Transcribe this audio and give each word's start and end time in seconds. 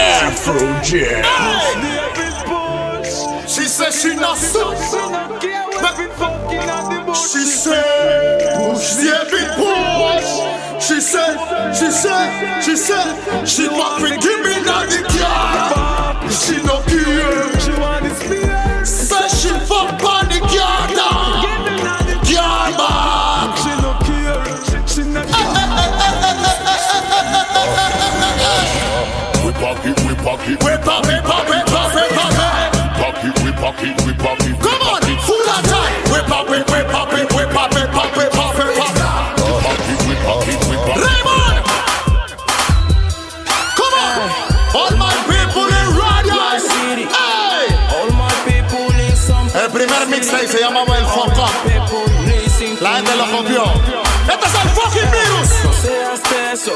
Afro 0.00 0.80
Jam. 0.82 1.24
She 3.46 3.64
said 3.64 3.92
she 3.92 4.14
not 4.14 4.38
so. 4.38 4.74
She 7.14 7.44
said 7.44 8.40
push 8.56 8.94
the 8.94 9.16
big 9.30 9.48
push. 9.60 10.30
She 10.86 11.00
said, 11.00 11.36
she 11.74 11.90
said, 11.90 12.62
she 12.62 12.76
said 12.76 13.46
she 13.46 13.68
want 13.68 14.02
to 14.02 14.10
give 14.26 14.40
me 14.40 14.54
that 14.66 14.86
the 14.90 15.02
car. 15.18 16.30
She 16.30 16.56
no 16.64 16.80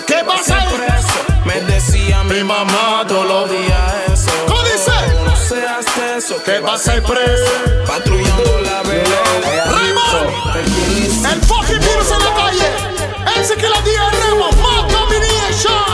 ¿Qué 0.07 0.23
vas 0.23 0.39
pasa 0.39 0.57
a 0.57 0.61
ahí? 0.61 0.69
ser 0.69 0.81
preso. 0.81 1.19
Me 1.45 1.61
decía 1.73 2.23
mi 2.25 2.43
mamá 2.43 3.05
todos 3.07 3.27
los 3.27 3.51
días 3.51 3.95
eso. 4.13 4.31
¿Cómo 4.47 4.63
dice? 4.63 4.93
No 5.25 5.37
seas 5.37 5.85
teso. 5.95 6.43
Que 6.43 6.61
va 6.61 6.75
a 6.75 6.79
ser 6.79 7.03
preso. 7.03 7.53
Patrullando 7.87 8.61
la 8.63 8.83
vereda. 8.83 9.65
Raymond! 9.71 11.27
El 11.33 11.41
fucking 11.43 11.79
virus 11.79 12.11
en 12.11 12.25
la 12.25 12.35
calle. 12.35 13.41
Ese 13.41 13.55
que 13.57 13.69
la 13.69 13.81
diga 13.83 14.11
Raymond. 14.11 14.57
Mad 14.61 14.85
Domination. 14.91 15.85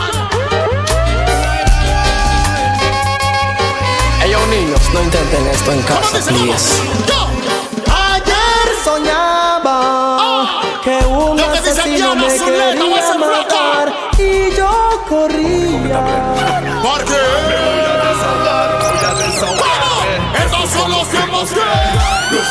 Ellos 4.25 4.47
niños, 4.49 4.81
no 4.93 5.03
intenten 5.03 5.47
esto 5.49 5.73
en 5.73 5.83
¿Cómo 5.83 6.01
casa, 6.01 6.19
please. 6.27 6.81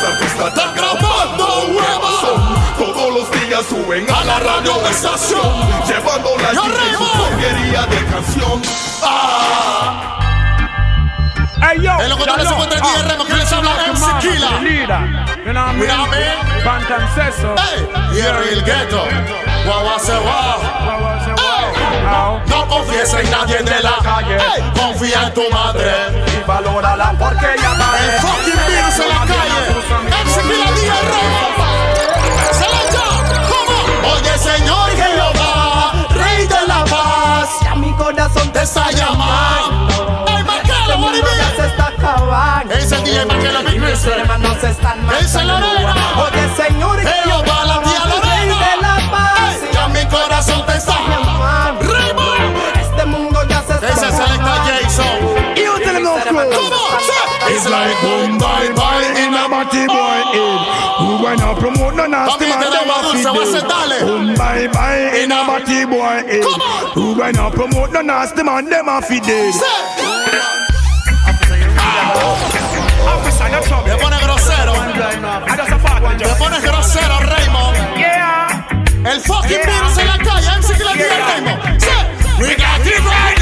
Los 0.00 0.10
artistas 0.10 0.48
están 0.48 0.74
grabando 0.74 1.46
huevas 1.68 2.20
todos 2.78 3.14
los 3.14 3.30
días 3.32 3.64
suben 3.68 4.06
a 4.10 4.24
la 4.24 4.38
radio 4.38 4.72
estación. 4.88 5.40
llevando 5.86 6.30
la 6.38 6.62
porquería 6.62 7.82
de 7.86 8.04
canción. 8.06 8.62
Ah, 9.02 10.16
Hey 11.62 11.78
yo, 11.82 11.92
En 12.00 12.08
lo 12.08 12.16
que 12.16 12.24
tú 12.24 12.30
le 12.36 12.42
Shalom. 12.44 12.52
encuentras 12.54 12.80
aquí, 12.80 12.90
Ah, 12.96 13.08
Remo, 13.08 13.24
que 13.26 13.34
les 13.34 13.52
habla 13.52 13.70
MC 13.92 14.18
Killa. 14.20 14.48
the 14.48 14.60
leader. 14.64 15.00
You 15.44 15.52
know 15.52 15.66
what 15.66 15.74
I 15.74 15.78
You 15.78 15.86
know 15.86 16.00
what 16.00 16.08
I 16.08 16.18
mean? 16.18 16.54
mean? 16.54 16.64
Bantam 16.64 17.02
says 17.14 17.34
so. 17.36 17.54
hey, 17.58 17.88
y 18.14 18.20
el 18.20 18.62
gueto, 18.64 19.04
guau 19.66 19.98
se 20.00 20.12
va. 20.12 20.56
No 22.46 22.66
confíes 22.68 23.12
en 23.14 23.30
nadie 23.30 23.58
de 23.62 23.80
la 23.82 23.94
calle, 24.02 24.38
confía 24.74 25.22
en 25.26 25.34
tu 25.34 25.42
madre. 25.52 25.92
Y 26.26 26.46
valórala 26.46 27.12
porque 27.18 27.46
ella 27.54 27.70
vale. 27.78 28.14
El 28.14 28.20
fucking 28.20 28.60
virus 28.66 28.98
en 28.98 29.08
la 29.08 29.26
calle, 29.26 29.49
Día. 29.90 30.94
Se 32.52 32.64
la 32.68 32.82
llama, 32.92 33.42
¿cómo? 33.48 34.12
Oye 34.14 34.38
Señor 34.38 34.90
Jehová, 34.92 35.92
Rey 36.10 36.46
de 36.46 36.66
la 36.68 36.84
paz, 36.84 37.48
Ya 37.64 37.74
mi 37.74 37.92
corazón 37.94 38.52
te 38.52 38.62
está 38.62 38.90
llamando. 38.92 40.24
Hey, 40.28 40.44
Marcelo, 40.44 40.96
what 41.00 41.10
do 41.12 41.18
you 41.18 41.24
ya 41.24 41.32
mean? 41.32 41.56
se 41.56 41.66
está 41.66 41.86
acabando. 41.88 42.74
Ese 42.74 42.96
Mister. 43.80 44.18
hermanos 44.20 44.62
están 44.62 45.10
Esa 45.10 45.42
matando. 45.44 46.22
Oye, 46.22 46.48
Señor 46.68 47.00
Jehová, 47.00 47.64
la 47.66 47.82
tía 47.82 48.00
Rey 48.04 48.48
Lorena. 48.48 48.58
de 48.58 48.76
la 48.82 49.10
paz. 49.10 49.56
Ya 49.72 49.88
mi 49.88 50.06
corazón 50.06 50.64
te 50.66 50.76
está 50.76 50.94
llamando. 51.08 51.84
Este 52.80 53.04
mundo 53.06 53.42
ya 53.48 53.62
se 53.62 53.72
está 53.74 53.88
Ese 53.88 54.08
es 54.08 54.14
Selecta 54.14 54.64
Jason. 54.64 55.56
Y 55.56 55.68
usted 55.68 55.92
le 55.94 56.00
no 56.00 56.12
Come 56.12 56.46
on, 57.66 57.68
say. 57.68 57.68
It's 57.68 57.68
like 57.68 57.96
boom, 58.00 58.38
bye, 58.38 58.72
bye 58.72 59.04
in 59.20 59.34
a 59.34 59.48
Batty 59.48 59.86
boy 59.86 60.20
oh. 60.32 60.40
in. 60.40 60.80
Who 61.00 61.24
wanna 61.24 61.54
promote 61.58 61.94
no 61.96 62.06
nasty 62.06 62.44
man? 62.44 62.60
te 62.60 62.68
Them 62.70 62.90
a 62.90 62.96
dulce, 63.00 63.16
feed 63.16 63.32
voy 63.32 63.44
them. 63.88 64.06
Boom, 64.06 64.34
bye 64.36 64.68
bye 64.68 65.16
in 65.16 65.32
a 65.32 65.44
batty 65.48 65.84
boy 65.88 66.20
in. 66.28 66.42
Come. 66.44 66.60
Who 66.92 67.18
wanna 67.18 67.50
promote 67.50 67.92
no 67.92 68.02
nasty 68.02 68.42
man? 68.42 68.68
Them 68.68 68.88
a 68.88 69.00
feed 69.00 69.24
them. 69.24 69.52
Say. 69.52 69.64
Officer, 73.00 73.48
you're 73.48 73.62
trouble. 73.64 73.88
Te 73.88 73.96
pones 73.96 74.20
grosero. 74.20 74.74
I 74.76 75.56
just 75.56 75.72
a 75.72 75.78
fuck 75.80 76.04
Te 76.18 76.34
pones 76.36 76.62
grosero, 76.62 77.16
Raymond. 77.32 77.76
Yeah. 77.96 79.08
El 79.08 79.20
fucking 79.20 79.64
virus 79.64 79.96
en 79.96 80.06
la 80.06 80.18
calle. 80.18 80.48
MC 80.60 80.76
que 80.76 80.84
la 80.84 80.92
tía 80.92 81.16
Raymond. 81.32 81.80
We 82.40 82.54
got 82.56 82.86
it 82.86 83.00
right 83.04 83.39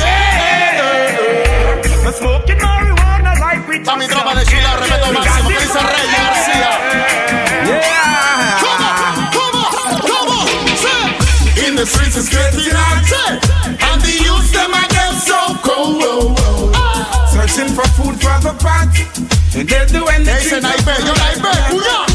Ese 20.38 20.60
naipe, 20.60 20.92
yo 21.04 21.14
naipe, 21.14 21.48
cuidado. 21.70 22.06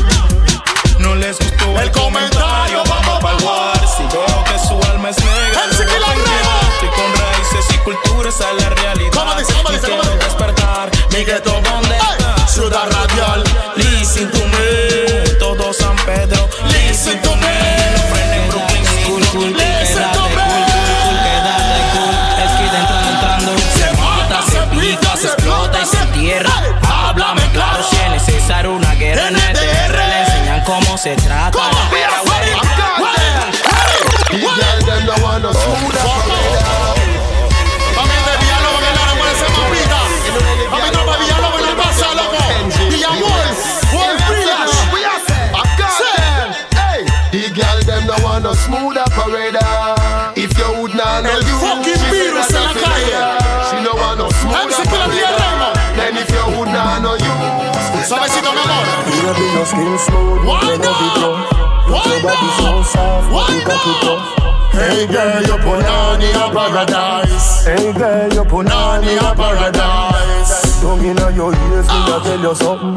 No 1.00 1.16
les 1.16 1.38
gustó 1.38 1.80
El 1.80 1.92
comentario, 1.92 2.84
vamos 2.88 3.20
pa'l 3.22 3.44
war. 3.44 3.78
Si 3.98 4.04
veo 4.04 4.44
que 4.46 4.60
su 4.60 4.92
alma 4.92 5.10
es 5.10 5.18
negra. 5.18 5.62
La 5.62 5.68
no 5.68 6.14
rema. 6.14 6.60
Estoy 6.74 6.90
con 6.90 7.14
raíces 7.16 7.76
y 7.76 7.78
culturas 7.80 8.42
a 8.42 8.54
la 8.54 8.70
realidad. 8.70 9.12
¿Cómo 9.14 9.36
dice, 9.36 9.54
cómo 9.54 9.70
dice, 9.72 9.88
Y 9.88 9.90
cómo 9.92 10.04
dice? 10.04 10.26
despertar. 10.26 10.92
Mi 11.12 11.26
gueto, 11.26 11.62
se 31.04 31.18
trata. 31.18 31.60
Come 31.60 31.68
on, 31.68 31.74
la 31.74 31.90
guerra, 31.90 32.24
Baby, 59.24 59.46
your 59.56 59.66
skin 59.66 59.98
smooth, 59.98 60.44
Why 60.46 60.60
you 60.68 60.78
know 60.84 60.92
it 60.92 61.16
not? 61.16 61.24
rough. 61.24 61.90
Why 61.90 62.04
Your 62.12 62.22
body 62.24 62.48
not? 62.48 62.60
so 62.60 62.92
soft, 62.92 63.32
Why 63.32 63.48
you 63.56 63.62
got 63.66 63.80
it 63.80 63.98
not? 64.04 64.04
tough. 64.04 64.74
Hey 64.74 65.08
girl, 65.08 65.42
you 65.44 65.58
punani 65.64 66.30
a 66.34 66.46
paradise. 66.52 67.66
Hey 67.66 67.94
girl, 67.94 68.34
you 68.34 68.44
put 68.44 68.68
Punani 68.68 69.16
a 69.22 69.36
paradise. 69.36 70.82
Tongue 70.82 71.06
inna 71.06 71.32
your 71.32 71.54
ears, 71.56 71.88
me 71.88 72.00
a 72.12 72.20
tell 72.20 72.42
you 72.42 72.56
something. 72.56 72.96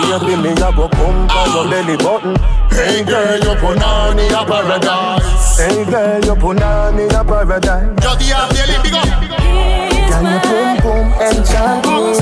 Baby, 0.00 0.36
me 0.42 0.50
a 0.52 0.72
go 0.72 0.88
come 0.88 1.26
by 1.28 1.44
your 1.52 1.68
belly 1.68 1.96
button. 1.98 2.36
Hey 2.70 3.04
girl, 3.04 3.36
you 3.38 3.54
punani 3.60 4.26
a 4.32 4.44
paradise. 4.46 5.58
Hey 5.58 5.84
girl, 5.84 6.24
you 6.24 6.34
put 6.36 6.62
on 6.62 6.98
in 6.98 7.14
a 7.14 7.22
paradise. 7.24 7.92
Yo 8.02 8.16
día 8.16 8.48
de 8.48 8.62
Olímpico. 8.62 9.85
Can 10.16 10.24
you 10.24 10.40
boom 10.48 10.76
boom 10.80 11.06
enchanting? 11.20 12.14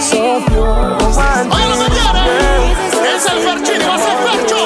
So 0.00 0.40
pure, 0.46 0.96
one 1.12 1.52
Oye, 1.52 1.68
los 1.68 1.78
señores. 1.78 2.78
Es 3.14 3.26
el 3.26 3.38
Ferchini, 3.40 3.84
va 3.84 3.94
a 3.94 3.98
ser 3.98 4.16
Fercho. 4.24 4.62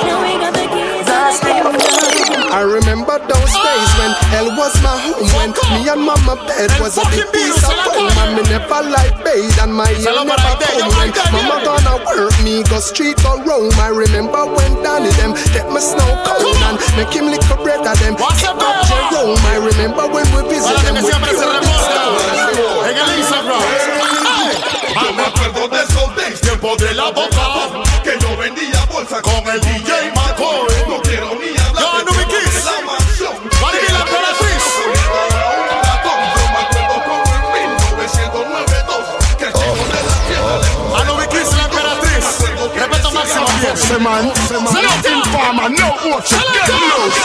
That's 1.05 1.41
the 1.41 2.18
I 2.51 2.63
remember 2.63 3.19
those 3.31 3.55
days 3.55 3.91
when 3.99 4.09
when 4.09 4.17
hell 4.33 4.49
was 4.57 4.75
my 4.83 4.97
home. 4.97 5.29
When 5.37 5.51
me 5.77 5.89
and 5.89 6.01
mama 6.01 6.37
bed 6.49 6.73
was 6.81 6.97
a 6.97 7.05
big 7.13 7.29
piece 7.33 7.61
of 7.61 7.77
foam. 7.85 8.09
And 8.25 8.37
me 8.37 8.43
never 8.49 8.81
like 8.89 9.17
bathe 9.25 9.59
and 9.61 9.73
my 9.75 9.89
hair 9.89 10.25
never 10.25 10.37
comb. 10.37 10.89
When 10.97 11.13
mama 11.33 11.57
gonna 11.65 11.95
work 12.05 12.37
me, 12.43 12.65
go 12.65 12.81
street 12.81 13.21
go 13.23 13.41
roam. 13.45 13.73
I 13.81 13.89
remember 13.89 14.45
when 14.49 14.81
Danny 14.83 15.13
them 15.21 15.37
get 15.53 15.69
my 15.69 15.81
snow 15.81 16.09
cone 16.25 16.63
and 16.69 16.77
make 16.97 17.13
him 17.13 17.29
lick 17.29 17.43
for 17.45 17.61
bread 17.61 17.85
of 17.85 17.97
them. 18.01 18.17
Get 18.17 18.57
up 18.57 18.77
Jerome. 18.89 19.41
I 19.45 19.57
remember 19.61 20.09
when 20.09 20.27
we 20.33 20.41
visit 20.49 20.77
them 20.85 20.97
que 20.97 21.03
with 21.05 21.13
siempre 21.13 21.33
pure 21.37 21.49
en 22.89 22.97
el 22.97 23.11
Instagram. 23.19 23.61
Me 25.17 25.25
acuerdo 25.25 25.69
de 25.69 25.83
esos 25.83 26.17
days, 26.17 26.41
tiempo 26.41 26.77
de 26.77 26.95
la 26.95 27.11
boca, 27.11 27.83
que 28.05 28.19
yo 28.21 28.37
vendía 28.37 28.85
bolsa 28.93 29.23
con 29.23 29.49
el 29.49 29.61
DJ 29.61 30.13
McCoy. 30.15 30.28
Man, 44.01 44.35
say 44.47 44.59
man, 44.59 44.69
Select 44.73 45.05
no 45.05 45.19
informer, 45.19 45.69
no 45.71 45.89
watch 46.11 46.33
it, 46.33 46.45
get 46.55 46.71
loose. 46.71 47.19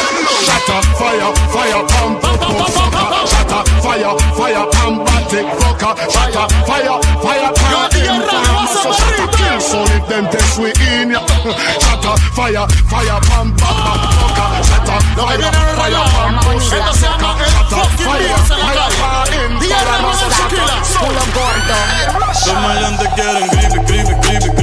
Shut 0.46 0.70
up, 0.70 0.86
fire, 0.98 1.30
fire, 1.54 1.81
pump, 1.88 2.22
pump, 2.22 2.40
pump, 2.42 2.68
fucker. 2.75 3.28
Shut 3.28 3.52
up, 3.52 3.68
fire, 3.84 4.14
fire, 4.38 4.66
pump, 4.74 5.06
batik, 5.06 5.48
fucker. 5.60 5.94
Shut 6.12 6.36
up, 6.36 6.52
fire, 6.68 6.98
fire, 7.22 7.52
pump, 7.54 7.94
informer. 7.94 8.68
So 8.74 8.92
shut 8.92 9.20
up, 9.20 9.31
kill, 9.38 9.60
so 9.62 9.80
if 9.84 10.08
them 10.08 10.25
test 10.30 10.60
we 10.60 10.70
in 10.94 11.12
ya. 11.12 11.22
Shut 11.84 12.06
up, 12.06 12.20
fire, 12.36 12.66
fire, 12.90 13.20
pump, 13.30 13.58
pump, 13.58 13.78
fucker. 14.20 14.50
Shut 14.68 14.90
up, 14.90 15.04
Lo 15.18 15.24
que 15.28 15.34
fire, 15.34 15.38
viene 15.38 15.58
ahora 15.58 15.75
fire, 15.78 15.92
ya. 15.92 16.04
pump, 16.16 16.38
pussy, 16.44 16.75
Esto 16.75 16.94
se 16.94 17.06
llama 17.08 17.36
el 17.40 17.52
Shut 17.52 17.74
up, 17.74 17.80
fucking 17.80 18.06
fire, 18.06 18.28
beats 18.34 18.52
en 18.52 18.58
la 18.60 18.66
fire, 18.66 18.88
calle. 18.90 18.98
fire, 19.00 19.60
Día 19.60 19.78
informer. 19.78 19.86
Ramos 19.86 20.18
So 20.18 20.25
de 20.25 20.34
shut 20.34 20.50
Tequila. 20.50 20.74
up, 20.74 20.86
so 20.86 22.54
Los 22.54 22.62
maleantes 22.62 23.10
quieren 23.16 23.48
gripe, 23.50 23.80
gripe, 23.86 24.14
gripe, 24.22 24.22
gripe, 24.22 24.50
gripe. 24.56 24.62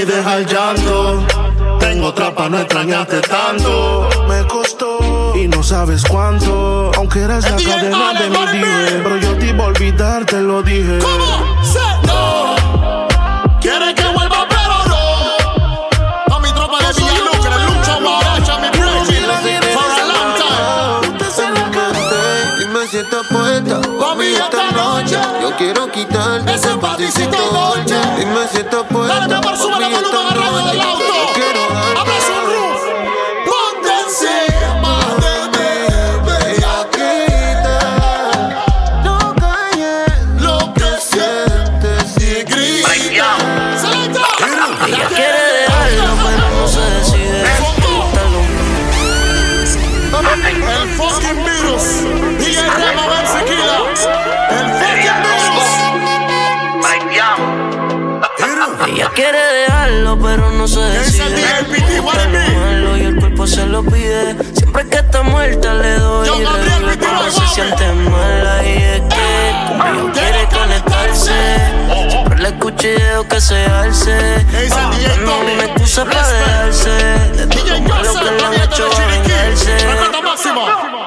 Mami, 0.00 0.12
deja 0.12 0.38
el 0.38 0.46
llanto. 0.46 1.26
Tengo 1.78 2.08
otra 2.08 2.34
pa' 2.34 2.48
no 2.48 2.58
extrañarte 2.58 3.20
tanto. 3.20 4.08
Me 4.28 4.46
costó 4.46 5.34
y 5.36 5.48
no 5.48 5.62
sabes 5.62 6.04
cuánto. 6.04 6.90
Aunque 6.96 7.20
eres 7.20 7.44
la 7.50 7.56
cadena 7.56 8.20
de 8.20 8.30
mi 8.30 8.58
dije. 8.58 9.00
Pero 9.02 9.16
yo 9.18 9.36
te 9.36 9.46
iba 9.48 9.64
a 9.64 9.68
olvidar, 9.68 10.24
te 10.24 10.40
lo 10.40 10.62
dije. 10.62 10.98
¿Cómo? 10.98 11.59
Estás 23.10 23.26
puesta 23.26 23.80
Mami, 23.88 24.26
esta 24.26 24.70
noche. 24.70 25.18
Yo 25.42 25.56
quiero 25.56 25.90
quitarte 25.90 26.54
Ese 26.54 26.68
pantisito 26.76 27.36
dolce. 27.52 28.00
Dime 28.16 28.48
si 28.52 28.58
estás 28.58 28.84
puesta 28.84 29.14
Dale, 29.14 29.26
mi 29.26 29.34
amor, 29.34 29.56
sube 29.56 29.72
esta 29.72 30.00
volumen 30.00 30.26
a 30.26 30.34
radio 30.34 30.70
del 30.70 30.80
auto. 30.80 31.04
Yo 31.04 31.32
quiero 31.34 31.60
darte 31.74 32.39
quiere 59.14 59.38
dejarlo, 59.38 60.18
pero 60.18 60.50
no 60.50 60.66
se 60.68 60.80
decide. 60.80 61.26
Malo 62.02 62.96
y 62.96 63.02
el 63.02 63.16
cuerpo 63.16 63.46
se 63.46 63.66
lo 63.66 63.82
pide. 63.82 64.36
Siempre 64.54 64.88
que 64.88 64.96
está 64.98 65.22
muerta 65.22 65.74
le 65.74 65.94
doy 65.94 66.26
Yo, 66.26 66.34
le 66.38 66.96
doy 66.96 67.30
se 67.30 67.46
siente 67.54 67.92
mala 67.92 68.64
y 68.64 68.76
es 68.76 69.00
que 69.00 69.54
conmigo 69.68 70.12
quiere 70.12 70.48
conectarse. 70.48 71.32
Siempre 72.08 72.38
le 72.38 72.48
escucho 72.48 72.88
y 72.88 72.92
dejo 72.92 73.28
que 73.28 73.40
se 73.40 73.64
alce. 73.66 74.46
No 75.24 75.42
me 75.42 75.64
excusa 75.64 76.04
para 76.04 76.28
dejarse. 76.28 76.90
De 76.90 77.46
todo 77.46 78.02
lo 78.02 78.14
que 78.14 78.30
le 78.30 78.44
han 78.44 78.54
hecho 78.54 78.88
vengarse. 79.08 80.99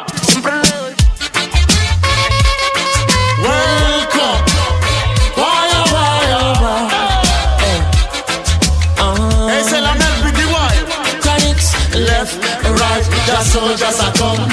Right, 13.56 13.78
just 13.78 13.78
so 13.78 13.78
just 13.78 14.02
a 14.02 14.20
come. 14.20 14.53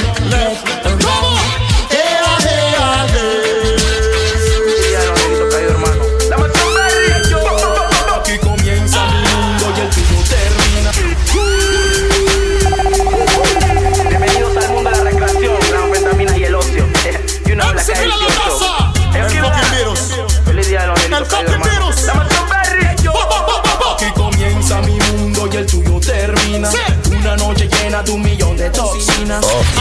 Minas. 29.31 29.47
Oh. 29.47 29.80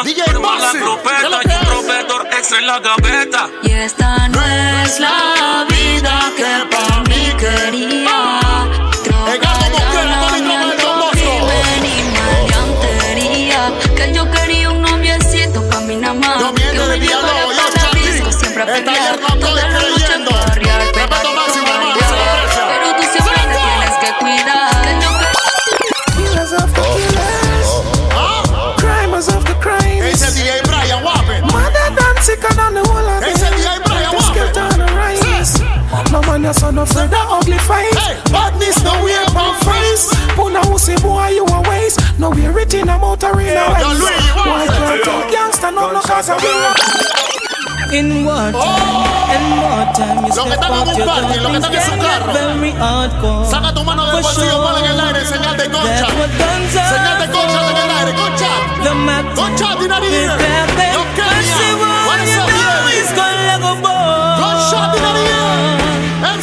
En 0.00 0.06
la 0.06 0.14
cama, 0.14 0.24
DJ 0.24 0.27
man, 36.94 37.10
you're 37.10 37.10
son 37.10 37.10
of 37.10 37.10
the 37.10 37.20
ugly 37.36 37.58
face. 37.58 37.96
Hey. 37.98 38.14
Badness, 38.32 38.82
no 38.84 38.92
way 39.04 39.18
from 39.32 39.54
face. 39.66 40.04
Puna 40.34 40.60
pussy 40.62 40.94
boy, 41.02 41.28
you 41.34 41.44
a 41.44 41.60
waste. 41.68 42.00
No 42.18 42.30
we 42.30 42.46
rich 42.48 42.74
in 42.74 42.88
a 42.88 42.98
motor 42.98 43.32
in 43.40 43.56
a 43.56 43.60
Yo, 43.60 43.72
waste. 43.72 44.00
Luis, 44.00 44.26
you 44.26 44.34
Boy, 44.34 44.48
want 44.50 44.70
can't 44.70 45.00
it? 45.00 45.04
talk 45.04 45.30
gangster, 45.30 45.70
no, 45.70 45.92
no, 45.92 46.00
cause 46.00 46.28
I'm 46.30 46.38
In 47.88 48.24
what 48.26 48.52
time? 48.52 49.32
In 49.32 49.44
what 49.64 49.94
time 49.96 50.20
you 50.26 50.32
Lo 50.36 50.44
que 50.44 50.52
step 50.52 50.60
están 50.60 50.72
en 50.72 50.76
out 50.76 50.88
un 50.88 50.96
your 50.98 51.06
party, 51.08 51.40
lo 51.40 51.48
que 51.48 51.56
están 51.56 51.72
en 51.74 51.82
su 51.82 51.90
get 51.96 52.00
carro. 52.04 52.32
very 52.34 52.70
hardcore. 52.72 53.46
Saca 53.48 53.72
tu 53.72 53.82
mano 53.84 54.02
del 54.04 54.12
For 54.12 54.22
bolsillo, 54.22 54.50
sure. 54.50 54.60
ponla 54.60 54.78
en 54.80 54.84
el 54.92 55.00
aire, 55.00 55.24
señal 55.24 55.56
de 55.56 55.64
concha. 55.70 55.88
That's 55.88 56.12
what 56.20 56.30
guns 56.36 56.76
are 56.76 56.88
Señal 56.92 57.16
de 57.18 57.26
concha 57.32 57.60
en 57.70 57.76
el 57.78 57.90
aire, 57.98 58.12
concha. 58.20 58.50
The 58.84 58.94
matter 58.94 59.34
Concha, 59.34 59.66
Dinari 59.80 60.04
with 60.04 60.12
here. 60.12 60.36
that 60.36 60.68
big 60.76 60.92
Yo, 60.92 61.02
Kenya. 61.16 61.32
pussy 61.32 61.70
one, 61.80 62.06
What 62.08 62.20
is 62.20 62.28
you 62.28 62.40
up, 62.44 62.48
know 62.52 62.76
baby? 62.84 62.98
it's 63.00 63.12
gonna 63.16 63.48
let 63.48 63.60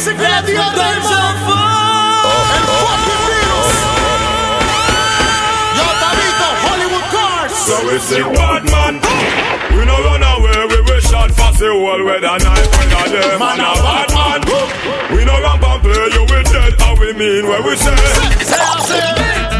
here. 0.06 0.26
MC 0.26 0.54
That's 0.54 0.54
Creativa 0.54 0.66
what 0.66 0.74
guns 0.76 1.06
Raymond. 1.06 1.26
are 1.26 1.38
for. 1.46 1.66
El 2.56 2.66
fucking 2.82 3.22
virus. 3.26 3.74
Yo, 5.76 5.86
Tabito, 6.02 6.48
Hollywood 6.64 7.06
Cars. 7.14 7.52
So 7.66 7.74
we 7.86 7.96
say 7.98 8.22
bad 8.22 8.62
man 8.70 8.94
We 9.76 9.82
no 9.84 9.96
run 10.06 10.22
away, 10.22 10.58
we 10.70 10.78
wish 10.90 11.04
shot 11.10 11.30
pass 11.34 11.58
the 11.58 11.68
whole 11.70 12.02
with 12.04 12.22
a 12.22 12.38
knife 12.38 12.70
under 12.80 13.20
them 13.20 13.38
Man, 13.38 13.58
Man 13.58 13.60
a 13.60 13.70
a 13.70 13.82
bad 13.82 14.08
bad 14.14 14.40
man 14.46 15.16
We 15.16 15.24
no 15.24 15.34
ramp 15.42 15.62
and 15.64 15.82
play, 15.82 16.08
you 16.14 16.22
we 16.22 16.38
dead 16.46 16.80
How 16.80 16.94
we 16.96 17.12
mean 17.12 17.46
what 17.48 17.64
we 17.64 17.74
say 17.76 17.96
Say, 18.46 18.56
I 18.58 18.80
say. 18.86 19.55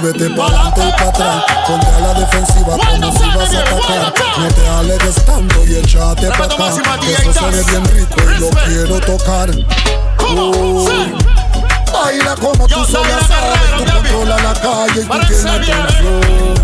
Muévete 0.00 0.30
para 0.30 0.48
adelante 0.48 0.80
y 0.80 0.92
para 0.92 1.08
atrás. 1.08 1.44
Ponte 1.66 1.86
a 1.86 2.00
la 2.00 2.14
defensiva 2.14 2.76
como 2.76 3.12
si 3.12 3.28
vas 3.36 3.54
a 3.54 3.60
atacar. 3.60 4.14
No 4.38 4.48
te 4.48 4.68
alegues 4.68 5.24
tanto 5.24 5.64
y 5.66 5.76
échate 5.76 6.28
para 6.28 6.44
acá. 6.44 6.68
Eso 6.68 7.32
se 7.32 7.46
ve 7.50 7.64
bien 7.64 7.84
rico 7.86 8.16
y 8.22 8.40
lo 8.40 8.50
quiero 8.50 9.00
tocar. 9.00 9.50
¿cómo? 10.16 10.50
Oh. 10.50 10.88
Sí. 10.88 11.14
Baila 11.92 12.36
como 12.36 12.66
tú 12.68 12.80
el 12.80 12.86
sabes, 12.86 13.16
tú 13.76 13.84
controlas 13.84 14.42
la 14.42 14.52
calle 14.54 15.02
y 15.02 15.04
tú 15.04 15.18
tienes 15.26 15.44
el 15.44 15.64
flow. 15.64 16.54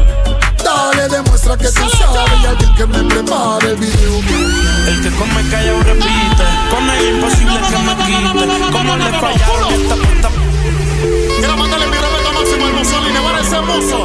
Dale, 0.63 1.09
demuestra 1.09 1.57
que 1.57 1.69
tú 1.69 1.89
sabes 1.91 2.41
y 2.43 2.47
alguien 2.47 2.75
que 2.75 2.87
me 2.87 3.05
prepare 3.05 3.71
el 3.71 3.77
video. 3.77 4.19
El 4.87 5.03
que 5.03 5.11
come 5.11 5.49
callado 5.51 5.83
repite. 5.83 6.45
Con 6.71 6.91
él 6.91 7.17
imposible 7.17 7.59
que 7.69 7.79
me 7.79 7.97
quite. 7.97 8.73
Como 8.73 8.97
le 8.97 9.13
fallaron 9.13 9.75
esta 9.75 9.95
puta. 9.97 10.29
Quiero 11.37 11.57
mandarle 11.57 11.87
mi 11.87 11.97
respeto 11.97 12.33
máximo 12.33 12.67
al 12.67 12.73
Ese 13.45 13.61
muso. 13.61 13.99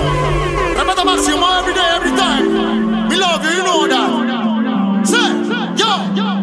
Respeto 0.75 1.05
máximo 1.05 1.47
every 1.59 1.73
day, 1.73 1.95
every 1.95 2.11
time. 2.11 3.07
We 3.07 3.15
love 3.15 3.41
you, 3.41 3.51
you 3.51 3.63
know 3.63 3.87
that. 3.87 5.07
Say, 5.07 5.31
yo, 5.77 5.87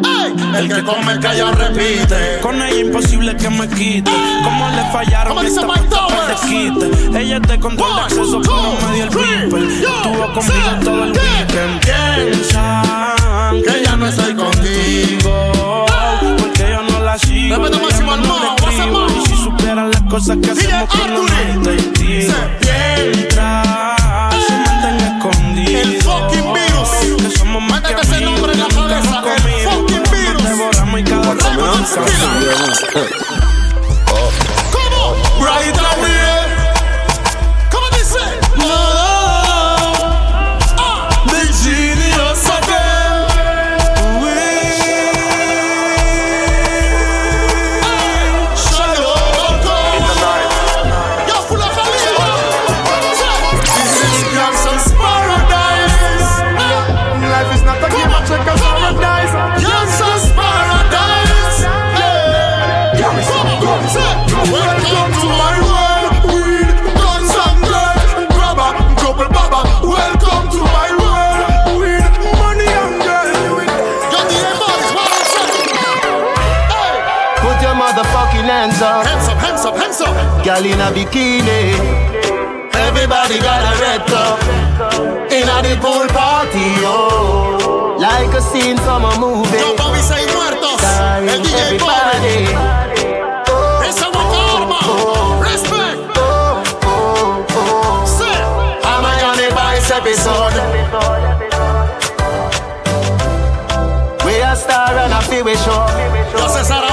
hey. 0.02 0.32
El 0.56 0.68
que 0.68 0.82
come 0.82 1.20
callado 1.20 1.52
repite. 1.52 2.40
Con 2.40 2.62
ella 2.62 2.80
imposible 2.80 3.36
que 3.36 3.50
me 3.50 3.68
quite. 3.68 4.10
Como 4.42 4.68
le 4.70 4.82
fallaron 4.92 5.28
¿Cómo 5.28 5.42
dice 5.42 5.60
Mike 5.66 5.88
Towers? 5.90 6.40
quite. 6.48 7.20
Ella 7.20 7.38
te 7.40 7.60
control 7.60 7.88
de 7.88 7.94
One, 7.94 8.02
acceso, 8.04 8.40
two, 8.40 8.54
pero 8.54 8.88
me 8.88 8.94
dio 8.94 9.04
el 9.04 9.80
yo, 9.82 9.88
Estuvo 9.96 10.32
conmigo 10.32 10.42
say, 10.42 10.80
todo 10.84 11.04
el 11.04 11.12
yeah. 11.12 11.22
weekend. 11.38 11.80
Piensan 12.32 13.62
que 13.62 13.84
ya 13.84 13.96
no 13.96 14.06
estoy 14.06 14.34
contigo. 14.34 15.86
Porque 16.38 16.70
yo 16.70 16.82
no 16.82 17.00
la 17.00 17.18
sigo. 17.18 17.56
Ella 17.56 17.78
máximo 17.78 18.12
al 18.12 18.55
cosas 20.16 20.38
que 20.38 20.50
hacemos 20.50 20.88
con. 20.88 21.26
Mientras 23.12 23.66
se 24.46 24.56
mantenga 24.64 25.06
escondido. 25.18 25.80
El 25.80 26.02
fucking 26.02 26.52
virus. 26.54 26.88
Que 27.22 27.30
somos 27.38 27.62
más 27.62 27.82
que 27.82 27.92
ese 27.92 28.20
nombre 28.22 28.52
en 28.54 28.60
la 28.60 28.68
cabeza, 28.68 29.22
el 29.26 29.44
fucking 29.68 30.02
nos 30.02 30.10
virus. 30.10 30.42
devoramos 30.42 31.00
y 31.00 31.04
cada 31.04 31.34
Girl 80.46 80.64
in 80.64 80.80
a 80.80 80.92
bikini. 80.94 81.74
Everybody 82.72 83.38
got 83.40 83.66
a 83.66 83.74
red 83.82 84.06
cup. 84.06 84.38
In 85.32 85.42
a 85.42 85.58
the 85.60 85.74
pool 85.82 86.06
party, 86.06 86.70
oh. 86.86 87.96
Like 87.98 88.32
a 88.32 88.40
scene 88.40 88.78
from 88.78 89.04
a 89.06 89.18
movie. 89.18 89.58
Yo, 89.58 89.74
Bobby 89.74 89.98
say 89.98 90.24
muertos. 90.30 90.78
El 91.26 91.42
DJ 91.42 91.74
everybody. 91.74 92.46
Bobby. 92.54 93.88
Esa 93.88 94.06
boca 94.06 94.38
arma. 94.54 94.78
I'm 98.86 99.04
a 99.04 99.12
Johnny 99.18 99.50
Vice 99.50 99.90
episode. 99.90 100.54
We 104.24 104.40
a 104.42 104.54
star 104.54 104.94
and 104.94 105.12
a 105.12 105.20
feel 105.22 105.44
we 105.44 105.56
show. 105.56 106.85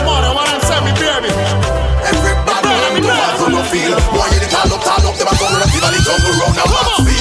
It 5.94 6.04
jump 6.06 6.24
around 6.26 6.58
and 6.58 6.70
Come 6.98 7.12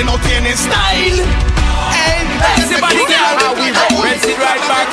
que 0.00 0.04
no 0.04 0.18
tiene 0.20 0.56
style. 0.56 1.20
Everybody 2.56 3.04
get 3.04 3.20
Press 4.00 4.24
it 4.24 4.38
right 4.38 4.62
back. 4.64 4.88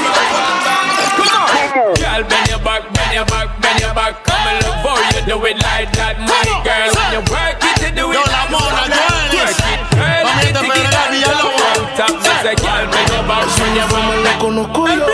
Come 1.15 1.31
on. 1.31 1.95
Girl, 1.95 2.23
bend 2.27 2.47
your 2.49 2.59
back, 2.59 2.83
bend 2.93 3.13
your 3.15 3.25
back, 3.25 3.47
bend 3.61 3.79
your 3.79 3.93
back. 3.93 4.23
Come 4.25 4.47
and 4.47 4.59
love 4.65 4.83
how 4.83 4.99
you 5.15 5.23
do 5.23 5.45
it 5.45 5.63
like 5.63 5.91
that, 5.95 6.19
my 6.19 6.43
girl. 6.67 6.91
When 6.91 7.07
you 7.15 7.23
work 7.31 7.55
it, 7.63 7.87
you 7.87 7.91
do 7.95 8.11
it 8.11 8.19
like 8.19 8.51
that. 8.51 8.51
Work 8.51 8.83
it, 8.83 9.79
girl. 9.95 10.27
You 10.43 10.51
take 10.59 10.75
it 10.75 10.91
up, 10.91 11.15
you 11.15 11.31
love 11.39 11.55
Top, 11.95 12.11
me 12.11 12.31
say, 12.43 12.55
girl, 12.59 12.83
bend 12.91 13.07
your 13.07 13.23
back, 13.23 13.47
bend 13.47 13.79
your 13.79 13.87
back. 13.87 14.11
lo 14.11 14.33
conozco 14.43 14.87
yo. 14.87 15.07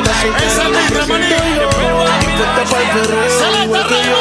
Está 0.00 0.50
soltero, 0.50 1.06
me 1.06 1.16
siento 1.28 1.46
yo. 1.54 1.70
Puesta 2.34 2.62
pa'l 2.66 2.86
perreo, 2.90 3.62
igual 3.64 3.86
que 3.86 3.98
yo. 4.02 4.20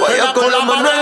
Vaya 0.00 0.32
con 0.34 0.50
la 0.50 0.60
mano 0.60 0.93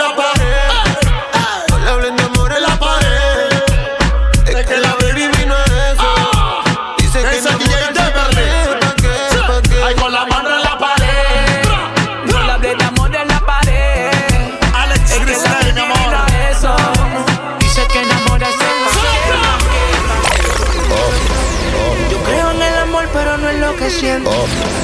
lo 24.22 24.30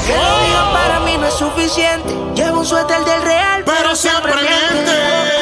que 0.06 0.16
lo 0.16 0.38
digan 0.44 0.72
para 0.72 1.00
mí 1.00 1.16
no 1.16 1.26
es 1.26 1.34
suficiente. 1.34 2.14
Llevo 2.34 2.60
un 2.60 2.66
suéter 2.66 3.04
del 3.04 3.22
real, 3.22 3.62
Pero 3.64 3.94
siempre 3.96 4.32
miente. 4.34 5.37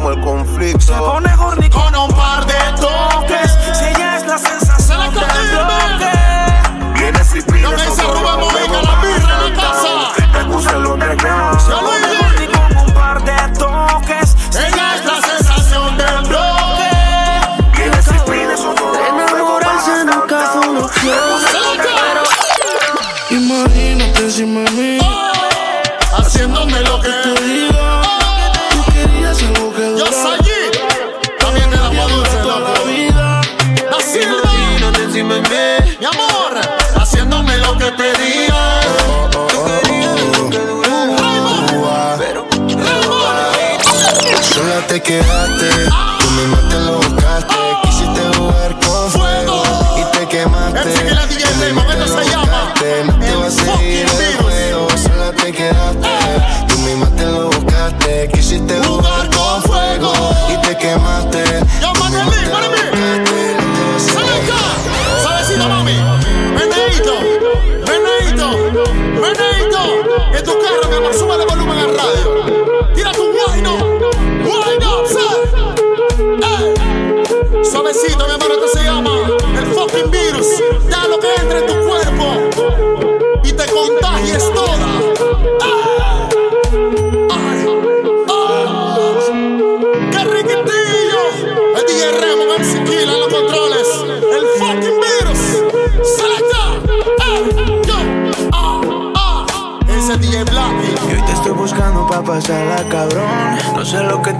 Arreglamos 0.00 0.16
el 0.16 0.20
conflicto. 0.22 1.29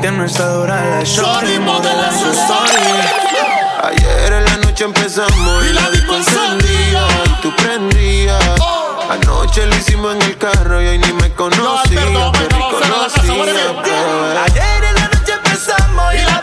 Tiene 0.00 0.24
esta 0.24 0.48
dura 0.48 0.82
la 0.84 1.02
Shorty 1.04 1.58
modela 1.58 2.10
su 2.10 2.30
story. 2.30 2.72
Ayer 3.82 4.32
en 4.32 4.44
la 4.44 4.56
noche 4.58 4.84
empezamos 4.84 5.64
Y 5.64 5.72
la 5.72 5.90
disco 5.90 6.14
encendía. 6.16 7.06
y 7.26 7.40
tú 7.42 7.54
prendías. 7.56 8.42
Oh. 8.60 8.98
Anoche 9.10 9.66
lo 9.66 9.74
hicimos 9.76 10.14
en 10.14 10.22
el 10.22 10.38
carro 10.38 10.80
y 10.82 10.86
hoy 10.86 10.98
ni 10.98 11.12
me 11.14 11.30
conocía. 11.32 11.72
Bien. 11.88 12.14
bebé. 12.14 12.48
Ayer 14.44 14.84
en 14.84 14.94
la 14.94 15.08
noche 15.08 15.32
empezamos 15.32 16.14
Y 16.14 16.18
la 16.24 16.40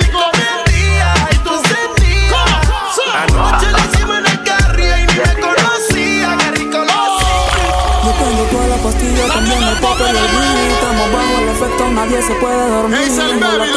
nadie 11.91 12.21
se 12.21 12.34
puede 12.36 12.69
dormir. 12.69 12.99
Es 12.99 13.17
el 13.17 13.39
la 13.39 13.47
baby, 13.47 13.71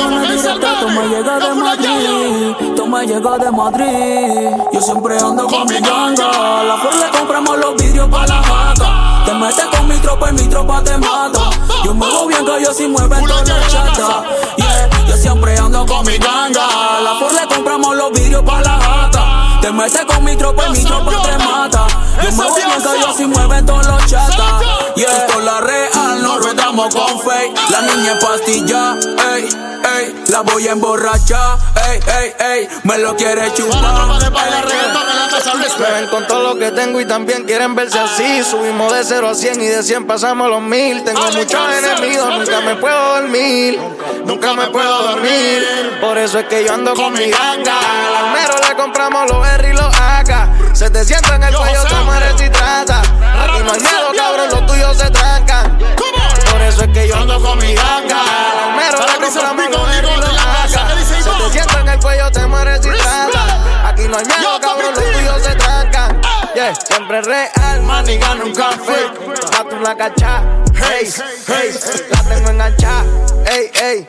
toma 0.80 1.04
llega 1.04 1.38
La 1.38 1.48
de 1.48 1.54
Madrid 1.54 2.74
Toma 2.76 3.02
llega 3.02 3.38
de 3.38 3.50
Madrid. 3.50 4.62
Yo 4.72 4.80
siempre 4.80 5.18
ando 5.18 5.46
con 5.46 5.66
mi 5.66 5.80
ganga. 5.80 6.30
La 6.64 6.76
Ford 6.76 6.94
le 6.94 7.18
compramos 7.18 7.58
los 7.58 7.76
vidrios 7.76 8.08
pa' 8.08 8.26
la 8.26 8.42
jata. 8.42 9.22
Te 9.24 9.34
metes 9.34 9.66
con 9.66 9.88
mi 9.88 9.96
tropa 9.98 10.30
y 10.30 10.32
mi 10.34 10.48
tropa 10.48 10.82
te 10.82 10.96
mata. 10.98 11.50
Yo 11.84 11.94
muevo 11.94 12.26
bien 12.26 12.44
que 12.44 12.62
yo 12.62 12.72
sí 12.72 12.86
muevo 12.86 13.14
en 13.14 13.24
todos 13.24 13.48
los 13.48 13.68
chatas 13.68 14.22
Yeah, 14.56 15.06
yo 15.08 15.16
siempre 15.16 15.56
ando 15.56 15.86
con 15.86 16.06
mi 16.06 16.18
ganga. 16.18 16.66
La 17.02 17.14
Ford 17.18 17.32
le 17.32 17.54
compramos 17.54 17.96
los 17.96 18.12
vidrios 18.12 18.42
pa' 18.42 18.60
la 18.60 18.78
jata 18.78 19.49
Te 19.60 19.72
metes 19.72 20.04
con 20.06 20.24
mi 20.24 20.36
tropa 20.36 20.66
y 20.68 20.70
mi 20.70 20.84
tropa 20.84 21.22
te 21.22 21.38
mata. 21.44 21.86
Yo 22.22 22.32
muevo 22.32 22.54
bien 22.54 22.68
que 22.70 23.00
yo 23.00 23.14
sí 23.14 23.26
muevo 23.26 23.54
en 23.54 23.66
todos 23.66 23.86
los 23.86 24.06
chatas 24.06 24.62
Yeah, 24.96 25.26
esto 25.26 25.38
es 25.38 25.44
la 25.44 25.60
real, 25.60 26.22
no 26.22 26.38
rodamos 26.38 26.94
con 26.94 27.20
fake. 27.20 27.70
La 27.70 27.82
niña 27.82 28.12
es 28.12 28.24
pastilla, 28.24 28.96
ey 29.34 29.69
La 30.30 30.42
voy 30.42 30.68
a 30.68 30.72
emborrachar, 30.72 31.58
ey, 31.88 31.98
ey, 32.06 32.34
ey 32.38 32.68
Me 32.84 32.98
lo 32.98 33.16
quiere 33.16 33.50
tropa 33.50 33.50
de 33.50 33.56
chupar 33.56 34.32
baile 34.32 34.62
reggaetón 34.62 35.08
en 35.08 35.16
la 35.16 35.28
casa 35.28 35.54
Me 35.54 35.64
respect. 35.64 35.92
ven 35.92 36.06
con 36.06 36.26
todo 36.28 36.54
lo 36.54 36.56
que 36.56 36.70
tengo 36.70 37.00
y 37.00 37.04
también 37.04 37.44
quieren 37.46 37.74
verse 37.74 37.98
así. 37.98 38.44
Subimos 38.44 38.92
de 38.92 39.02
0 39.02 39.28
a 39.28 39.34
100 39.34 39.60
y 39.60 39.66
de 39.66 39.82
100 39.82 40.06
pasamos 40.06 40.46
a 40.46 40.50
los 40.50 40.62
1000 40.62 41.02
Tengo 41.02 41.20
Ale, 41.20 41.44
muchos 41.44 41.60
enemigos, 41.74 42.28
papi. 42.28 42.38
nunca 42.38 42.60
me 42.60 42.76
puedo 42.76 43.14
dormir. 43.16 43.80
Nunca 44.24 44.54
me 44.54 44.66
puedo 44.68 45.02
dormir. 45.02 45.98
Por 46.00 46.16
eso 46.16 46.38
es 46.38 46.46
que 46.46 46.64
yo 46.64 46.74
ando 46.74 46.94
con 46.94 47.12
mi 47.12 47.28
ganga. 47.28 47.78
Al 47.80 48.26
almero 48.26 48.54
le 48.68 48.76
compramos 48.76 49.28
los 49.32 49.48
R 49.48 49.68
y 49.68 49.72
los 49.72 49.94
AK 50.00 50.76
700 50.76 51.32
en 51.32 51.42
el 51.42 51.52
Yo, 51.52 51.58
cuello, 51.58 51.82
te 51.82 51.94
mueres 52.04 52.34
si 52.38 52.48
trata 52.48 53.00
Aquí 53.00 53.62
no 53.64 53.72
hay 53.72 53.80
miedo, 53.80 54.12
cabrón, 54.16 54.48
los 54.50 54.66
tuyos 54.66 54.96
se 54.96 55.10
trancan 55.10 55.79
eso 56.70 56.84
es 56.84 56.88
que 56.90 57.08
yo 57.08 57.16
ando 57.16 57.40
con 57.40 57.58
mi 57.58 57.74
ganga. 57.74 58.22
Le 58.76 59.26
que 59.26 59.30
se 59.30 59.38
compramos 59.40 59.66
pico, 59.66 60.16
los 60.16 60.28
en 60.28 60.36
la 60.36 60.42
casa, 60.42 60.86
¿qué 60.88 60.94
dice 61.00 61.14
AK 61.14 61.20
Iván? 61.20 61.38
700 61.38 61.76
en 61.76 61.88
el 61.88 61.98
cuello, 62.00 62.30
te 62.30 62.46
mueres 62.46 62.80
si 62.82 62.88
trata. 62.90 63.88
Aquí 63.88 64.02
no 64.08 64.16
hay 64.16 64.24
miedo, 64.24 64.60
cabrón, 64.60 64.94
los 64.94 65.04
tuyos 65.04 65.42
se 65.42 65.54
trancan 65.56 66.20
Yeah, 66.54 66.74
siempre 66.74 67.22
real, 67.22 67.82
man, 67.82 68.08
y 68.08 68.18
gano 68.18 68.44
un 68.46 68.54
café. 68.54 69.10
Mato 69.52 69.76
una 69.76 69.96
cacha, 69.96 70.42
Hey, 70.74 71.12
hey, 71.46 71.78
la 72.10 72.22
tengo 72.22 72.50
enganchada. 72.50 73.04
Ey, 73.46 73.70
ey, 73.82 74.06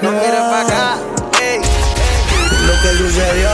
no 0.00 0.10
quieres 0.10 0.40
pa' 0.40 0.60
acá. 0.62 0.96
Ey, 1.40 1.60
lo 2.66 2.72
que 2.82 2.88
sucedió. 2.98 3.50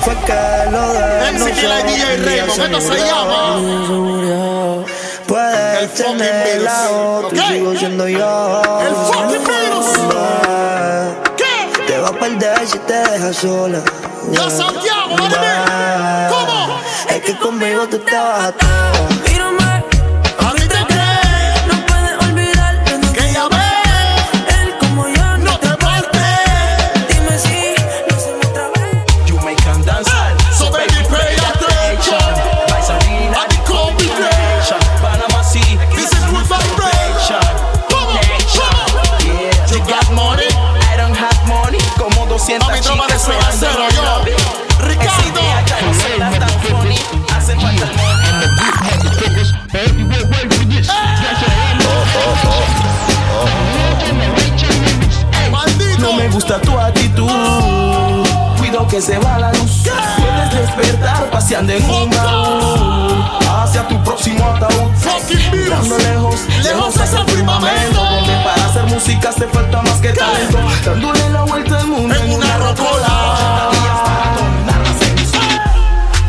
Fue 0.00 0.14
que 0.24 0.70
lo 0.70 0.92
de 0.92 1.32
MCK 1.32 1.62
y 1.80 1.92
DJ 1.92 2.16
Raymond, 2.24 2.62
esto 2.62 2.80
se 2.80 2.98
llama. 2.98 4.95
Puedes 5.26 5.94
tener 5.94 6.62
la 6.62 6.90
otra 6.90 7.36
y 7.36 7.52
sigo 7.54 7.74
siendo 7.74 8.08
yo. 8.08 8.62
El 8.80 8.94
fucking 8.94 9.44
virus. 9.44 9.86
Te 11.86 11.98
va 11.98 12.08
a 12.08 12.12
perder 12.12 12.66
si 12.66 12.78
te 12.78 12.94
dejas 12.94 13.36
sola. 13.36 13.82
Yo 14.30 14.50
Santiago. 14.50 15.16
¿Cómo? 16.30 16.80
Es 17.08 17.22
que 17.22 17.36
conmigo 17.38 17.86
tú 17.88 17.98
te 17.98 18.14
vas 18.14 18.48
a 18.48 18.52
todo. 18.52 19.25
200 42.36 42.68
A 42.68 42.72
mi 42.72 42.80
tropa 42.80 43.06
de 43.06 43.18
Zona 43.18 43.50
Cero, 43.50 43.86
esperando 43.88 44.26
yo. 44.26 44.86
Ricardo. 44.86 45.40
Hacen 47.34 47.58
falta. 47.58 47.86
No 55.98 56.12
me 56.12 56.28
gusta 56.28 56.60
tu 56.60 56.78
actitud. 56.78 57.30
Cuido 58.58 58.86
que 58.86 59.00
se 59.00 59.16
va 59.18 59.38
la 59.38 59.52
luz. 59.52 59.84
Puedes 60.18 60.66
despertar 60.66 61.30
paseando 61.30 61.72
en 61.72 61.90
un 61.90 62.10
baúl. 62.10 63.24
Hacia 63.48 63.88
tu 63.88 63.98
próximo 64.04 64.44
ataúd. 64.44 64.92
Fucking 64.96 65.52
lejos, 65.52 66.40
Lejos 66.62 66.96
hacia 66.98 67.20
el 67.20 67.26
firmamento. 67.28 68.55
Hacer 68.76 68.94
música 68.94 69.30
hace 69.30 69.48
falta 69.48 69.80
más 69.80 70.00
que 70.02 70.12
talento. 70.12 70.58
Dándole 70.84 71.30
la 71.30 71.42
vuelta 71.44 71.78
al 71.78 71.86
mundo 71.86 72.14
En 72.14 72.30
una 72.30 72.58
rocola. 72.58 73.70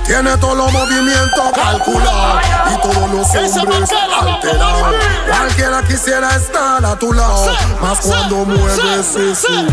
Tiene 0.06 0.38
todos 0.38 0.56
los 0.56 0.72
movimientos 0.72 1.52
calculados 1.54 2.42
y 2.74 2.82
todos 2.82 3.12
los 3.12 3.58
hombres 3.58 3.90
alterados. 4.22 4.96
Cualquiera 5.28 5.84
quisiera 5.84 6.36
estar 6.38 6.86
a 6.86 6.98
tu 6.98 7.12
lado, 7.12 7.52
más 7.82 8.00
cuando 8.00 8.46
mueves 8.46 9.16
ese. 9.16 9.66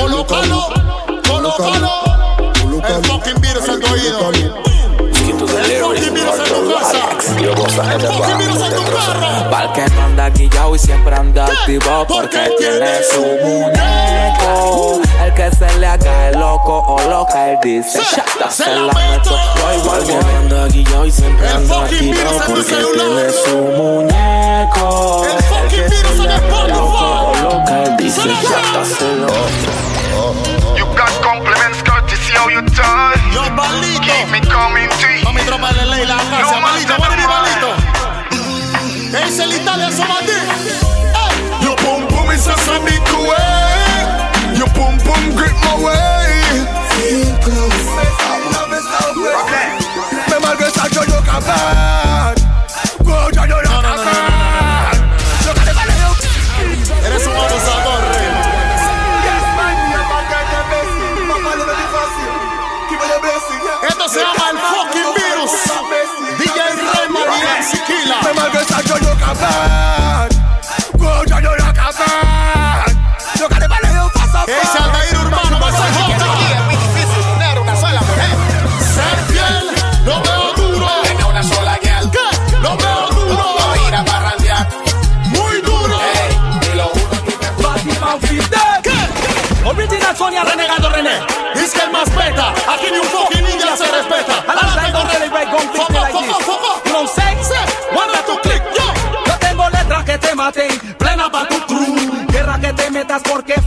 Colócalo, 0.00 0.68
colócalo. 1.28 1.90
El 2.88 3.04
fucking 3.04 3.40
virus 3.42 3.68
en 3.68 3.80
tu 3.80 3.92
oído. 3.92 4.32
El 5.56 5.82
fucking 5.82 6.14
virus 6.14 6.38
en 6.38 6.44
tu 6.54 6.74
casa. 6.74 6.98
El 7.92 8.00
fucking 8.00 8.38
virus 8.38 8.60
en 8.62 8.74
tu 8.76 8.82
carro. 8.84 9.50
Pa'l 9.50 9.72
que 9.72 9.86
no 9.94 10.02
anda 10.02 10.30
guillao 10.30 10.74
y 10.74 10.78
siempre 10.78 11.14
anda 11.14 11.46
activo 11.46 12.04
Porque 12.08 12.50
tiene 12.58 13.02
su 13.12 13.20
muñeco 13.20 15.00
El 15.22 15.34
que 15.34 15.50
se 15.52 15.78
le 15.78 15.86
haga 15.86 16.28
el 16.28 16.38
loco 16.38 16.78
o 16.86 17.00
loca 17.10 17.50
Él 17.50 17.58
dice, 17.62 18.00
Se- 18.02 18.16
chata, 18.16 18.50
se 18.50 18.64
se 18.64 18.74
la 18.74 18.92
meto. 18.92 19.30
Yo 19.56 19.74
igual 19.78 20.04
que 20.04 20.14
no 20.14 20.36
anda 20.38 20.66
guillao 20.68 21.06
y 21.06 21.10
siempre 21.10 21.46
El 21.48 21.56
anda 21.56 21.74
fucking 21.74 21.94
activo 21.94 22.12
virus 22.14 22.32
en 22.32 22.40
tu 22.40 22.46
Porque 22.54 22.64
celular. 22.64 23.06
tiene 23.06 23.32
su 23.32 23.56
muñeco 23.58 25.26
El 25.26 25.42
fucking 25.44 25.90
virus 25.90 26.18
en 26.24 26.30
el 26.30 26.68
loco 26.70 27.30
o 27.30 27.34
loca 27.42 27.82
Él 27.84 27.96
dice, 27.98 28.20
Se 28.22 28.28
la 28.28 28.42
chata, 28.42 28.80
meto. 28.80 28.96
se 28.96 29.16
lo 29.16 30.76
You 30.76 30.84
got 30.96 31.12
compliments, 31.22 31.82
courtesy 31.84 32.32
how 32.36 32.48
you 32.50 32.62
turn. 32.62 33.23
Yo, 33.34 33.42
balito. 33.56 34.02
Keep 34.02 34.30
me 34.30 34.40
coming 34.46 34.88
to 34.88 35.08
you. 35.10 35.26
A 35.26 35.32
mi 35.32 35.42
tropa 35.42 35.72
de 35.74 35.84
ley 35.86 36.06
la 36.06 36.16
casa. 36.30 36.54
No 36.54 36.60
Balito, 36.62 36.96
vale 36.98 37.16
mi 37.16 37.26
balito. 37.26 37.70
Ese 39.18 39.42
el 39.42 39.52
Italia. 39.54 39.88
Ey. 39.88 41.64
Your 41.64 41.76
pum 41.76 42.06
pum 42.08 42.30
is 42.30 42.46
a 42.46 42.56
sonic 42.58 43.02
way. 43.28 44.56
Your 44.56 44.68
pum 44.68 44.96
pum 44.98 45.34
grip 45.34 45.56
my 45.66 45.74
way. 45.82 46.64
Me 50.28 50.36
malgresa 50.40 50.88
yo 50.94 51.02
yo 51.04 51.20
capaz. 51.22 52.34
Go 53.04 53.30
yo 53.34 53.44
yo 53.46 53.62
No, 53.62 54.43
Killa. 68.44 68.50
Me 68.50 68.50
malgresa 68.50 68.82
yo 68.82 68.98
yo 68.98 69.16
capaz. 69.18 70.28
Go 70.94 71.24
yo 71.24 71.40
yo 71.40 71.50
capaz. 71.72 72.92
Yo 73.38 73.48
que 73.48 73.60
le 73.60 73.68
vale 73.68 73.88
yo 73.94 74.10
pasa. 74.12 74.44
Ese 74.46 74.78
Aldair 74.78 75.16
Urbano 75.18 75.60
va 75.60 75.68
a 75.68 75.72
ser 75.72 75.92
Jota. 75.94 76.26
Ser 78.94 79.18
fiel, 79.28 79.66
lo 80.04 80.22
veo 80.22 80.52
duro. 80.56 80.88
una 81.28 81.42
sola 81.42 81.78
guial. 81.82 82.10
¿Qué? 82.10 82.56
Lo 82.60 82.76
veo 82.76 83.08
duro. 83.08 83.44
Ir 83.88 83.94
a. 83.94 84.04
Muy 85.30 85.60
duro. 85.62 85.98
Y 86.62 86.76
lo 86.76 86.84
juro. 86.84 87.14
¿Qué? 88.82 88.98
Original 89.64 90.16
Sonia 90.16 90.44
Renegado 90.44 90.90
René. 90.90 91.18
Es 91.54 91.72
que 91.72 91.80
el 91.82 91.90
más 91.90 92.14
beta. 92.14 92.52
Aquí 92.68 92.90
ni 92.92 92.98
un 92.98 93.06
fucking 93.06 93.33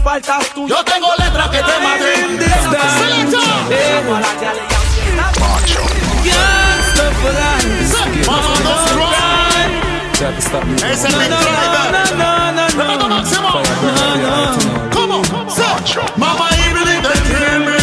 faltas 0.02 0.46
tú. 0.54 0.66
Yo 0.68 0.84
tengo 0.84 1.08
letras 1.18 1.48
que 1.48 1.58
te 1.58 1.78
maten. 1.80 2.38
Selecta. 2.98 3.38
Mama, 8.26 8.54
no 8.64 8.72
cry. 8.94 9.64
Es 10.90 11.04
el 11.04 11.14
Big 11.14 11.28
Driver. 11.28 12.68
Renato 12.76 13.08
Máximo. 13.08 13.62
¿Cómo? 14.92 15.22
Say. 15.48 15.64
Mama, 16.16 16.48
even 16.66 16.88
if 16.88 17.02
they 17.02 17.20
kill 17.28 17.60
me. 17.60 17.78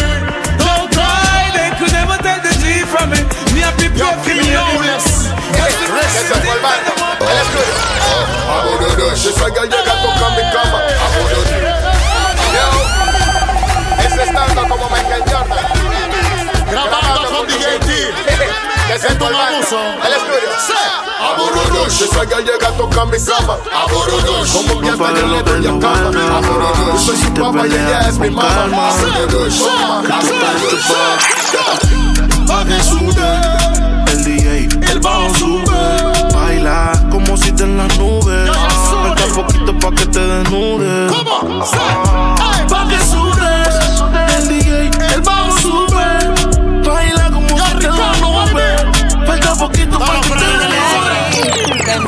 Don't 0.58 0.88
cry. 0.92 1.50
They 1.54 1.70
could 1.78 1.92
never 1.92 2.16
take 2.18 2.42
the 2.42 2.52
G 2.60 2.84
from 2.84 3.10
me. 3.10 3.18
Me 3.54 3.62
a 3.62 3.64
Yo, 3.66 3.72
prepare 3.76 4.16
for 4.16 4.24
feel 4.24 4.44
me. 4.44 4.54
lawless. 4.54 5.06
She 9.16 9.32
say, 9.32 9.50
girl, 9.50 9.64
you 9.64 9.70
got 9.70 9.84
to 9.84 10.10
come 10.20 10.36
and 10.36 10.48
come. 10.52 10.72
Yo, 11.32 11.35
como 14.76 14.90
Michael 14.90 15.22
Jordan. 15.22 15.58
Grabando 16.70 17.28
con 17.30 17.46
DJ 17.46 17.78
T. 17.80 18.14
Que 18.86 18.98
se 18.98 19.08
abuso. 19.08 19.78
El 20.04 20.12
estudio. 20.12 20.50
Say. 20.66 21.06
Aburudush. 21.18 21.98
She 21.98 22.06
say, 22.06 22.26
girl, 22.26 22.40
you 22.40 22.58
got 22.58 22.76
to 22.76 22.86
come 22.94 23.14
and 23.14 23.26
come. 23.26 23.58
Aburudush. 23.72 24.52
Como 24.52 24.80
que 24.80 24.90
hasta 24.90 25.14
yo 25.14 25.26
le 25.26 25.42
doy 25.42 25.66
a 25.66 25.80
cama. 25.80 26.98
Soy 26.98 27.16
su 27.16 27.32
papá 27.34 27.66
y 27.66 27.72
ella 27.72 28.08
es 28.08 28.18
mi 28.18 28.30
mamá. 28.30 28.92
Sude 32.82 33.56
el 34.12 34.24
DJ, 34.24 34.68
el 34.90 35.00
bajo 35.00 35.34
sube. 35.34 36.34
Baila 36.34 36.92
como 37.10 37.36
si 37.36 37.52
te 37.52 37.64
en 37.64 37.76
las 37.78 37.98
nubes. 37.98 38.50
Falta 38.90 39.26
poquito 39.34 39.78
pa' 39.78 39.90
que 39.92 40.06
te 40.06 40.20
desnudes. 40.20 41.12
¿Cómo? 41.12 42.45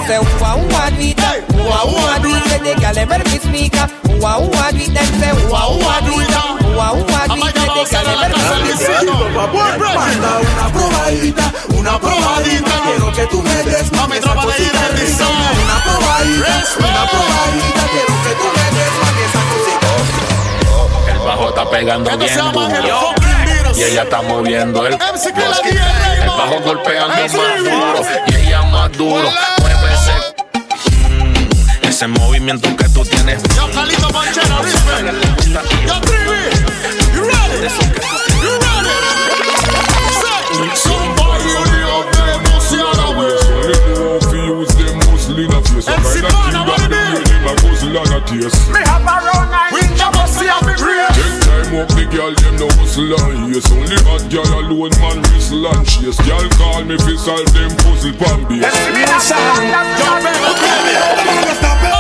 Desnudes. 0.09 0.19
Them 0.19 0.25
say, 0.25 0.41
wah 0.41 0.57
wah 0.57 0.91
do 0.91 1.03
it, 1.05 1.21
wah 1.69 1.85
wah 1.85 2.19
do 2.19 2.29
it. 2.35 2.45
Say 2.49 2.59
the 2.59 2.73
gyal 2.81 2.97
ever 2.97 3.19
be 3.25 3.39
speaker, 3.39 3.87
wah 4.21 4.39
wah 4.41 4.71
do 4.71 4.79
it. 4.79 4.93
Them 4.95 5.07
say, 5.21 5.33
wah 5.51 5.69
wah 5.77 6.01
do 6.01 6.21
it, 6.21 6.31
wah 6.77 6.95
wah 6.97 7.27
do 7.29 7.37
it. 7.37 7.53
Say 7.55 7.69
the 7.69 7.85
gyal 7.85 8.25
ever 8.25 8.59
be 8.65 8.73
speaker. 8.73 9.15
Manda 9.95 10.33
una 10.41 10.67
probadita, 10.73 11.47
una 11.77 11.99
probadita. 11.99 12.75
Quiero 12.85 13.13
que 13.13 13.27
tú 13.27 13.43
me 13.43 13.63
des 13.65 13.93
Mami, 13.93 14.17
esa 14.17 14.35
cosita 14.35 14.89
rica. 14.89 14.97
risa. 14.97 15.27
Una 15.29 15.77
probadita, 15.85 16.53
una 16.79 17.03
probadita. 17.11 17.83
Quiero 17.93 18.15
que 18.25 18.33
tú 18.41 18.47
me 18.57 18.67
des 18.77 18.93
mami, 19.03 19.23
esa 19.29 19.43
cosita. 19.51 19.89
El 21.13 21.19
bajo 21.19 21.49
está 21.49 21.71
pegando 21.71 22.11
Esto 22.11 22.27
se 22.27 22.35
bien 22.35 22.53
duro. 22.53 23.15
Y 23.77 23.83
ella 23.83 24.03
está 24.03 24.23
moviendo 24.23 24.87
el 24.87 24.95
MC 24.95 25.33
que 25.35 25.41
la 25.41 25.49
bloque. 25.51 25.71
DJ 25.71 26.23
El 26.23 26.29
bajo 26.29 26.61
golpeando 26.65 27.15
MC. 27.15 27.37
más 27.37 27.59
duro. 27.65 28.03
Y 28.27 28.35
ella 28.35 28.63
más 28.63 28.93
duro. 28.93 29.29
Mueve 32.07 32.07
ese 32.07 32.07
ese 32.07 32.07
movimiento 32.07 32.77
que 32.77 32.89
tú 32.91 33.03
tienes. 33.03 33.43
Yo, 33.57 33.69
Calito 33.73 34.09
Manchera, 34.13 34.63
respect. 34.63 35.13
Yo, 35.85 36.01
Trivi, 36.03 36.49
you 37.13 37.25
ready? 37.25 37.67
You 38.41 38.53
ready? 38.53 38.89
Say, 40.21 40.77
somebody 40.77 41.51
only 41.57 41.83
out 41.83 42.07
there 42.13 42.39
must 42.39 42.71
see 42.71 42.81
all 42.81 42.95
the 42.95 43.11
way. 43.19 43.35
MC 45.89 46.21
Pana, 46.23 46.35
what 46.39 46.47
it 46.47 46.53
be? 46.53 46.58
Me 47.89 48.85
have 48.85 49.01
a 49.01 49.17
round 49.25 49.49
night. 49.49 49.73
We 49.73 49.81
never 49.97 50.27
see 50.29 50.45
a 50.45 50.61
big 50.61 50.77
real. 50.77 51.09
Ten 51.09 51.41
time 51.41 51.73
up 51.81 51.89
the 51.97 52.05
girl, 52.13 52.37
them 52.37 52.61
no 52.61 52.69
hustle 52.77 53.17
and 53.17 53.49
yes 53.49 53.65
Only 53.73 53.97
hot 54.05 54.29
girl 54.29 54.45
alone 54.61 54.93
man 55.01 55.25
whistle 55.33 55.65
and 55.73 55.89
chase 55.89 56.21
Girl 56.29 56.45
call 56.61 56.85
me 56.85 57.01
fi 57.01 57.17
solve 57.17 57.49
them 57.57 57.73
puzzle 57.81 58.13
pan 58.21 58.45
base 58.45 58.69
Stop 61.57 61.81
it. 61.81 61.97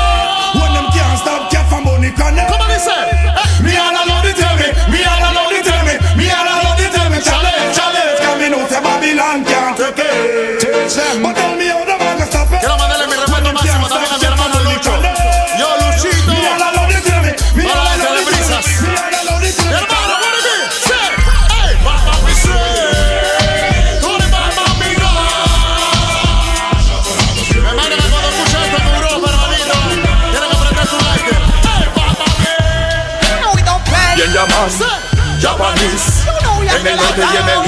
When 0.60 0.70
them 0.76 0.86
can't 0.92 1.16
stop, 1.24 1.48
get 1.48 1.64
from 1.72 1.84
money 1.84 2.12
connect. 2.12 2.52
Come 2.52 2.60
on, 2.60 2.68
listen. 2.68 3.08
Me 3.64 3.72
all 3.80 3.96
alone, 3.96 4.22
they 4.28 4.36
tell 4.36 4.56
me. 4.60 4.68
Me 4.92 5.00
all 5.08 5.24
alone, 5.24 5.50
they 5.56 5.64
tell 5.64 5.82
me. 5.88 5.96
Me 6.20 6.28
all 6.28 6.44
alone, 6.44 6.76
they 6.76 6.88
tell 6.92 7.08
me. 7.08 7.18
Challenge, 7.24 7.72
challenge. 7.72 8.20
Coming 8.20 8.52
out 8.52 8.68
of 8.68 8.82
Babylon 8.84 9.40
can't 9.44 9.72
take 9.76 10.04
it. 10.04 10.60
Teach 10.60 10.94
them. 11.00 11.24
But 11.24 11.36
tell 11.36 11.56
me 11.56 11.68
how 11.72 11.84
the 11.84 11.97
Llamas 34.68 34.92
Japanese. 35.40 36.28
En 36.60 36.86
el 36.86 36.96
norte 36.96 37.22
y 37.22 37.36
en 37.36 37.48
el 37.48 37.60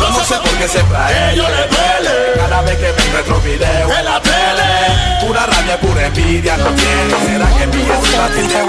Yo 0.00 0.10
no 0.10 0.24
sé 0.24 0.34
por 0.34 0.50
qué 0.58 0.68
siempre 0.68 0.96
a 0.96 1.30
ellos 1.30 1.46
les 1.48 1.70
duele. 1.70 2.32
Cada 2.36 2.62
vez 2.62 2.76
que 2.78 2.90
ven 2.90 3.12
nuestro 3.12 3.40
video 3.42 3.92
en 3.96 4.04
la 4.04 4.20
tele 4.20 5.24
Pura 5.24 5.46
rabia, 5.46 5.78
pura 5.80 6.06
envidia 6.06 6.56
no 6.56 6.64
tiene. 6.64 7.14
¿Será 7.26 7.46
que 7.56 7.66
mi 7.68 7.82
es 7.82 7.88
una 8.14 8.28
tiene? 8.28 8.66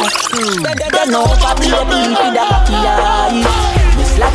They 0.92 1.06
know 1.08 1.26
papi 1.40 1.72
a 1.72 1.84
beef 1.86 2.10
with 2.10 2.38
a 2.38 2.46
cocky 2.48 2.76
eye. 2.76 3.44
Me 3.98 4.06
slap 4.06 4.34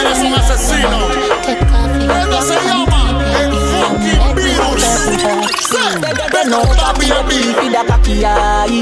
Eres 0.00 0.18
un 0.18 0.34
asesino. 0.34 1.08
Esto 2.20 2.42
se 2.42 2.54
llama 2.54 2.89
virus. 5.06 5.70
They 6.32 6.44
know 6.48 6.64
papi 6.78 7.10
a 7.10 7.20
beef 7.28 7.56
with 7.56 7.78
a 7.78 7.84
cocky 7.86 8.24
eye. 8.24 8.80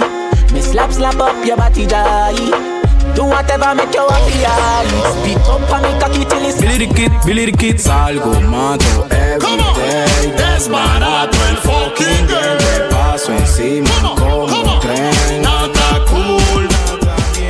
Me 0.52 0.61
slap 0.61 0.92
slap 0.92 1.16
up 1.16 1.44
your 1.44 1.57
body 1.57 1.87
die. 1.87 2.78
Do 3.14 3.24
whatever 3.24 3.74
make 3.74 3.94
you 3.94 4.07
happy 4.09 4.44
eye. 4.46 4.87
Spit 5.14 5.38
up 5.48 5.70
on 5.70 5.83
me 5.83 5.92
cocky 6.00 6.24
till 6.24 6.44
it's 6.44 6.61
Billy 6.61 6.87
the 6.87 6.94
Kid, 6.94 7.12
Billy 7.24 7.46
the 7.46 7.52
Kid, 7.52 7.76
salgo, 7.76 8.33
mato 8.50 9.07
every 9.11 9.57
day. 9.78 10.33
Desbarato 10.37 11.38
el 11.48 11.57
fucking 11.57 12.26
game. 12.26 12.59
Te 12.59 12.81
paso 12.90 13.33
encima 13.33 13.90
como 14.16 14.44
un 14.44 14.81
tren. 14.81 15.42
Nada 15.42 16.04
cool. 16.07 16.68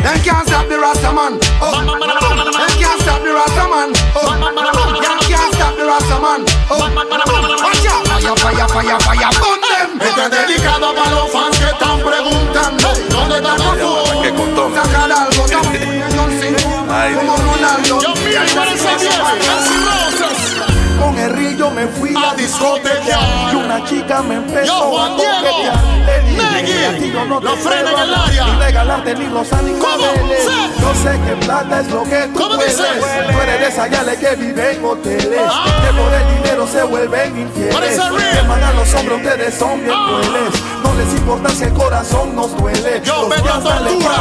Them 0.03 0.19
can't 0.23 0.47
stop 0.47 0.69
the 0.69 0.79
Rasta 0.79 1.13
man. 1.13 1.39
Oh. 1.61 1.83
Them 1.83 2.73
can't 2.79 3.01
stop 3.03 3.21
the 3.23 3.33
Rasta 3.35 3.69
man. 3.69 3.93
Oh. 4.15 4.31
Them 5.03 5.19
can't 5.29 5.55
stop 5.55 5.77
the 5.77 5.85
Rasta 5.85 6.21
man. 6.21 6.45
Oh. 6.71 7.78
Fire, 8.37 8.69
fire. 8.69 9.29
Burn 9.41 9.61
them. 9.63 10.01
Este 10.03 10.23
es 10.23 10.31
dedicado 10.31 10.95
para 10.95 11.11
los 11.13 11.33
fans 11.33 11.57
que 11.57 11.65
están 11.65 11.99
preguntando 12.01 12.93
¿Dónde 13.09 13.37
está 13.37 13.57
Profundo? 13.57 14.71
Sacar 14.75 15.11
algo 15.11 15.47
también. 15.47 16.05
John 16.15 16.31
Cena. 16.39 16.59
Como 17.15 17.37
Ronaldo. 17.37 18.01
Yo 18.03 18.15
mío, 18.17 18.41
y 18.45 18.55
parece 18.55 18.89
me 21.71 21.87
fui 21.87 22.15
a 22.17 22.35
discotequear 22.35 23.21
Y 23.53 23.57
una 23.57 23.85
chica 23.85 24.23
me 24.23 24.37
empezó 24.37 24.65
Yo, 24.67 24.91
Juan 24.91 25.13
a 25.13 25.17
coquetear 25.17 25.85
Le 26.07 26.21
dije 26.29 26.63
Negui, 26.63 27.17
a 27.17 27.25
no 27.25 27.39
te 27.41 27.45
lo 27.45 27.57
frena 27.57 27.91
puedo 27.91 28.03
en 28.05 28.09
el 28.09 28.15
área. 28.15 28.45
Ni 28.47 28.59
regalarte 28.61 29.15
ni 29.15 29.27
los 29.27 29.53
animales. 29.53 30.49
Yo 30.81 30.95
sé 30.95 31.19
que 31.27 31.47
plata 31.47 31.81
es 31.81 31.91
lo 31.91 32.03
que 32.05 32.23
tú 32.33 32.39
¿Cómo 32.41 32.55
puedes 32.57 32.77
dices? 32.77 33.03
Tú 33.31 33.41
eres 33.41 33.61
de 33.61 33.67
esas 33.69 33.91
yales 33.91 34.19
que 34.19 34.37
viven 34.37 34.77
en 34.77 34.85
hoteles 34.85 35.41
Ah. 35.51 35.65
Que 35.83 35.93
por 36.01 36.13
el 36.15 36.37
dinero 36.43 36.67
se 36.67 36.83
vuelven 36.85 37.39
infieles. 37.41 38.01
Que 38.01 38.43
mandan 38.47 38.77
los 38.77 38.95
hombros, 38.95 39.19
ustedes 39.21 39.55
son 39.55 39.81
bien 39.85 39.93
Ah. 39.95 40.07
crueles 40.09 40.63
No 40.85 40.95
les 40.95 41.13
importa 41.15 41.49
si 41.51 41.65
el 41.65 41.73
corazón 41.75 42.35
nos 42.37 42.57
duele 42.57 43.03
Yo, 43.05 43.21
Los 43.23 43.29
vete 43.31 43.49
a 43.49 43.61
tortura. 43.61 44.15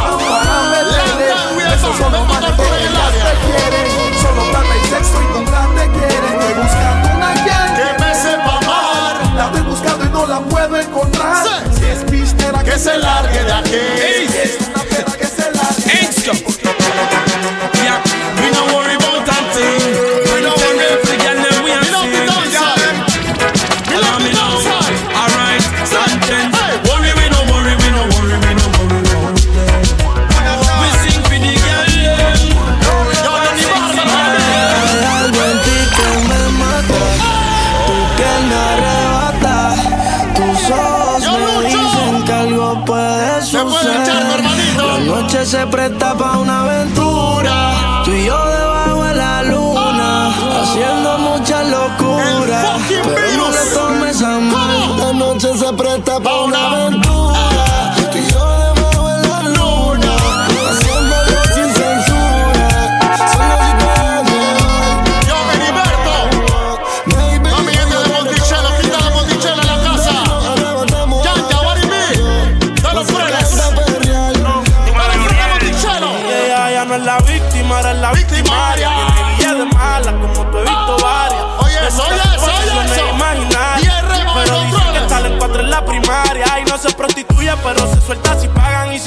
Esos 1.74 1.96
son 1.96 2.12
los 2.12 2.20
a 2.20 2.24
manes 2.24 2.50
que 2.50 2.62
te 2.62 2.66
quieren 3.46 3.86
Solo 4.20 4.42
plata 4.50 4.74
y 4.76 4.88
sexo 4.88 5.22
y 5.22 5.38
nunca 5.38 5.60
te 5.76 5.84
quieren 5.90 6.24
Estoy 6.40 6.54
buscando 6.62 6.97
la 9.38 9.46
estoy 9.46 9.62
buscando 9.62 10.04
y 10.04 10.08
no 10.08 10.26
la 10.26 10.40
puedo 10.40 10.76
encontrar. 10.76 11.46
Sí. 11.46 11.78
Si 11.78 11.84
es 11.86 12.04
pistera 12.10 12.62
Que 12.64 12.78
se 12.78 12.98
largue 12.98 13.44
de 13.44 13.52
aquí. 13.52 13.74
es 13.74 14.58
una 14.68 14.82
perra 14.82 15.12
que 15.16 15.26
se 15.26 15.50
largue. 15.52 15.58
Yeah, 16.28 16.34
we 17.72 17.77
noche 45.88 45.94
se 45.94 45.94
presta 45.94 46.14
pa' 46.14 46.38
una 46.38 46.60
aventura, 46.62 46.77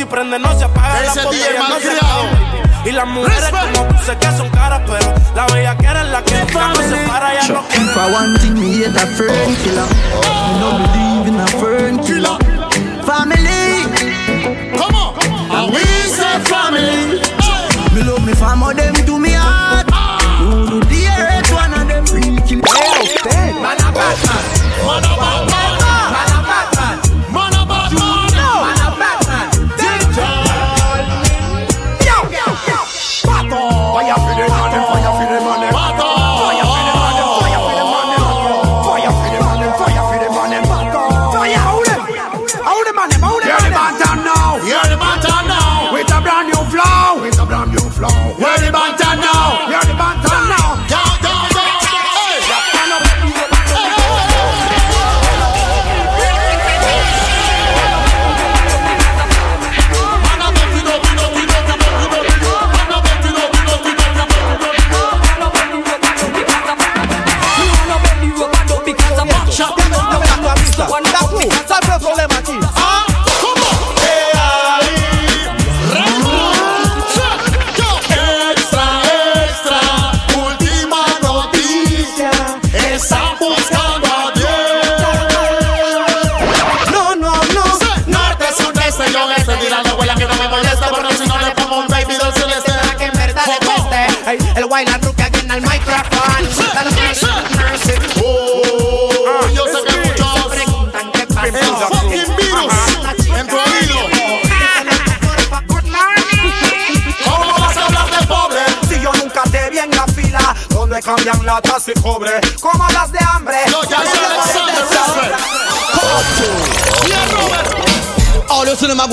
si 0.02 0.06
pagan. 0.06 0.32
Y 0.32 0.32
si 0.32 0.32
prende, 0.32 0.40
no 0.40 0.58
se 0.58 0.66
apaga. 0.66 0.98
Ese 0.98 1.06
Las 1.06 1.16
DJ 1.16 1.26
botellas 1.26 1.70
no 1.70 1.80
se 1.80 1.88
malcriado. 1.88 2.24
Y 2.84 2.92
las 2.92 3.08
mujeres 3.08 3.42
Respect. 3.42 3.78
como 3.78 3.88
tú 3.90 4.06
sé 4.06 4.18
que 4.18 4.38
son 4.38 4.50
caras, 4.50 4.82
pero 4.88 5.14
la 5.36 5.46
bella 5.48 5.78
que 5.78 5.86
eres 5.86 6.06
la 6.08 6.24
que 6.24 6.40
nunca 6.40 6.68
no 6.68 6.76
se 6.76 6.98
para. 7.08 7.34
Ya 7.34 7.48
no 7.54 7.62
quiere. 7.68 7.86
If 7.86 7.98
I 7.98 8.12
want 8.12 8.42
thing, 8.42 8.54
me 8.60 8.86
hate 8.86 8.98
a 8.98 9.06
fern 9.06 9.56
killer. 9.62 9.86
Me 10.48 10.60
no 10.60 10.70
believe 10.78 11.28
in 11.28 11.40
a 11.40 11.48
fern 11.48 12.00
killer. 12.00 12.38
Family, 13.06 13.86
Come 14.78 14.96
on. 14.96 15.14
And 15.52 15.74
we 15.74 15.84
say 16.10 16.40
family. 16.46 17.20
Hey. 17.40 17.96
me 17.96 18.02
love 18.04 18.26
me 18.26 18.34
family, 18.34 18.74
them 18.74 18.96
to 19.06 19.20
me 19.20 19.32
heart. 19.34 19.88
Ah. 19.92 20.18
Who 20.42 20.66
do 20.70 20.80
the 20.88 21.02
earth, 21.08 21.52
one 21.54 21.74
of 21.74 21.88
them 21.88 22.06
real 22.06 22.38
kill. 22.48 22.62
Man 23.62 23.78
a 23.78 23.92
Batman. 23.94 24.44
Man 24.86 25.04
a 25.06 25.14
Batman. 25.18 25.46
Man 25.46 25.51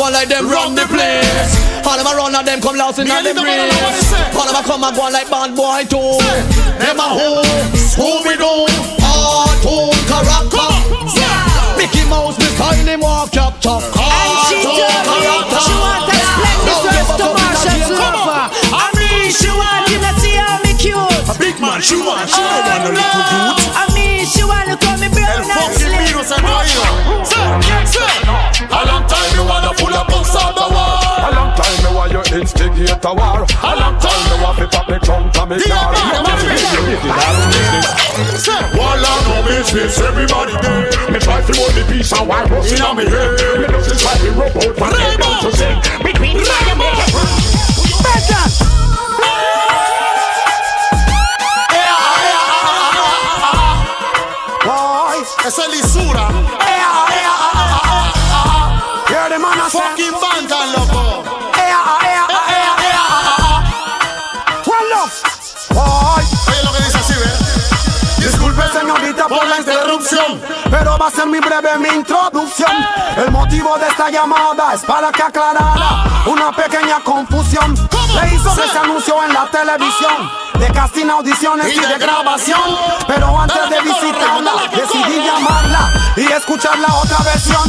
you 0.09 0.16
see 0.16 0.16
them 0.16 0.16
a 0.16 0.16
go 0.16 0.16
like 0.16 0.29
them 0.29 0.49
run 0.49 0.75
the 0.75 0.87
place. 0.88 1.53
All 1.85 1.97
them 1.97 2.07
a 2.07 2.16
run 2.16 2.35
and 2.35 2.47
them 2.47 2.61
come 2.61 2.77
in 2.77 3.05
Me 3.05 3.23
them 3.23 3.37
the 3.37 3.44
race. 3.44 4.12
All 4.35 4.47
them 4.47 4.57
a 4.57 4.62
come 4.64 4.85
and 4.85 4.97
go 4.97 5.09
like 5.09 5.29
bad 5.29 5.55
boy 5.55 5.85
too. 5.85 6.16
Them 6.81 7.01
a 7.01 7.09
who? 7.12 7.44
Who 8.01 8.09
we 8.25 8.37
do? 8.37 8.68
Cartoon 9.01 9.92
character. 10.09 10.71
Mickey 11.77 12.05
Mouse, 12.09 12.38
me 12.38 12.47
style 12.57 12.87
him 12.87 13.01
walk 13.01 13.33
chop 13.33 13.61
chop. 13.61 13.83
Cartoon 13.92 14.64
character. 14.64 15.61
she 15.61 15.75
want 15.77 16.03
to 16.09 16.14
explain 16.16 16.59
Don't 16.64 16.83
this 16.83 16.83
give 16.83 16.92
verse 16.97 17.11
up 17.11 17.18
to 17.18 17.27
on 17.29 17.37
Marshall's 17.37 17.90
lover. 17.92 18.44
I 18.73 18.87
mean, 18.97 19.29
she 19.31 19.51
want 19.53 19.83
you 19.92 19.99
to 20.01 20.12
see 20.21 20.37
how 20.37 20.59
me 20.64 20.73
cute. 20.79 21.29
A 21.29 21.35
big 21.38 21.57
man, 21.61 21.81
she 21.81 21.97
want, 21.97 22.29
she 22.29 22.40
don't 22.40 22.64
want 22.64 22.83
no 22.85 22.90
little 22.97 23.25
youth. 23.29 23.61
I 23.77 23.85
mean, 23.94 24.25
she 24.27 24.42
want 24.44 24.68
El 25.29 25.38
and 25.38 25.47
fucking 25.53 25.79
slim. 25.79 25.99
virus 26.05 26.31
en 26.31 26.41
tu 26.41 26.53
oído. 26.53 26.85
Say, 27.25 27.87
say. 27.87 28.14
A 28.71 28.85
long 28.87 29.05
time 29.07 29.31
you 29.37 29.45
wanna 29.45 29.73
pull 29.77 29.95
up 29.95 30.11
outside 30.12 30.55
the 30.55 30.67
wall. 30.75 31.19
A 31.19 31.31
long 31.35 31.53
time 31.55 31.77
me 31.85 31.91
want 31.97 32.12
you 32.12 32.23
instigate 32.41 33.05
a 33.05 33.12
war. 33.14 33.45
A 33.45 33.73
long 33.77 33.97
time 34.01 34.23
me 34.31 34.37
want 34.43 34.59
to 34.59 34.67
pop 34.69 34.88
me 34.88 34.99
trunk 35.01 35.37
and 35.37 35.51
me 35.51 35.57
Dig 35.59 35.69
car. 35.69 35.93
it, 35.93 35.99
dig 35.99 36.14
it, 36.19 36.45
Me 36.45 36.53
dig 36.53 36.64
it. 36.64 36.73
you 36.73 36.97
get 36.97 37.05
it 37.05 37.12
all 37.12 37.37
business. 37.45 38.49
Wall 38.77 39.05
and 39.11 39.23
no 39.29 39.37
business, 39.47 39.99
everybody 40.01 40.55
there. 40.62 41.11
Me 41.12 41.19
try 41.19 41.41
to 41.43 41.53
hold 41.59 41.73
the 41.77 41.85
peace 41.91 42.12
and 42.12 42.29
while 42.29 42.49
busting 42.49 42.83
on 42.83 42.97
me 42.97 43.05
head. 43.05 43.31
Me 43.61 43.67
just 43.85 44.01
try 44.01 44.14
to 44.19 44.31
rub 44.33 44.57
out 44.57 44.79
my 44.79 44.88
head 44.97 45.21
down 45.21 45.43
to 45.43 45.51
sing. 45.57 45.79
Between 46.03 46.37
the 46.37 46.45
line 46.45 46.69
and 46.73 46.79
Boy, 46.79 48.67
esa 55.49 55.65
es 55.65 55.71
lisura. 55.71 56.29
ea, 56.61 57.07
ea, 57.09 57.33
ah, 57.33 57.53
ah, 57.55 57.83
ah, 57.85 58.13
ah. 58.33 59.05
Hear 59.09 59.31
the 59.31 59.39
man. 59.39 59.59
Fucking 59.71 60.13
banda, 60.13 60.67
loco. 60.77 61.25
Ah, 61.55 61.73
ah, 61.85 61.99
ah. 62.29 62.49
Oye 65.71 66.63
lo 66.65 66.73
que 66.73 66.83
dice 66.83 66.99
así, 66.99 67.15
¿ves? 67.15 68.19
Disculpe 68.19 68.63
señorita 68.79 69.29
por 69.29 69.47
la 69.47 69.59
interrupción, 69.59 70.41
pero 70.71 70.99
va 70.99 71.07
a 71.07 71.11
ser 71.11 71.27
muy 71.27 71.41
breve 71.41 71.79
mi 71.79 71.89
introducción. 71.89 72.73
El 73.17 73.31
motivo 73.31 73.79
de 73.79 73.89
esta 73.89 74.11
llamada 74.11 74.75
es 74.75 74.83
para 74.83 75.11
que 75.11 75.23
aclarara 75.23 76.05
una 76.27 76.53
pequeña 76.53 77.01
confusión. 77.03 77.75
Le 77.75 78.35
hizo 78.35 78.53
ese 78.53 78.79
anuncio 78.79 79.23
en 79.25 79.33
la 79.33 79.49
televisión 79.51 80.48
de 80.59 80.73
casting, 80.73 81.07
audiciones 81.09 81.73
y 81.75 81.81
de 81.81 81.99
grabación. 81.99 82.61
Pero 83.07 83.38
antes 83.40 83.71
de 83.71 83.81
visitarla 83.81 84.53
decidí 84.71 85.25
llamarla 85.25 85.92
y 86.16 86.27
escuchar 86.33 86.79
la 86.79 86.94
otra 86.94 87.18
versión. 87.25 87.62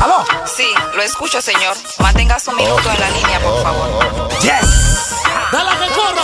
¿Aló? 0.00 0.24
Sí, 0.44 0.66
lo 0.94 1.02
escucho, 1.02 1.40
señor. 1.40 1.76
Mantenga 1.98 2.38
su 2.40 2.52
minuto 2.52 2.90
en 2.90 3.00
la 3.00 3.10
línea, 3.10 3.40
por 3.40 3.62
favor. 3.62 4.28
Yes. 4.40 5.10
Dale 5.52 5.70
que 5.78 5.92
corra. 5.94 6.22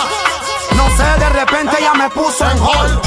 No 0.76 0.96
sé, 0.96 1.04
de 1.20 1.28
repente 1.28 1.76
ya 1.80 1.94
me 1.94 2.08
puso 2.10 2.48
en 2.50 2.58
hold. 2.60 3.00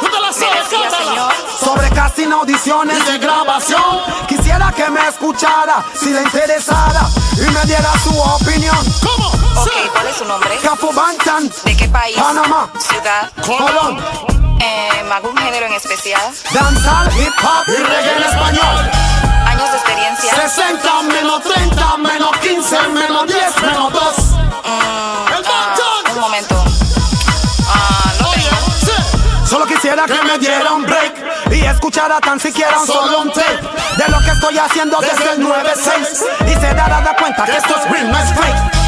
Tú 0.00 0.06
te 0.06 0.20
la 0.20 0.28
Me 0.28 0.32
sabes, 0.32 0.64
decía, 0.70 0.88
cántala. 0.90 1.04
señor. 1.10 1.32
Sobre 1.64 1.90
casting, 1.90 2.30
audiciones 2.32 2.98
y 2.98 3.12
de 3.12 3.18
grabación. 3.18 3.82
Quisiera 4.28 4.72
que 4.72 4.88
me 4.90 5.06
escuchara 5.08 5.84
si 5.98 6.10
le 6.10 6.22
interesara 6.22 7.02
y 7.36 7.50
me 7.50 7.64
diera 7.64 7.90
su 8.02 8.18
opinión. 8.18 8.76
¿Cómo? 9.02 9.19
¿Cuál 9.92 10.06
es 10.06 10.16
su 10.16 10.24
nombre? 10.24 10.56
Capo 10.62 10.92
Bantan, 10.92 11.50
¿De 11.64 11.76
qué 11.76 11.88
país? 11.88 12.16
Panamá, 12.16 12.70
Ciudad. 12.78 13.30
Colón, 13.46 13.98
Eh, 14.60 14.88
¿Algún 15.10 15.36
género 15.36 15.66
en 15.66 15.72
especial? 15.74 16.20
danzal, 16.52 17.10
hip 17.20 17.32
hop 17.42 17.64
y 17.68 17.76
reggae 17.82 18.16
en 18.16 18.22
español. 18.22 18.90
¿Años 19.46 19.70
de 19.70 19.76
experiencia? 19.76 20.34
60 20.34 21.02
menos 21.02 21.42
30 21.42 21.96
menos 21.98 22.36
15 22.38 22.80
menos 22.88 23.26
10 23.26 23.62
menos 23.62 23.92
2. 23.92 24.02
Mm, 24.04 25.32
El 25.36 25.44
ah, 25.46 25.74
un 26.14 26.20
momento. 26.20 26.64
Ah, 27.68 28.12
no 28.20 28.28
Oye, 28.30 28.42
tengo. 28.42 28.70
sí. 28.84 29.46
Solo 29.48 29.66
quisiera 29.66 30.06
que 30.06 30.22
me 30.22 30.38
diera 30.38 30.72
un 30.72 30.84
break 30.84 31.52
y 31.52 31.64
escuchara 31.66 32.20
tan 32.20 32.38
siquiera 32.38 32.78
un 32.78 32.86
solo 32.86 33.20
un 33.22 33.32
tape 33.32 33.60
de 33.96 34.08
lo 34.08 34.20
que 34.20 34.30
estoy 34.30 34.58
haciendo 34.58 35.00
desde 35.00 35.32
el 35.32 35.40
9-6 35.40 36.24
y 36.46 36.54
se 36.54 36.74
dará 36.74 37.00
de 37.00 37.16
cuenta 37.16 37.44
que 37.44 37.56
esto 37.56 37.74
es 37.76 37.90
real, 37.90 38.10
no 38.12 38.18
es 38.18 38.28
fake. 38.34 38.79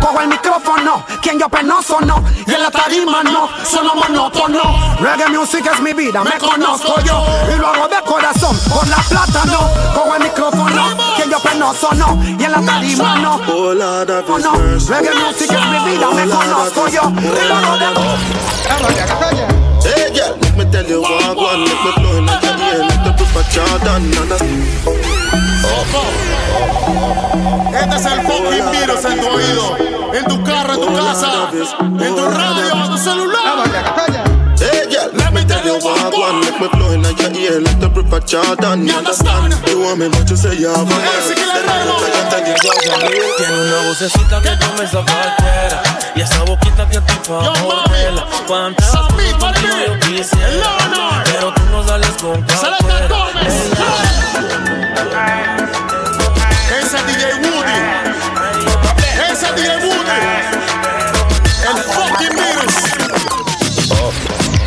Cojo 0.00 0.20
el 0.20 0.28
micrófono, 0.28 1.04
quien 1.22 1.38
yo 1.38 1.48
penoso 1.48 2.00
no, 2.00 2.22
y 2.46 2.52
en 2.52 2.62
la 2.62 2.70
tarima 2.70 3.22
no, 3.22 3.48
solo 3.64 3.94
monótono. 3.94 4.96
Reggae 5.00 5.28
music 5.28 5.68
es 5.72 5.80
mi 5.80 5.92
vida, 5.92 6.22
me 6.22 6.38
conozco 6.38 7.00
yo, 7.02 7.24
y 7.52 7.58
lo 7.58 7.68
hago 7.68 7.88
de 7.88 8.00
corazón, 8.02 8.56
por 8.68 8.86
la 8.88 8.96
plata 8.96 9.44
no. 9.46 9.58
Cojo 9.94 10.14
el 10.14 10.22
micrófono, 10.22 10.96
quien 11.16 11.30
yo 11.30 11.38
penoso 11.40 11.88
no, 11.94 12.22
y 12.24 12.44
en 12.44 12.52
la 12.52 12.60
tarima 12.60 13.16
no. 13.16 13.34
Of 13.36 14.40
no, 14.40 14.52
reggae 14.88 15.14
music 15.14 15.50
es 15.50 15.66
mi 15.66 15.90
vida, 15.90 16.10
me 16.10 16.28
conozco 16.28 16.88
yo, 16.88 17.02
y 17.20 17.48
lo 17.48 17.56
hago 17.56 17.76
de 17.78 17.86
Hey 19.86 20.10
girl, 20.12 20.36
let 20.40 20.56
me 20.56 20.64
tell 20.70 20.84
you 20.84 21.00
what 21.00 21.36
one, 21.36 21.64
let 21.64 21.84
me 21.84 21.92
blow 21.96 22.18
in 22.18 22.26
your 22.26 22.40
ear, 22.42 22.82
let 22.82 23.04
the 23.04 23.10
rip 23.18 23.36
a 23.36 23.42
Jordan 23.50 24.02
and 24.18 24.32
a 25.12 25.15
Este 27.80 27.96
es 27.96 28.06
el 28.06 28.20
fucking 28.22 28.70
virus 28.70 29.04
en 29.04 29.20
tu 29.20 29.28
oído. 29.28 29.76
En 30.12 30.24
tu 30.24 30.42
carro, 30.44 30.74
en 30.74 30.80
tu 30.80 30.94
casa, 30.94 31.50
en 31.52 32.14
tu 32.14 32.24
radio, 32.24 32.84
en 32.84 32.90
tu 32.90 32.98
celular. 32.98 34.35
Hey 34.86 34.94
girl, 34.94 35.10
let 35.18 35.34
me 35.34 35.42
tell 35.42 35.66
you 35.66 35.82
what 35.82 36.14
one, 36.14 36.42
let 36.42 36.60
me 36.62 36.68
blow 36.70 36.92
in 36.94 37.02
your 37.02 37.32
ear, 37.34 37.60
let 37.60 37.80
the 37.80 37.90
Jordan. 38.22 38.86
You 38.86 38.94
understand? 38.94 39.52
You 39.66 39.80
want 39.80 39.98
me, 39.98 40.08
but 40.08 40.30
you 40.30 40.36
say 40.36 40.54
you 40.54 40.68
have 40.68 40.86
a 40.86 40.94
Ese 41.18 41.34
que 41.34 41.42
le 41.42 41.58
traigo. 41.66 41.98
Tiene 43.36 43.60
una 43.66 43.88
vocecita 43.88 44.40
que 44.40 44.56
comienza 44.64 45.02
cualquiera 45.02 45.82
Y 46.14 46.20
esa 46.20 46.44
boquita 46.44 46.88
que 46.88 47.00
mami. 47.00 47.60
morderla 47.62 48.26
Cuántas 48.46 48.86
cosas 48.86 49.56
yo 49.86 49.98
quisiera. 49.98 50.78
Pero 51.24 51.52
tú 51.52 51.62
no 51.72 51.84
sales 51.84 52.14
con 52.22 52.42
cualquiera 52.42 53.08
Gómez. 53.08 53.54
Ese 56.78 56.96
es 56.96 57.06
DJ 57.08 57.34
Woody. 57.42 57.78
Ese 59.32 59.46
es 59.46 59.56
DJ 59.56 59.78
Woody. 59.78 60.20
El 61.66 61.76
fucking. 61.82 62.55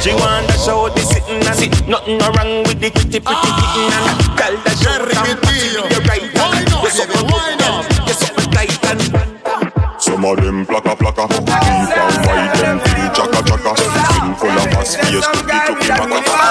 She 0.10 0.16
want 0.16 0.50
to 0.50 0.58
show 0.58 0.90
the 0.90 1.02
sitting 1.06 1.38
and 1.38 1.54
sit 1.54 1.70
Nothing 1.88 2.18
no 2.18 2.34
wrong 2.34 2.66
with 2.66 2.82
the 2.82 2.90
pretty 2.90 3.22
pretty 3.22 3.50
kitten 3.62 3.94
and 3.94 4.18
Tell 4.42 4.58
the 4.58 4.74
show 4.82 4.90
Jerry 4.98 5.14
them 5.14 5.38
Quintillo. 5.38 5.86
you're 5.86 6.02
right 6.10 6.26
Wind 6.34 6.74
up, 6.74 6.82
You're 6.82 6.98
so 6.98 7.06
baby, 7.06 7.30
wind 7.30 7.62
up. 7.62 7.86
You're 8.10 8.18
so 8.18 8.34
tight 8.50 8.74
and 8.90 9.06
Some 10.02 10.26
of 10.26 10.42
them 10.42 10.66
plaka 10.66 10.98
plaka 10.98 11.30
Deep 11.30 11.46
and 11.46 12.26
wide 12.26 12.58
them 12.58 12.82
feel 12.90 13.06
chaka 13.14 13.38
chaka. 13.54 13.72
Skin 13.78 14.34
full 14.34 14.50
of 14.50 14.66
fast 14.74 14.98
face 14.98 15.30
cookie 15.30 15.62
cookie 15.78 15.94
maka. 15.94 16.42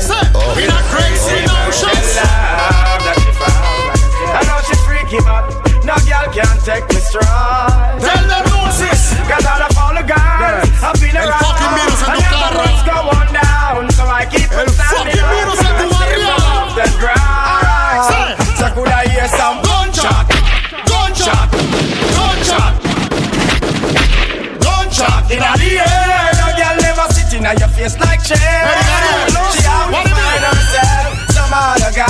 Say, 0.00 0.16
in 0.64 0.72
a 0.72 0.80
crazy 0.88 1.44
motions. 1.44 2.24
I 4.32 4.40
know 4.48 4.56
she 4.64 4.72
freaky 4.88 5.20
but 5.28 5.60
just 27.90 28.00
like 28.00 28.22
Cher. 28.22 28.38
She 28.38 29.66
out 29.66 29.90
to 29.90 30.14
find 30.14 30.44
herself 30.46 31.10
some 31.30 31.50
other 31.50 31.90
guy. 31.90 32.06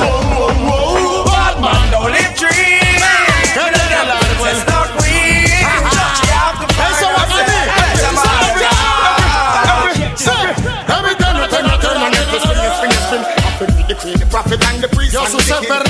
Whoa, 0.00 0.20
whoa, 0.36 0.52
whoa, 0.68 1.24
bad 1.24 1.56
man 1.60 1.90
don't 1.90 2.12
live 2.12 2.34
dreams. 2.36 3.00
Turn 3.56 3.72
it 3.72 3.80
up. 3.80 4.08
She 4.44 4.60
out 6.36 6.60
to 6.60 6.66
find 6.76 6.92
herself 6.92 7.24
some 8.04 8.18
other 8.20 8.56
guy. 8.60 8.76
Every 10.90 11.14
time 11.16 11.36
you 11.40 11.46
turn, 11.48 11.64
I 11.64 11.76
turn, 11.80 11.96
I 11.96 12.10
never 12.10 12.38
spin, 12.40 12.56
spin, 12.76 12.92
spin. 13.08 13.22
I 13.40 13.94
feel 13.94 14.16
the 14.18 14.26
prophet 14.26 14.60
and 14.68 14.82
the 14.82 14.88
priest. 14.88 15.14
Yo, 15.14 15.24
so 15.24 15.38
separate. 15.38 15.89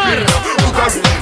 a 0.00 0.86
a 0.86 0.90
system. 0.90 1.12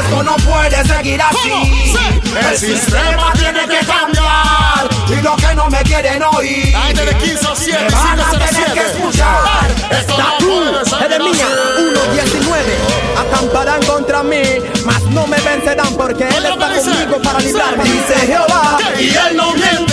Esto 0.00 0.22
no 0.22 0.36
puede 0.36 0.84
seguir 0.84 1.22
así. 1.22 1.94
El 2.36 2.58
sistema 2.58 3.32
tiene 3.34 3.60
que 3.66 3.86
cambiar. 3.86 4.88
Y 5.08 5.22
los 5.22 5.36
que 5.36 5.54
no 5.54 5.68
me 5.68 5.82
quieren 5.82 6.22
oír. 6.22 6.72
La 6.72 7.04
de 7.04 7.16
15 7.16 7.46
o 7.46 7.56
7, 7.56 7.78
me 7.84 7.90
van 7.90 8.20
a 8.20 8.30
tener 8.30 8.48
que 8.48 8.80
507. 8.80 8.80
escuchar. 8.80 9.70
Esta 9.90 10.38
tú 10.38 11.04
eres 11.04 11.18
mía. 11.20 11.34
sea. 11.36 12.24
1.19 12.24 13.02
acamparán 13.18 13.82
contra 13.84 14.22
mí, 14.22 14.42
mas 14.84 15.02
no 15.04 15.26
me 15.26 15.38
vencerán 15.40 15.94
porque 15.96 16.28
él 16.28 16.42
lo 16.42 16.50
está 16.50 16.74
conmigo 16.74 17.22
para 17.22 17.40
librarme. 17.40 17.84
Dice 17.84 18.14
Jehová. 18.26 18.78
Y 18.98 19.08
él 19.08 19.36
no 19.36 19.52
miente, 19.52 19.91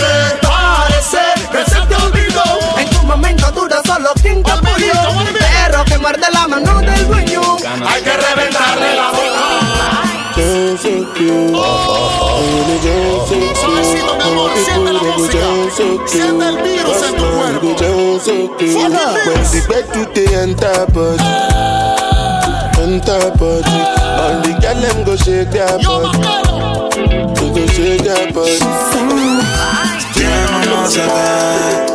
Muerde 6.10 6.26
la 6.32 6.48
mano 6.48 6.80
del 6.80 7.06
dueño. 7.06 7.40
Hay 7.86 8.02
que 8.02 8.10
reventarle 8.10 8.96
la 8.96 9.12
boca. 9.12 10.02
Mi 10.36 11.30
amor, 14.20 14.50
siente 14.64 14.92
la 14.92 15.02
música. 15.02 15.38
Siente 16.06 16.48
el 16.48 16.56
virus 16.62 17.02
en 17.06 17.14
tu 17.16 17.22
cuerpo. 17.22 17.68
Fucking 17.78 18.74
When 18.74 18.90
virus. 18.90 19.50
the 19.52 19.60
bed 19.68 19.86
to 19.92 20.00
the 20.12 20.24
enter 20.34 20.86
body, 20.86 21.22
body. 23.38 23.76
All 24.18 24.34
the 24.42 24.52
girl 24.60 24.80
them 24.80 24.98
go 25.04 25.14
shake 25.14 25.50
their 25.52 25.78
Yo, 25.78 26.02
body, 26.02 26.18
go 27.54 27.66
shake 27.68 28.02
their 28.02 28.32
body. 28.32 28.58
Tiene 30.12 30.66
no. 30.66 31.89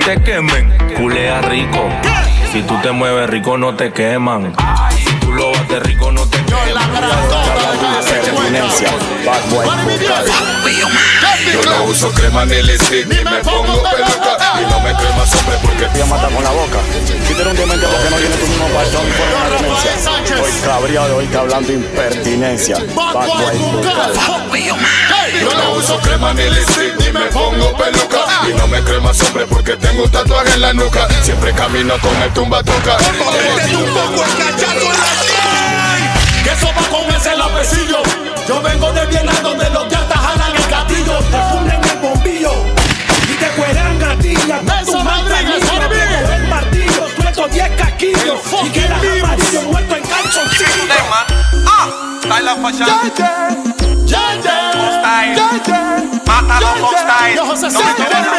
Te 0.00 0.20
quemen. 0.22 0.70
Culea 0.96 1.40
rico. 1.42 1.88
Si 2.52 2.62
tú 2.62 2.74
te 2.82 2.90
mueves 2.90 3.30
rico, 3.30 3.56
no 3.56 3.74
te 3.74 3.92
queman. 3.92 4.52
Si 5.04 5.12
tú 5.20 5.32
lo 5.32 5.52
bates 5.52 5.82
rico, 5.82 6.10
no 6.10 6.26
te 6.26 6.38
queman. 6.44 6.60
Yo 11.52 11.62
no 11.70 11.84
uso 11.84 12.10
crema 12.12 12.44
ni 12.44 12.62
lipstick, 12.62 13.06
ni 13.06 13.24
me 13.24 13.38
pongo 13.42 13.82
peluca 13.82 14.36
Y 14.60 14.70
no 14.70 14.80
me 14.80 14.94
cremas 14.94 15.34
hombre 15.36 15.56
porque 15.62 15.86
Te 15.86 16.04
mata 16.04 16.28
con 16.28 16.42
la 16.42 16.50
boca. 16.50 16.78
Si 17.06 17.32
eres 17.32 17.46
un 17.46 17.56
demente 17.56 17.86
porque 17.86 18.10
no 18.10 18.16
tu 18.16 18.46
mismo 18.46 18.66
y 18.66 19.12
fuera 19.12 19.36
una 19.36 19.50
demencia. 19.56 19.92
Hoy 20.42 20.50
cabría 20.64 21.06
de 21.06 21.12
hoy 21.12 21.28
hablando 21.34 21.72
impertinencia. 21.72 22.76
Bad 22.94 23.26
Boy. 23.26 23.58
Yo 25.40 25.54
no 25.54 25.72
uso 25.72 25.98
crema 26.00 26.34
ni 26.34 26.44
lipstick, 26.50 26.96
ni 26.98 27.12
me 27.12 27.26
pongo 27.26 27.76
peluca 27.76 28.18
Y 28.48 28.54
no 28.54 28.66
me 28.66 28.82
cremas 28.82 29.20
hombre 29.22 29.46
porque 29.46 29.76
tengo 29.76 30.04
un 30.04 30.10
tatuaje 30.10 30.52
en 30.54 30.60
la 30.60 30.72
nuca 30.72 31.08
Siempre 31.22 31.52
camino 31.52 31.94
con 32.00 32.22
el 32.22 32.32
tumba 32.32 32.62
toca 32.62 32.98
José 57.50 57.66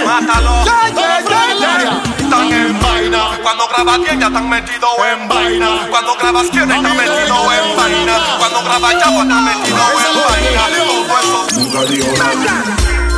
mátalo. 0.06 0.64
Ya, 0.64 0.88
ya, 0.96 1.20
ya, 1.20 1.72
ya. 1.84 1.94
Están 2.18 2.54
en 2.54 2.80
vaina. 2.80 3.38
Cuando 3.44 3.68
grabas 3.68 4.00
bien 4.00 4.20
ya 4.22 4.28
están 4.28 4.50
metidos 4.50 4.90
en 5.12 5.28
vaina. 5.28 5.88
Cuando 5.90 6.16
grabas 6.16 6.48
quién 6.50 6.72
está 6.72 6.94
metido 6.94 7.52
en 7.52 7.76
vaina. 7.76 8.16
Cuando 8.40 8.64
grabas 8.64 8.94
ya 8.94 9.12
pues 9.12 9.24
está 9.24 9.42
metido 9.42 9.78
en 10.00 10.16
vaina. 10.30 10.64
Todo 10.96 11.20
eso. 11.20 11.40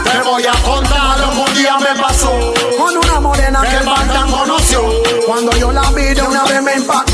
Te 0.04 0.20
voy 0.24 0.46
a 0.48 0.54
contar 0.64 1.20
lo 1.20 1.30
que 1.32 1.38
un 1.38 1.54
día 1.54 1.78
me 1.78 2.02
pasó. 2.02 2.54
Con 2.76 2.98
una 2.98 3.20
morena 3.20 3.62
Que 3.62 3.68
que 3.70 3.76
el 3.78 3.86
Bantan 3.86 4.32
conoció. 4.32 4.82
Cuando 5.28 5.56
yo 5.58 5.72
la 5.72 5.92
vi 5.92 6.06
de 6.06 6.24
una 6.24 6.44
vez 6.46 6.64
me 6.64 6.74
impactó. 6.74 7.13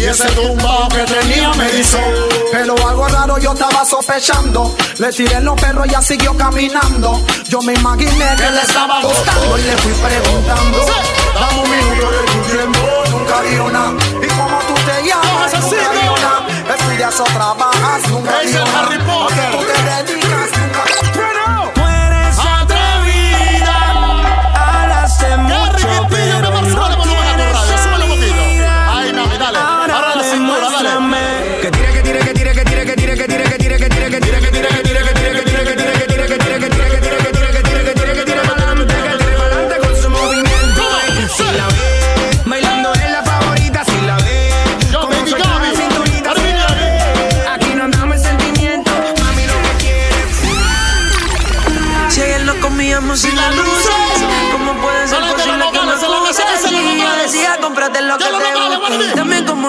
Y 0.00 0.04
ese 0.04 0.26
tumbao 0.30 0.88
que 0.88 1.04
tenía 1.04 1.52
me 1.52 1.68
hizo. 1.78 1.98
Pero 2.50 2.74
algo 2.88 3.06
raro 3.06 3.36
yo 3.36 3.52
estaba 3.52 3.84
sospechando. 3.84 4.74
Le 4.96 5.12
tiré 5.12 5.42
los 5.42 5.60
perros 5.60 5.86
y 5.88 5.90
ya 5.90 6.00
siguió 6.00 6.34
caminando. 6.38 7.22
Yo 7.48 7.60
me 7.60 7.74
imaginé 7.74 8.34
que 8.36 8.50
le 8.50 8.62
estaba 8.62 9.02
gustando 9.02 9.58
y 9.58 9.62
le 9.62 9.76
fui 9.76 9.92
preguntando. 9.92 10.86
Dame 11.34 11.62
un 11.62 11.70
minuto 11.70 12.10
de 12.12 12.18
tu 12.32 12.38
tiempo, 12.50 12.88
nunca 13.10 13.42
dijo 13.42 13.70
nada. 13.70 13.92
¿Y 14.22 14.26
cómo 14.28 14.58
tú 14.68 14.74
te 14.86 15.06
llamas? 15.06 15.52
Nunca 15.52 15.92
dijo 15.92 16.16
nada. 16.16 16.74
Estudias 16.74 17.20
o 17.20 17.24
trabajas, 17.24 18.08
nunca 18.08 18.40
dijo 18.40 18.58
nada. 18.64 18.86
Harry 18.86 18.96
¿A 18.96 19.06
Potter. 19.06 19.50
qué 19.50 19.58
tú 19.58 19.64
te 19.66 20.19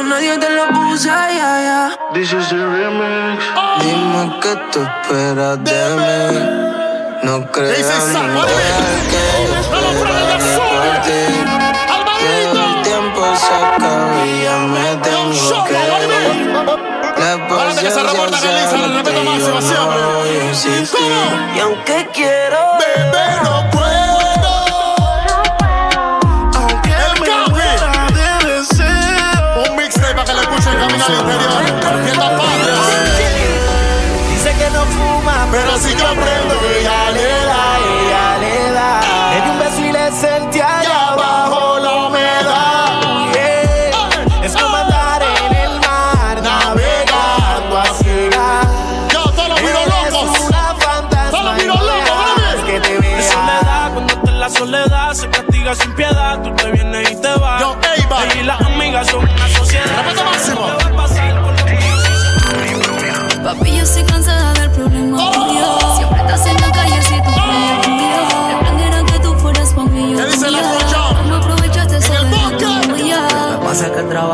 como 0.02 0.16
nadie 0.16 0.38
te 0.38 0.50
lo 0.50 0.68
puso, 0.70 1.10
ay, 1.12 1.38
ay, 1.40 1.66
ay. 1.66 1.92
This 2.14 2.34
is 2.34 2.50
the 2.50 2.56
remix. 2.58 3.44
Dime 3.82 4.40
que 4.42 4.56
tú 4.72 4.80
esperas 4.82 5.64
de 5.64 5.82
mí. 6.02 6.22
No 7.24 7.52
creas 7.52 7.78
que 7.78 7.88
el 12.28 12.82
tiempo 12.82 13.22
se 13.36 13.54
acaba 13.54 14.26
y 14.26 14.44
ya 14.44 14.58
me 14.58 14.88
tengo 15.04 15.66
que 15.66 15.74
ir. 15.74 16.50
La 17.18 17.34
paciencia 17.48 17.92
se 17.92 18.00
agota 18.00 18.38
y 19.12 19.40
yo 19.40 19.52
voy 21.54 21.62
aunque 21.62 22.08
quiero, 22.14 22.60
bebé, 22.80 23.28
no 23.44 23.61
camino 31.06 31.58
al 31.58 31.68
interior. 31.68 32.04
Fiesta 32.04 32.38
patria. 32.38 32.76
Dice 34.30 34.54
que 34.58 34.70
no 34.72 34.86
fuma, 34.86 35.48
Pero 35.52 35.78
si 35.78 35.92
yo 35.96 36.14
prendo, 36.16 36.56
ella 36.80 37.12
le 37.12 37.31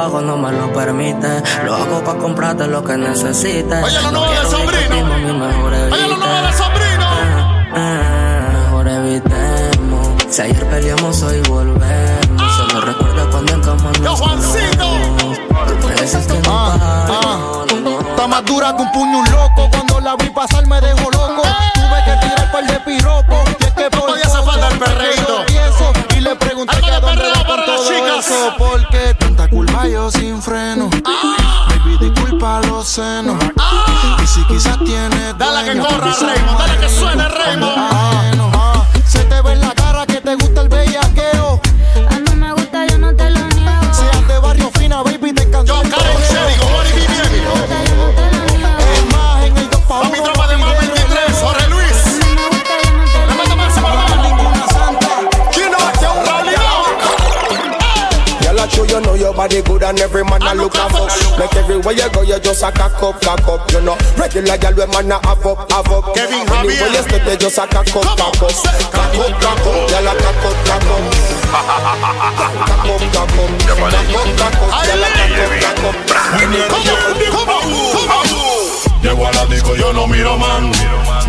trabajo 0.07 0.21
no 0.21 0.37
me 0.37 0.51
lo 0.51 0.71
permite. 0.73 1.27
Lo 1.65 1.75
hago 1.75 2.03
para 2.03 2.17
comprarte 2.19 2.67
lo 2.67 2.83
que 2.83 2.97
necesites. 2.97 3.83
Oye, 3.83 4.01
lo 4.01 4.11
No 4.11 4.19
nuevo 4.19 4.33
quiero 4.33 4.49
sobrino. 4.49 4.95
Oye, 5.91 6.07
lo 6.07 6.17
nuevo 6.17 6.41
del 6.45 6.53
sobrino. 6.53 7.05
Ah, 7.75 8.49
mejor 8.63 8.87
evitemos. 8.87 10.07
Si 10.29 10.41
ayer 10.41 10.65
peleamos, 10.69 11.21
hoy 11.23 11.41
volvemos. 11.49 12.53
Solo 12.57 12.81
recuerda 12.81 13.25
cuando 13.29 13.53
en 13.53 13.61
cama 13.61 13.91
Yo, 13.95 14.01
nos 14.03 14.19
Juancito. 14.19 14.77
comemos. 14.77 15.37
Tú 15.81 15.87
dices 16.01 16.27
que 16.27 16.39
no 16.39 16.49
Ah, 16.49 17.07
ah. 17.09 17.63
Está 18.27 18.41
más 18.41 18.45
dura 18.45 18.75
que 18.75 18.81
un 18.81 18.91
puño 18.91 19.19
un 19.19 19.31
loco. 19.31 19.69
Cuando 19.71 20.01
la 20.01 20.15
vi 20.17 20.29
pasar 20.29 20.67
me 20.67 20.81
dejó 20.81 21.09
loco. 21.11 21.43
Tuve 21.75 22.03
que 22.03 22.27
tirar 22.27 22.51
par 22.51 22.67
de 22.67 22.79
piropos. 22.81 23.49
Y 23.57 23.63
es 23.63 23.71
que 23.71 23.89
por 23.89 24.01
podía 24.01 24.25
del 24.25 24.43
poco 24.43 24.79
perreíto. 24.83 25.45
Y 26.13 26.19
le 26.19 26.35
pregunté 26.35 26.75
que 26.81 26.91
de 26.91 26.99
dónde 26.99 27.23
va 27.23 27.45
con 27.45 27.65
todo 27.65 27.87
chicas. 27.87 28.27
eso. 28.27 28.53
¿Por 28.57 28.85
qué 28.89 29.13
tanta 29.13 29.47
culpa 29.47 29.87
yo 29.87 30.11
sin 30.11 30.41
freno? 30.41 30.89
Baby, 31.69 31.97
disculpa 32.01 32.59
los 32.67 32.85
senos. 32.85 33.41
Y 34.21 34.27
si 34.27 34.43
quizás 34.45 34.77
tienes 34.79 35.37
Dale 35.37 35.71
que 35.71 35.79
corra, 35.79 36.13
Raymond, 36.19 36.59
dale 36.59 36.77
que 36.79 36.89
suene, 36.89 37.27
Raymond. 37.29 37.73
Ah, 37.77 38.83
Se 39.05 39.23
te 39.23 39.41
ve 39.41 39.53
en 39.53 39.61
la 39.61 39.73
cara 39.73 40.05
que 40.05 40.19
te 40.19 40.35
gusta 40.35 40.61
el 40.61 40.67
bellaqueo. 40.67 41.06
Body 59.37 59.61
good 59.61 59.83
and 59.83 59.99
every 60.01 60.23
man 60.23 60.41
I 60.41 60.53
a 60.53 60.55
look 60.57 60.73
a 60.73 60.81
up, 60.81 60.91
fuck. 60.91 61.13
Make 61.37 61.55
everywhere 61.55 61.93
you 61.93 62.09
go, 62.09 62.25
you 62.25 62.39
just 62.41 62.63
a 62.65 62.71
cock 62.73 62.97
up, 63.05 63.21
cock 63.21 63.45
up. 63.45 63.71
You 63.71 63.81
know, 63.85 63.95
regular 64.17 64.57
girl, 64.57 64.73
when 64.73 64.89
man 64.89 65.13
a 65.13 65.21
have 65.21 65.45
up, 65.45 65.69
have 65.71 65.93
up. 65.93 66.15
Kevin 66.17 66.41
Javier. 66.49 66.89
you 66.89 67.05
step, 67.05 67.21
you 67.21 67.37
just 67.37 67.61
a 67.61 67.69
cock 67.69 67.85
up, 67.85 68.01
Come 68.01 68.17
on, 68.17 68.33
cock 68.33 68.49
up. 68.49 68.57
Cock 68.89 69.13
up, 69.13 69.37
cock 69.37 69.61
up, 69.61 69.85
girl, 69.93 70.09
a 70.09 70.13
cock 70.17 70.41
up, 70.41 70.57
cock 70.65 70.89
up. 70.89 71.05
Cock 72.65 72.89
up, 72.89 73.05
cock 73.13 73.37
up. 73.37 73.53
Cock 73.61 73.85
up, 73.85 74.33
cock 74.41 74.57
up, 74.57 74.73
girl, 74.89 75.05
a 75.05 75.09
cock 75.13 75.37
up, 75.37 75.53
cock 75.61 75.85
up. 75.85 76.01
Come 76.17 76.81
on, 76.81 76.97
come 77.29 77.53
on. 77.53 77.67
Llego 79.03 79.27
a 79.27 79.31
la 79.31 79.45
disco, 79.45 79.75
yo 79.75 79.93
no 79.93 80.07
miro 80.07 80.37
man. 80.37 80.71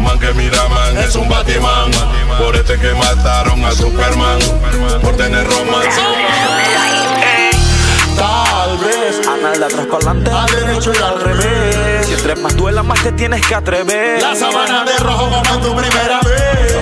Man 0.02 0.18
que 0.18 0.32
mira 0.32 0.66
man 0.68 0.96
es 0.96 1.14
un 1.14 1.28
Batman. 1.28 1.90
Por 2.38 2.56
este 2.56 2.78
que 2.78 2.94
mataron 2.94 3.62
a 3.64 3.72
Superman. 3.72 4.38
Por 5.02 5.16
tener 5.16 5.46
romance. 5.46 6.00
Tal 8.18 8.78
vez 8.78 9.26
A 9.26 9.36
nada 9.36 9.66
atrás 9.66 9.86
para 9.86 10.10
adelante, 10.10 10.30
al 10.30 10.50
derecho 10.50 10.92
y 10.92 11.02
al 11.02 11.20
revés. 11.20 12.06
Si 12.06 12.14
entre 12.14 12.36
más 12.36 12.56
duela, 12.56 12.82
más 12.82 13.02
te 13.02 13.12
tienes 13.12 13.46
que 13.46 13.54
atrever. 13.54 14.20
La 14.20 14.34
sabana 14.34 14.84
de 14.84 14.96
rojo 14.98 15.30
como 15.30 15.54
en 15.54 15.60
tu 15.62 15.76
primera 15.76 16.20
vez. 16.20 16.72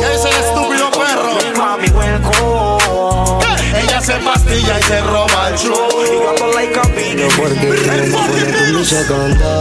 ¿Qué 0.00 0.08
dice 0.12 0.28
el 0.28 0.44
estúpido 0.44 0.90
perro? 0.90 1.30
Mami, 1.56 1.88
hueco. 1.88 3.38
Ella 3.74 4.00
se 4.00 4.14
pastilla 4.14 4.78
y 4.78 4.82
se 4.82 5.00
roba 5.02 5.48
el 5.48 5.58
show. 5.58 5.90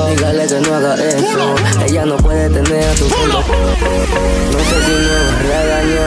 Dígale 0.10 0.48
que 0.48 0.60
no 0.62 0.76
haga 0.76 0.96
eso. 0.96 1.56
Ella 1.86 2.06
no 2.06 2.18
puede 2.18 2.50
tener 2.50 2.84
a 2.90 2.94
tu 2.96 3.08
Culo. 3.10 3.40
No 3.40 4.60
sé 4.60 4.84
si 4.86 4.92
me 4.92 5.20
regañó. 5.44 6.06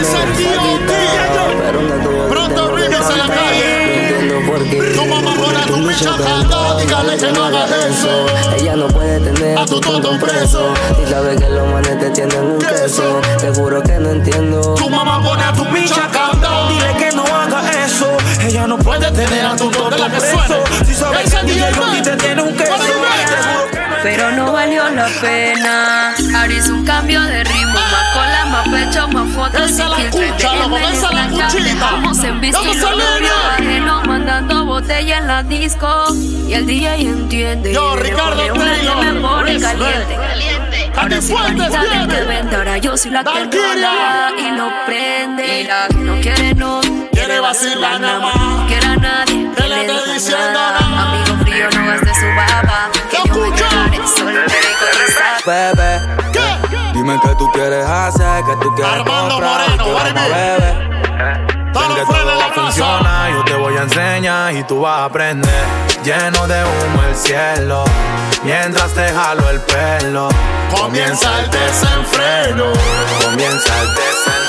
Es 0.00 0.14
el 0.14 0.32
quitado. 0.32 1.42
Pero 1.58 1.82
no 1.82 1.94
tuvo 2.04 2.28
en 3.10 3.18
la 3.18 3.26
calle. 3.26 4.02
Qué. 4.70 4.92
Tu 4.94 5.06
mamá 5.06 5.34
pone 5.34 5.58
a 5.58 5.66
tu 5.66 5.74
Tu 5.74 5.88
bicha 5.88 6.16
todo. 6.48 6.78
Dígale 6.78 7.16
que 7.16 7.32
no 7.32 7.44
haga 7.44 7.66
eso. 7.86 8.26
Ella 8.58 8.76
no 8.76 8.86
puede 8.88 9.20
tener 9.20 9.58
A 9.58 9.64
tu 9.66 9.80
tonto 9.80 10.18
preso. 10.18 10.72
Y 11.02 11.10
sabe 11.10 11.36
que 11.36 11.48
los 11.48 11.66
manes 11.72 11.98
te 11.98 12.10
tienen 12.10 12.40
un 12.40 12.58
queso. 12.58 13.20
Te 13.38 13.48
juro 13.52 13.82
que 13.82 13.98
no 13.98 14.10
entiendo. 14.10 14.74
Tu 14.74 14.88
mamá 14.88 15.22
pone 15.22 15.42
a 15.42 15.52
tu 15.52 15.64
bicha 15.66 16.08
cantando. 16.12 16.68
Dile 16.68 16.96
que 16.98 17.16
no 17.16 17.24
haga 17.24 17.84
eso. 17.84 18.16
Ella 18.40 18.66
no 18.66 18.78
puede 18.78 19.10
tener 19.10 19.46
a 19.46 19.56
tu 19.56 19.70
tonto 19.70 20.06
preso. 20.08 20.64
Si 20.86 20.94
sabes 20.94 21.26
Ese 21.26 21.36
que 21.38 21.52
DJ 21.52 21.70
DJ 21.70 22.02
te 22.02 22.16
tiene 22.16 22.42
un 22.42 22.56
queso. 22.56 22.72
Pero 24.02 24.32
no 24.32 24.52
valió 24.52 24.88
la 24.90 25.06
pena. 25.20 26.14
Ahora 26.34 26.52
hice 26.52 26.72
un 26.72 26.84
cambio 26.84 27.20
de 27.22 27.44
ritmo. 27.44 27.72
Más 27.72 28.12
cola, 28.12 28.44
más 28.46 28.68
pecho, 28.68 29.08
más 29.08 29.32
fotos. 29.32 29.70
Esa 29.70 29.86
y 29.86 29.90
la 29.90 30.10
cucha, 30.10 30.56
loco, 30.56 30.78
esa 30.78 31.12
la 31.12 31.28
cuchita. 31.28 32.28
En 32.28 32.40
visto 32.40 32.58
Vamos 32.58 32.76
los 32.76 32.84
a 32.84 32.94
leer. 32.94 33.10
novios 33.12 33.32
ajenos 33.58 34.06
mandando 34.06 34.64
botella 34.66 35.18
en 35.18 35.26
la 35.26 35.42
disco. 35.42 36.06
Y 36.48 36.54
el 36.54 36.66
DJ 36.66 37.00
entiende. 37.00 37.72
Yo, 37.72 37.96
y 37.96 38.00
Ricardo 38.00 38.52
Taylor, 38.54 39.04
me 39.04 39.20
pone 39.20 39.60
caliente. 39.60 40.18
Ahora 40.96 41.20
sí, 41.22 41.32
viene. 41.32 42.24
vende. 42.24 42.56
Ahora 42.56 42.78
yo 42.78 42.96
soy 42.96 43.10
la 43.10 43.24
que 43.24 43.30
y 43.30 44.50
lo 44.56 44.70
prende. 44.86 45.60
Y 45.60 45.64
la 45.64 45.88
que 45.88 45.94
no 45.96 46.20
quiere 46.20 46.54
no 46.54 46.80
Quiere 47.12 47.40
vacilar 47.40 48.00
nada 48.00 48.18
más. 48.18 48.36
No 48.36 48.66
quiere 48.66 48.86
a 48.86 48.96
nadie 48.96 49.50
Que 49.56 49.68
le 49.68 49.80
esté 49.86 50.12
diciendo 50.12 50.52
nada. 50.52 50.78
Amigo 51.02 51.36
frío, 51.44 51.68
no 51.70 51.86
gaste 51.86 52.14
su 52.14 52.26
baba. 52.26 52.90
Que 53.10 53.28
Yo 53.28 53.34
yo 53.34 53.66
me 53.70 53.81
escucho. 54.04 54.26
quedaré 54.26 54.48
soltera 54.48 54.70
y 54.70 54.74
cotizar. 54.74 55.36
Bebé, 55.46 55.92
¿Qué? 56.32 56.46
dime 56.94 57.14
qué 57.22 57.34
tú 57.36 57.46
quieres 57.52 57.86
hacer, 57.86 58.44
qué 58.44 58.56
tú 58.60 58.74
quieres 58.74 58.92
Armando 58.94 59.34
comprar, 59.34 59.60
Moreno, 59.68 59.84
qué 59.84 59.92
baby. 59.92 60.12
vamos 60.14 60.22
a 60.22 60.24
beber. 60.28 60.74
Todo 61.72 61.88
Ven 61.88 61.96
que 61.96 62.02
todo 62.12 62.24
la 62.34 62.48
casa. 62.48 62.54
funciona, 62.54 63.30
yo 63.30 63.44
te 63.44 63.54
voy 63.54 63.76
a 63.76 63.82
enseñar 63.82 64.54
y 64.54 64.62
tú 64.64 64.80
vas 64.80 64.98
a 65.00 65.04
aprender. 65.06 65.64
Lleno 66.04 66.46
de 66.46 66.62
humo 66.64 67.02
el 67.08 67.16
cielo, 67.16 67.84
mientras 68.44 68.92
te 68.92 69.10
jalo 69.12 69.48
el 69.48 69.60
pelo. 69.60 70.28
Comienza 70.76 71.38
el 71.40 71.50
desenfreno. 71.50 72.64
Comienza 73.22 73.72
el 73.82 73.88
desenfreno. 73.94 74.42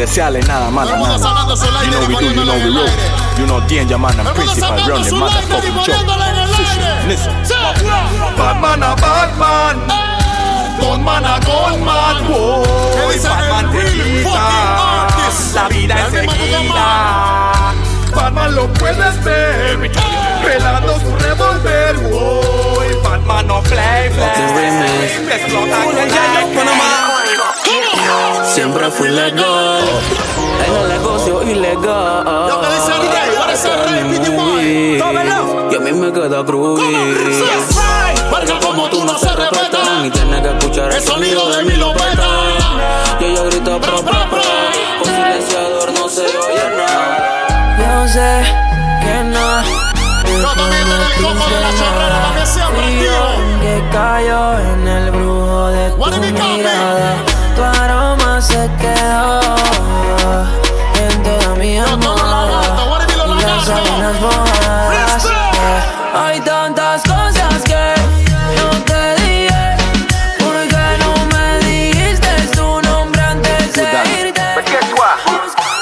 Desearle 0.00 0.40
nada 0.40 0.70
malo 0.70 0.94
a 0.94 0.98
nada. 0.98 1.84
You 1.84 1.90
know 1.90 2.00
we 2.08 2.14
do, 2.16 2.26
you 2.32 2.44
know 2.44 2.56
we 2.56 2.70
roll. 2.72 2.88
You 3.38 3.46
know 3.46 3.60
danger 3.68 3.98
man 3.98 4.18
and 4.18 4.28
principal 4.34 4.76
run 4.88 5.02
the 5.02 5.10
motherfucking 5.12 5.76
show. 5.84 6.00
Listen. 7.06 7.34
Sí. 7.44 7.54
Batman 8.36 8.82
a 8.82 8.94
Batman. 8.96 9.76
Gunman 10.80 11.24
a 11.24 11.36
Gunman. 11.40 12.16
¿Qué 12.94 13.12
dice 13.12 13.28
Batman 13.28 13.72
te 13.72 13.84
quita. 13.92 14.46
La 15.54 15.68
vida 15.68 15.94
es 15.94 16.12
Dame, 16.12 16.26
mano, 16.26 16.38
seguida. 16.38 16.86
Batman 18.14 18.54
lo 18.54 18.72
puedes 18.74 19.24
ver. 19.24 19.90
Pelando 20.42 20.98
su 21.00 21.16
revólver. 21.16 21.96
Uy, 22.06 22.88
Batman 23.04 23.46
no 23.46 23.62
play, 23.62 24.08
play. 24.10 25.28
Explota 25.30 25.84
con 25.84 25.98
el 25.98 27.09
Siempre 28.44 28.90
fui 28.90 29.08
legal 29.08 29.84
en 30.66 30.74
el 30.76 30.88
negocio 30.88 31.42
ilegal. 31.42 32.24
Lo 32.48 32.60
que 32.60 32.66
dice 33.52 33.68
el 33.68 33.80
rey, 33.88 34.02
PTY. 34.18 34.98
Y 35.70 35.76
a 35.76 35.80
mí 35.80 35.92
me 35.92 36.12
queda 36.12 36.44
crujir. 36.44 37.42
Porque 38.30 38.52
como 38.64 38.88
tú 38.88 39.04
no 39.04 39.18
se 39.18 39.28
respetan. 39.32 40.06
Y 40.06 40.10
tienes 40.10 40.40
que 40.40 40.48
escuchar 40.48 40.92
El 40.92 41.02
sonido 41.02 41.50
de 41.50 41.64
mi 41.64 41.76
lopeta. 41.76 42.26
Y 43.20 43.24
ella 43.24 43.42
grita 43.44 43.80
pro 43.80 44.02
pro 44.02 44.30
pro. 44.30 44.42
Con 44.98 45.14
silenciador 45.14 45.92
no 45.92 46.08
se 46.08 46.22
oye 46.22 46.76
nada. 46.76 47.76
Yo 47.78 48.08
sé 48.08 48.42
que 49.02 49.24
no. 49.24 49.62
Yo 50.42 50.52
también 50.54 50.86
en 50.86 51.00
el 51.00 51.22
cojo 51.22 51.50
de 51.50 51.60
la 51.60 51.70
chorrera 51.78 52.22
para 52.22 52.40
que 52.40 52.46
sea 52.46 52.68
prendido. 52.68 53.20
Que 53.60 53.84
cayó 53.92 54.58
en 54.58 54.88
el 54.88 55.10
brujo 55.10 55.68
de 55.68 55.90
tu 55.90 56.20
mirada. 56.56 57.29
Las 64.10 64.20
sábanas 64.20 64.20
mojadas. 64.20 65.24
Yeah. 65.24 66.26
Hay 66.26 66.40
tantas 66.40 67.02
cosas 67.02 67.62
que 67.64 67.94
no 68.56 68.70
te 68.84 69.14
dije. 69.22 69.76
Porque 70.38 70.82
no 70.98 71.12
me 71.34 71.58
dijiste 71.64 72.30
tu 72.56 72.80
nombre 72.82 73.22
antes 73.22 73.74
de 73.74 73.82
irte. 74.20 74.40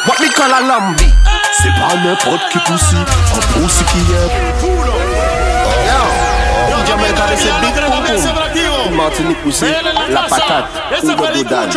What 0.06 0.20
me 0.20 0.28
call 0.30 0.52
a 0.52 0.60
lambi 0.60 1.12
C'est 1.60 1.74
pas 1.74 1.94
n'importe 1.96 2.48
qui 2.50 2.58
poussi 2.60 2.96
Un 2.96 3.40
poussi 3.52 3.84
qui 3.84 3.98
est 3.98 4.30
Yo 6.68 6.76
también 6.86 7.14
Jamaica, 7.14 7.24
c'est 7.36 7.52
big 7.60 7.74
que 7.74 7.80
pum 7.80 7.90
pum 7.90 8.04
activo. 8.04 8.47
Martinique 8.98 9.40
poussi 9.42 9.64
Ven 9.64 9.74
en 9.74 10.12
La 10.12 10.22
casa. 10.22 10.36
patate 10.36 10.68
Ese 10.98 11.04
Ou 11.04 11.16
fue 11.16 11.28
de 11.32 11.38
el 11.38 11.70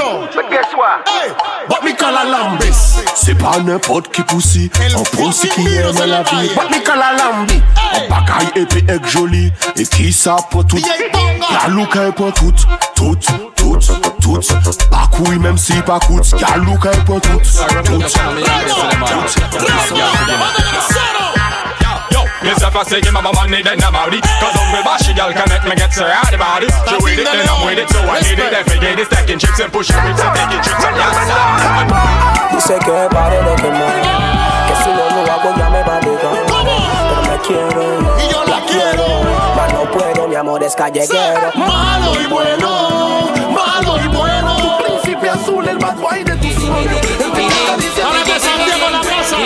Hey, 1.05 1.31
What 1.69 1.83
me 1.83 1.93
call 1.93 2.17
a 2.17 2.23
lambis 2.25 2.97
C'est 3.13 3.35
pas 3.37 3.59
n'importe 3.59 4.11
qui 4.11 4.23
poussi 4.23 4.71
Un 4.97 5.03
poussi 5.15 5.47
qui 5.49 5.61
virus 5.61 5.95
aime 5.95 6.03
en 6.03 6.05
la 6.07 6.17
la 6.17 6.23
vie 6.23 6.47
calle. 6.47 6.57
What 6.57 6.69
me 6.71 6.79
call 6.83 7.01
a 7.01 7.13
lambi 7.13 7.61
Un 7.93 8.09
bagaille 8.09 8.51
épais 8.55 8.85
et 8.91 9.07
joli 9.09 9.53
Et 9.77 9.85
qui 9.85 10.11
ça 10.11 10.35
pour 10.49 10.65
tout 10.65 10.81
La 11.51 11.69
louka 11.69 12.07
est 12.07 12.11
pour 12.11 12.33
tout 12.33 12.51
Tout, 12.95 13.15
tout, 13.55 13.77
tout 14.19 14.39
Pas 14.89 15.07
couille 15.11 15.37
même 15.37 15.57
si 15.59 15.73
pas 15.83 15.99
coûte 15.99 16.33
La 16.41 16.57
louka 16.57 16.91
est 16.91 17.05
pour 17.05 17.21
tout 17.21 17.39
Tout, 17.85 18.01
Yo, 19.93 21.60
yourself 22.43 22.75
a 22.75 22.85
say 22.85 23.01
give 23.01 23.13
my 23.13 23.21
money 23.21 23.61
then 23.61 23.81
I'm 23.83 23.95
out. 23.95 24.13
It 24.13 24.23
Cause 24.41 24.55
hungry 24.57 24.81
bashy 24.83 25.13
girl 25.13 25.31
can 25.33 25.47
make 25.49 25.63
me 25.63 25.75
get 25.75 25.93
so 25.93 26.05
hard 26.05 26.33
about 26.33 26.63
it 26.63 26.71
She 26.89 26.95
with 27.03 27.19
it 27.21 27.27
then 27.29 27.47
I'm 27.47 27.65
with 27.65 27.79
it 27.79 27.89
so 27.89 27.99
I 28.01 28.19
need 28.21 28.39
it. 28.39 28.53
Every 28.53 28.79
day 28.79 28.95
This 28.95 29.09
taking 29.09 29.39
trips 29.39 29.59
and 29.61 29.71
pushing 29.71 29.97
whips 30.01 30.21
and 30.21 30.33
taking 30.33 30.61
trips 30.61 30.83
and 30.83 30.95
yes 30.97 31.15
Dice 32.51 32.75
que 32.81 32.97
pare 33.13 33.39
de 33.41 33.53
quemar 33.61 33.95
Que 34.67 34.75
si 34.83 34.89
no 34.89 35.05
lo 35.09 35.21
hago 35.31 35.49
ya 35.57 35.69
me 35.69 35.81
va 35.83 35.95
a 35.97 36.01
ligar 36.01 36.33
Pero 36.49 37.21
me 37.29 37.37
quiero 37.45 37.83
Y 38.17 38.25
yo 38.31 38.43
la 38.45 38.59
quiero. 38.65 39.05
Mas 39.55 39.73
no 39.73 39.83
puedo, 39.91 40.27
mi 40.27 40.35
amor 40.35 40.63
es 40.63 40.75
callejero 40.75 41.51
Malo 41.55 42.19
y 42.19 42.25
bueno, 42.27 43.29
malo 43.51 43.97
y 44.03 44.07
bueno. 44.07 44.77
Príncipe 44.79 45.29
azul, 45.29 45.67
el 45.67 45.77
bad 45.77 45.95
boy 45.95 46.23
de 46.23 46.35
tu 46.35 46.47
Ahora 48.03 48.23
que 48.23 48.39
San 48.39 48.65
Diego 48.65 48.89
la 48.89 49.01
casa, 49.01 49.37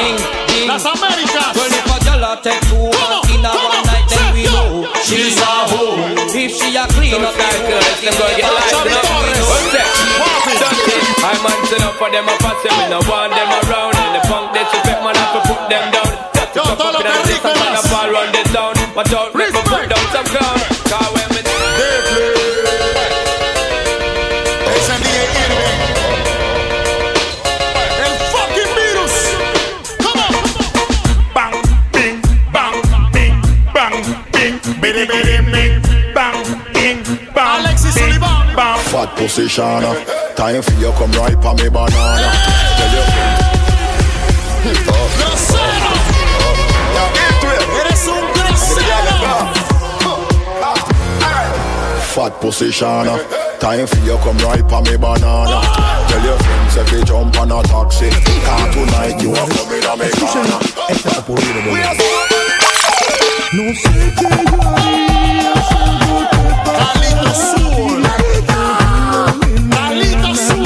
las 0.68 0.86
Américas. 0.86 1.95
Well, 2.26 2.34
a 2.34 2.42
take 2.42 2.58
two 2.74 2.74
and 2.74 3.38
in 3.38 3.46
a 3.46 3.54
one 3.54 3.86
night, 3.86 4.10
then 4.10 4.34
we 4.34 4.50
know 4.50 4.90
she's 5.06 5.38
a 5.38 5.70
hoe. 5.70 5.94
If 6.34 6.58
she 6.58 6.74
a 6.74 6.90
clean 6.90 7.22
up 7.22 7.38
that 7.38 7.54
girl, 7.70 7.78
them 7.78 8.18
go 8.18 8.26
get 8.34 8.50
life, 8.50 8.82
then 8.82 8.98
we 8.98 9.30
know. 9.38 9.54
I'm 11.22 11.46
answering 11.46 11.86
up 11.86 11.94
for 12.02 12.10
them, 12.10 12.26
I 12.26 12.34
pass 12.42 12.58
them, 12.66 12.74
we 12.82 12.86
no 12.90 12.98
want 13.06 13.30
them 13.30 13.46
around. 13.70 13.94
And 14.02 14.18
the 14.18 14.22
punk 14.26 14.58
disrespect, 14.58 15.06
man, 15.06 15.14
have 15.14 15.38
to 15.38 15.42
put 15.54 15.70
them 15.70 15.86
down. 15.94 16.10
Touch 16.34 16.50
it 16.50 16.66
up 16.66 16.82
up 16.82 16.98
in 16.98 17.06
the 17.06 17.14
system, 17.30 17.54
man, 17.62 17.78
I 17.78 17.82
fall 17.94 18.10
run 18.10 18.34
this 18.34 18.50
down. 18.50 18.74
Watch 18.98 19.14
out, 19.14 19.30
make 19.38 19.54
me 19.54 19.62
put 19.62 19.86
down 19.86 20.06
some 20.10 20.26
clown 20.26 20.75
Fat 39.36 39.44
position, 39.44 39.84
time 40.38 40.62
for 40.62 40.72
you 40.80 40.92
come 40.94 41.12
right 41.12 41.46
on 41.46 41.56
me 41.58 41.68
banana. 41.68 42.32
Tell 42.78 42.94
you. 42.96 43.04
Grosero. 45.18 45.92
Eres 47.82 48.08
un 48.08 48.24
grosero. 48.32 49.28
Fat 52.00 52.34
position, 52.40 53.06
time 53.60 53.88
for 53.88 54.00
you 54.06 54.18
come 54.24 54.38
right 54.38 54.72
on 54.72 54.84
me 54.86 54.96
banana. 54.96 55.60
Tell 56.08 56.24
your 56.24 56.38
friends 56.40 56.78
if 56.78 56.92
you 56.94 57.04
jump 57.04 57.38
on 57.38 57.52
a 57.52 57.62
taxi, 57.64 58.10
car 58.46 58.72
tonight 58.72 59.22
you 59.22 59.32
are 59.36 59.50
coming 59.50 59.86
on 59.86 60.00
me 60.00 60.10
corner. 60.16 60.60
No 63.52 63.74
sé 63.74 64.14
qué 64.18 64.30
Carlito 66.66 67.34
Sur. 67.34 67.66
Carlito 67.84 68.16
Sur. 68.16 68.25
Oye 69.44 70.65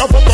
up 0.00 0.29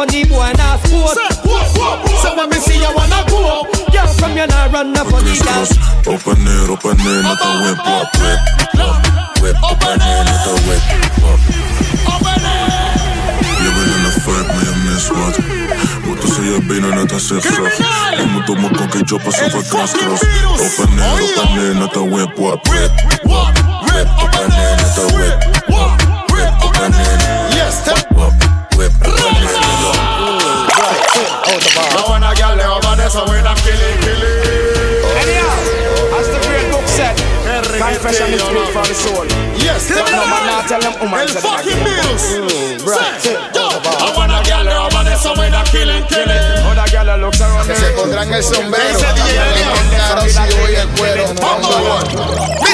funny 0.00 0.24
boy 0.24 0.52
nah 0.56 0.80
sport. 0.80 1.16
So 2.24 2.32
when 2.36 2.48
me 2.48 2.56
see 2.56 2.80
you 2.80 2.92
wanna 2.96 3.20
go 3.28 3.68
Girl 3.92 4.08
from 4.16 4.32
you 4.32 4.46
nah 4.46 4.72
run 4.72 4.92
no 4.96 5.04
funny 5.04 5.36
girl. 5.36 5.66
Open 6.08 6.40
it, 6.40 6.70
open 6.72 6.96
it, 6.96 7.20
not 7.20 7.36
a 7.36 7.44
oh, 7.44 7.60
whip, 7.60 7.78
whip, 7.84 8.08
whip, 8.20 8.40
whip. 9.42 9.56
Open 9.60 10.00
it, 10.00 10.24
not 10.24 10.48
a 10.48 10.54
whip, 10.64 10.82
Living 13.60 13.90
in 13.94 14.08
a 14.08 14.12
fight, 14.24 14.46
me 14.56 14.62
a 14.64 14.74
miss 14.88 15.06
what 15.12 15.36
Moeten 16.04 16.28
ze 16.34 16.42
je 16.42 16.58
benen 16.62 16.94
net 16.94 17.12
als 17.12 17.30
ik 17.30 17.42
zag 17.42 17.76
Je 18.16 18.24
moet 18.32 18.48
op 18.48 18.58
mijn 18.58 18.76
kokkie 18.76 19.02
choppen, 19.04 19.32
zo 19.32 19.48
van 19.48 19.64
kras 19.68 19.90
kras 19.92 20.20
Open 20.52 20.98
it, 20.98 21.38
open 21.38 21.70
it, 21.70 21.74
not 21.78 21.96
a 21.96 22.02
whip, 22.02 22.38
whip, 22.38 22.68
whip, 22.68 22.92
whip. 23.22 24.08
Open 24.22 24.50
it, 24.50 24.76
not 24.80 24.98
a 24.98 25.04
whip, 25.04 25.14
whip, 25.14 25.29
they 33.12 33.18
over 33.18 33.26
there 33.26 33.26
so 33.26 33.26
we 33.26 33.42
not 33.42 33.56
kill 33.58 33.74
it, 33.74 33.96
kill 34.02 34.22
it 34.22 34.46
Anyhow, 35.10 35.58
as 36.18 36.26
the 36.30 36.38
great 36.46 36.66
book 36.70 36.86
said, 36.86 37.16
confession 37.76 38.30
is 38.32 38.42
good 38.42 38.68
for 38.70 38.84
the 38.86 38.94
soul. 38.94 39.26
Yes, 39.58 39.88
But 39.90 40.06
no 40.14 40.22
man 40.30 40.46
not 40.46 40.68
tell 40.68 40.80
them 40.80 40.94
woman 41.02 41.20
El 41.20 41.28
say 41.28 41.40
fucking 41.42 41.76
that. 41.76 41.86
Beatles 41.86 42.24
Mm, 42.30 42.86
Right. 42.86 43.20
Yo, 43.26 43.66
I 43.66 44.14
wanna 44.16 44.40
girl 44.46 44.64
they 44.64 44.76
over 44.78 45.02
there 45.04 45.18
so 45.18 45.32
we 45.36 45.50
not 45.50 45.66
kill 45.68 45.90
it, 45.90 46.06
kill 46.08 46.24
it 46.30 46.42
Other 46.64 46.86
girl 46.90 47.18
looks 47.20 47.40
around 47.40 47.66
Que 47.66 47.74
se 47.76 47.90
pondrán 47.92 48.32
el 48.32 48.42
sombrero. 48.42 48.84
Ese 48.88 49.06
DJ 49.12 49.34
Claro, 49.90 50.22
si 50.22 50.56
voy 50.56 50.74
el 50.76 50.88
cuero. 50.96 51.24
Mr. 51.34 52.69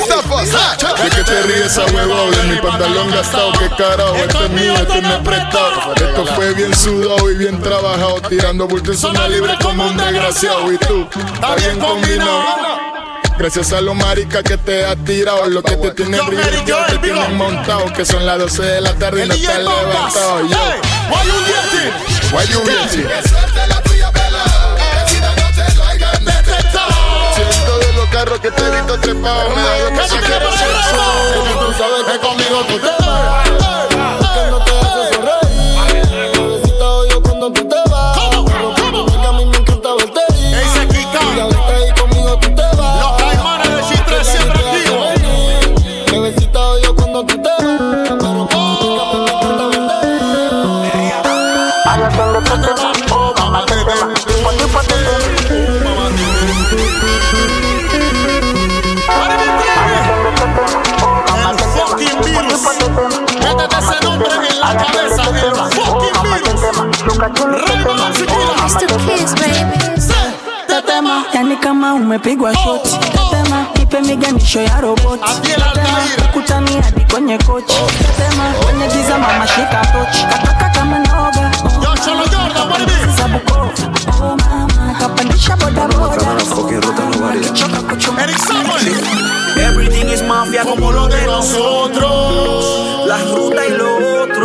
¿De 0.53 1.11
qué 1.11 1.25
te 1.25 1.43
ríes 1.43 1.67
esa 1.67 1.85
huevo? 1.87 2.31
De 2.31 2.43
mi 2.45 2.57
pantalón 2.57 3.11
gastado, 3.11 3.53
qué 3.53 3.69
carajo. 3.77 4.17
Este 4.17 4.45
es 4.45 4.51
mío, 4.51 4.75
este 4.75 5.03
me 5.03 5.15
he 5.15 5.19
prestado. 5.19 5.95
Esto 5.95 6.27
fue 6.35 6.55
bien 6.55 6.75
sudado 6.75 7.31
y 7.31 7.35
bien 7.37 7.61
trabajado. 7.61 8.21
Tirando 8.23 8.69
bulto 8.69 8.93
en 8.93 8.99
zona 8.99 9.29
libre 9.29 9.55
como 9.63 9.87
un 9.87 9.97
desgraciado. 9.97 10.73
Y 10.73 10.79
tú, 10.79 11.09
está 11.35 11.55
bien 11.57 11.79
combinado. 11.81 12.43
Gracias 13.39 13.73
a 13.73 13.81
los 13.83 13.95
maricas 13.95 14.43
que 14.43 14.57
te 14.57 14.87
has 14.87 14.97
tirado, 15.05 15.47
lo 15.51 15.63
que 15.63 15.77
te 15.77 15.91
tienen 15.91 16.25
brillado, 16.27 16.87
te 16.87 16.99
tienen 16.99 17.37
montado, 17.37 17.93
que 17.93 18.05
son 18.05 18.25
las 18.25 18.39
12 18.39 18.63
de 18.63 18.81
la 18.81 18.95
tarde 18.95 19.27
y 19.27 19.29
no 19.29 19.35
te 19.35 19.49
has 19.49 19.59
levantado. 19.59 20.49
Yo, 20.49 20.57
Why 22.33 22.45
you 22.47 22.61
que 28.35 28.51
te 28.51 28.63
he 28.63 28.71
visto 28.71 28.99
trepado, 29.01 29.51
me 29.51 29.63
da 29.63 29.79
yo 29.79 29.89
que 29.89 30.09
si 30.09 30.19
quieres 30.19 30.55
sexo. 30.55 31.67
Tú 31.67 31.73
sabes 31.73 32.05
que 32.05 32.19
conmigo 32.19 32.65
tú 32.69 32.79
te 32.79 33.05
vas 33.05 33.46
kama 71.77 71.95
umepigwa 71.95 72.55
shoti. 72.57 72.97
Tetema, 72.99 73.67
ipe 73.83 74.01
miganisho 74.01 74.61
ya 74.61 74.81
roboti. 74.81 75.25
Tetema, 75.43 75.99
ukutani 76.29 76.71
hadi 76.83 77.01
kwenye 77.13 77.39
kochi. 77.39 77.77
Tetema, 77.99 78.45
kwenye 78.65 78.87
giza 78.87 79.19
mama 79.19 79.47
shika 79.47 79.87
tochi. 79.93 80.27
Katoka 80.31 80.69
kama 80.75 80.99
noga 80.99 81.51
Yo, 81.85 81.95
Cholo 82.05 82.25
Jordan, 82.33 82.69
what 82.71 82.81
it 82.83 82.89
is? 82.89 83.17
Sabuko, 83.17 83.71
oh 84.23 84.37
mama 84.37 84.95
Kapandisha 85.01 85.57
boda 85.57 85.89
boda 85.89 86.27
Akichoka 87.33 87.81
kuchuma 87.83 88.23
Eric 88.23 88.39
Samuel. 88.39 88.87
Everything 89.69 90.09
is 90.13 90.23
mafia 90.23 90.65
como 90.65 90.93
lo 90.93 91.09
de 91.09 91.27
nosotros. 91.27 92.65
La 93.07 93.19
ruta 93.35 93.67
y 93.67 93.71
lo 93.77 94.23
otro 94.23 94.36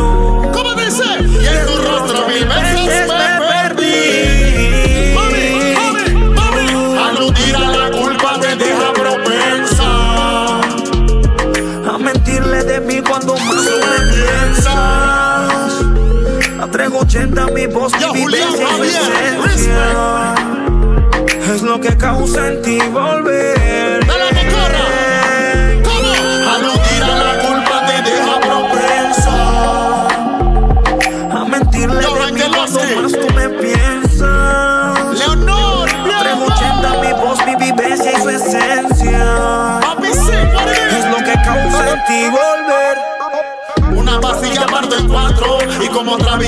80 17.12 17.48
mi 17.48 17.68
voz 17.68 17.92
Yo. 18.00 18.14
Es 21.54 21.62
lo 21.62 21.82
que 21.82 21.98
causa 21.98 22.48
en 22.48 22.62
ti 22.62 22.80
volver. 22.94 24.01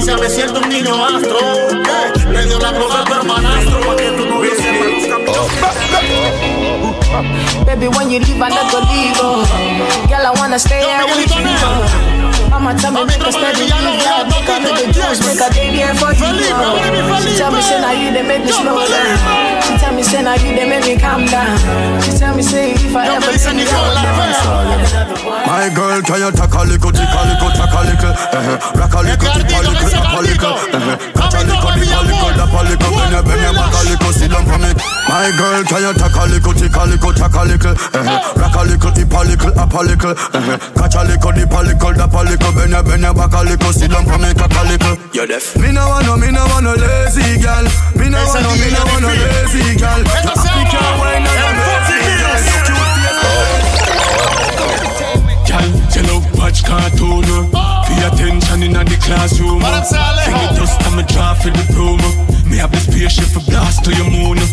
Como 0.06 0.22
me 0.22 0.30
siento 0.30 0.60
un 0.60 0.70
niño 0.70 1.06
astro 1.06 1.39
eh, 1.39 2.12
Le 2.30 2.45
dio 2.45 2.60
la 2.60 2.74
cruz 2.74 2.93
a 2.93 3.04
tu 3.06 3.14
hermanastro 3.14 3.80
Pa' 3.82 3.95
que 3.95 4.12
tu 4.12 4.26
novio 4.26 4.51
los 4.51 4.62
caminos 5.06 5.47
Baby, 7.66 7.88
when 7.88 8.10
you 8.10 8.20
leave, 8.20 8.41
I 8.41 8.49
never 8.49 8.82
leave. 8.89 9.16
Oh. 9.22 9.45
Girl, 10.10 10.26
I 10.26 10.32
wanna 10.38 10.58
stay 10.60 10.82
here 10.82 11.06
with 11.06 11.30
you. 11.30 11.45
Oh. 11.45 12.49
Mama 12.49 12.74
tell 12.76 12.91
me 12.91 13.06
make 13.06 13.22
a 13.22 13.32
steady 13.32 13.70
leave. 13.70 14.01
Yeah, 14.01 14.26
make 14.30 14.49
a 14.49 14.58
little 14.60 14.91
juice, 14.91 15.22
make 15.26 15.39
a 15.39 15.49
day 15.54 15.70
there 15.72 15.93
for 15.95 16.12
you. 16.12 16.26
Oh. 16.26 17.22
She 17.22 17.38
tell 17.38 17.51
me 17.51 17.62
say 17.62 17.80
now 17.80 17.91
you 17.93 18.12
they 18.12 18.24
make 18.26 18.43
me 18.43 18.51
slow 18.51 18.86
down. 18.88 19.62
She 19.62 19.78
tell 19.78 19.93
me 19.93 20.04
say 20.04 20.24
now 20.24 20.34
you 20.36 20.56
they 20.56 20.68
make 20.68 20.86
me 20.86 20.97
calm 20.99 21.26
down. 21.26 21.58
She 22.01 22.12
tell 22.18 22.36
me 22.36 22.41
say 22.41 22.74
if 22.74 22.95
I 22.95 23.16
ever 23.16 23.38
see 23.38 23.62
you, 23.62 23.68
My 25.43 25.67
girl, 25.75 25.99
can 26.01 26.23
oh, 26.23 26.31
oh, 26.31 26.31
oh, 26.31 26.31
you 26.31 26.31
tack 26.31 26.55
a 26.55 26.61
little, 26.63 26.91
tick 26.91 27.03
a 27.03 27.21
little, 27.27 27.51
tack 27.51 27.75
a 27.75 27.81
little, 27.83 28.13
eh, 28.15 28.55
rock 28.79 28.95
a 28.95 28.99
little, 29.03 29.27
tip 29.27 29.51
a 29.51 29.59
little, 29.59 29.89
tap 29.91 30.15
a 30.15 30.19
little, 30.23 30.55
eh, 30.55 30.97
catch 31.13 31.35
a 31.35 31.41
little, 31.43 31.71
dip 31.75 31.91
a 31.91 31.99
little, 32.03 32.31
dap 32.31 32.53
a 32.53 32.59
little, 32.63 32.91
bend 32.95 33.11
your, 33.11 33.23
bend 33.27 33.43
your 33.43 33.53
back 33.53 33.75
a 33.75 33.81
little, 33.83 34.13
sit 34.15 34.31
down 34.31 34.43
for 34.47 34.59
me. 34.63 34.71
My 35.11 35.27
girl, 35.35 35.61
can 35.67 35.81
you 35.83 35.93
tack 35.99 36.15
a 36.15 36.23
little, 36.31 36.53
tick 36.55 36.75
a 36.75 36.83
little, 36.87 37.13
tack 37.13 37.35
a 37.35 37.43
little, 37.43 37.75
eh, 37.75 38.39
rock 38.39 38.55
a 38.55 38.61
little, 38.63 38.91
tip 38.95 39.11
a 39.11 39.19
little, 39.27 39.51
up 39.59 39.73
a 39.73 39.79
little, 39.83 40.15
eh, 40.15 40.57
catch 40.79 40.95
a 40.95 41.01
little, 41.03 41.31
dip 41.35 41.51
a 41.51 41.59
little, 41.59 41.91
dap 41.91 42.13
a 42.15 42.21
little, 42.23 42.51
bend 42.55 42.71
your, 42.71 42.83
bend 42.83 43.03
your 43.03 43.13
back 43.13 43.35
a 43.35 43.41
little, 43.43 43.73
sit 43.75 43.91
down 43.91 44.07
for 44.07 44.17
me, 44.17 44.31
cock 44.33 44.55
a 44.55 44.63
little. 44.63 44.95
You 45.11 45.27
deaf? 45.27 45.59
Me 45.59 45.75
no 45.75 45.83
want 45.91 46.07
no, 46.07 46.15
me 46.15 46.31
no 46.31 46.41
want 46.49 46.63
no 46.63 46.73
lazy 46.73 47.37
girl. 47.43 47.67
Me 47.99 48.07
no 48.07 48.17
want 48.31 48.41
no, 48.47 48.51
me 48.57 48.67
no 48.71 48.81
want 48.87 49.01
no 49.03 49.11
lazy 49.11 49.75
girl. 49.75 50.01
Pick 50.07 50.71
your 50.71 50.87
wine 51.03 51.53
watch 56.43 56.63
cartoon 56.63 57.23
uh. 57.23 57.83
Pay 57.87 58.03
attention 58.07 58.63
in 58.63 58.73
the 58.73 58.97
classroom. 58.99 59.61
Sing 59.63 60.35
it 60.35 60.55
dust 60.59 60.81
and 60.83 60.97
me 60.97 61.03
draw 61.07 61.33
for 61.33 61.49
the 61.49 61.63
broom 61.71 61.99
uh. 62.03 62.49
Me 62.49 62.57
have 62.57 62.71
the 62.71 62.79
spaceship 62.79 63.29
for 63.31 63.43
blast 63.49 63.83
to 63.85 63.95
your 63.95 64.09
moon 64.11 64.37
uh. 64.39 64.47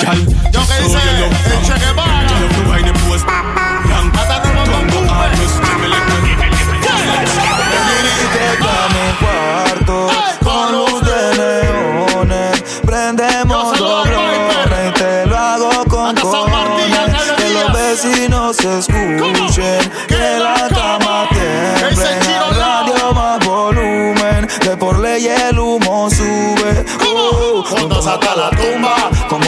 Girl, 0.00 0.20
just 0.50 0.70
so 0.72 0.98
you 1.06 1.14
love 1.20 1.36
from 1.44 1.60
You 2.56 2.68
wine 2.68 2.88
and 2.88 2.98
pose 3.04 3.73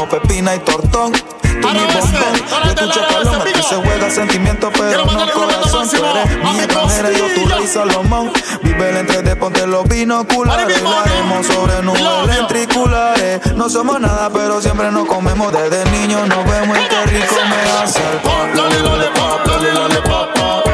como 0.06 0.22
Pepina 0.22 0.54
y 0.54 0.58
Tortón. 0.60 1.12
tú 1.12 1.48
mi 1.50 1.62
bombón. 1.62 2.34
Yo 2.64 2.74
tu 2.74 2.90
chacalón, 2.90 3.40
aquí 3.40 3.62
se 3.62 3.76
juega 3.76 4.10
sentimiento, 4.10 4.70
pero 4.72 5.04
no 5.04 5.32
corazón. 5.32 5.88
Tú 5.88 6.04
eres 6.04 6.38
mi 6.44 6.58
extranjera, 6.58 7.10
yo 7.10 7.34
tu 7.34 7.48
rey 7.48 7.66
Salomón. 7.66 8.32
Vive 8.62 8.90
el 8.90 8.96
entre 8.98 9.22
de 9.22 9.36
ponte 9.36 9.66
los 9.66 9.86
binoculares. 9.88 10.76
Hablaremos 10.78 11.46
sobre 11.46 11.82
nubes 11.82 12.26
ventriculares. 12.26 13.46
No 13.54 13.68
somos 13.68 14.00
nada, 14.00 14.30
pero 14.30 14.60
siempre 14.60 14.90
nos 14.90 15.06
comemos 15.06 15.52
desde 15.52 15.84
niños. 15.90 16.26
Nos 16.28 16.44
vemos 16.44 16.78
y 16.78 16.88
qué 16.88 17.06
rico 17.06 17.34
me 17.48 17.82
hace 17.82 18.00
el 18.12 18.18
pop. 18.18 18.32
Loli, 18.54 18.78
loli, 18.78 19.06
pop, 19.14 19.46
loli, 19.46 19.70
loli, 19.72 19.96
pop, 20.04 20.28
pop. 20.34 20.64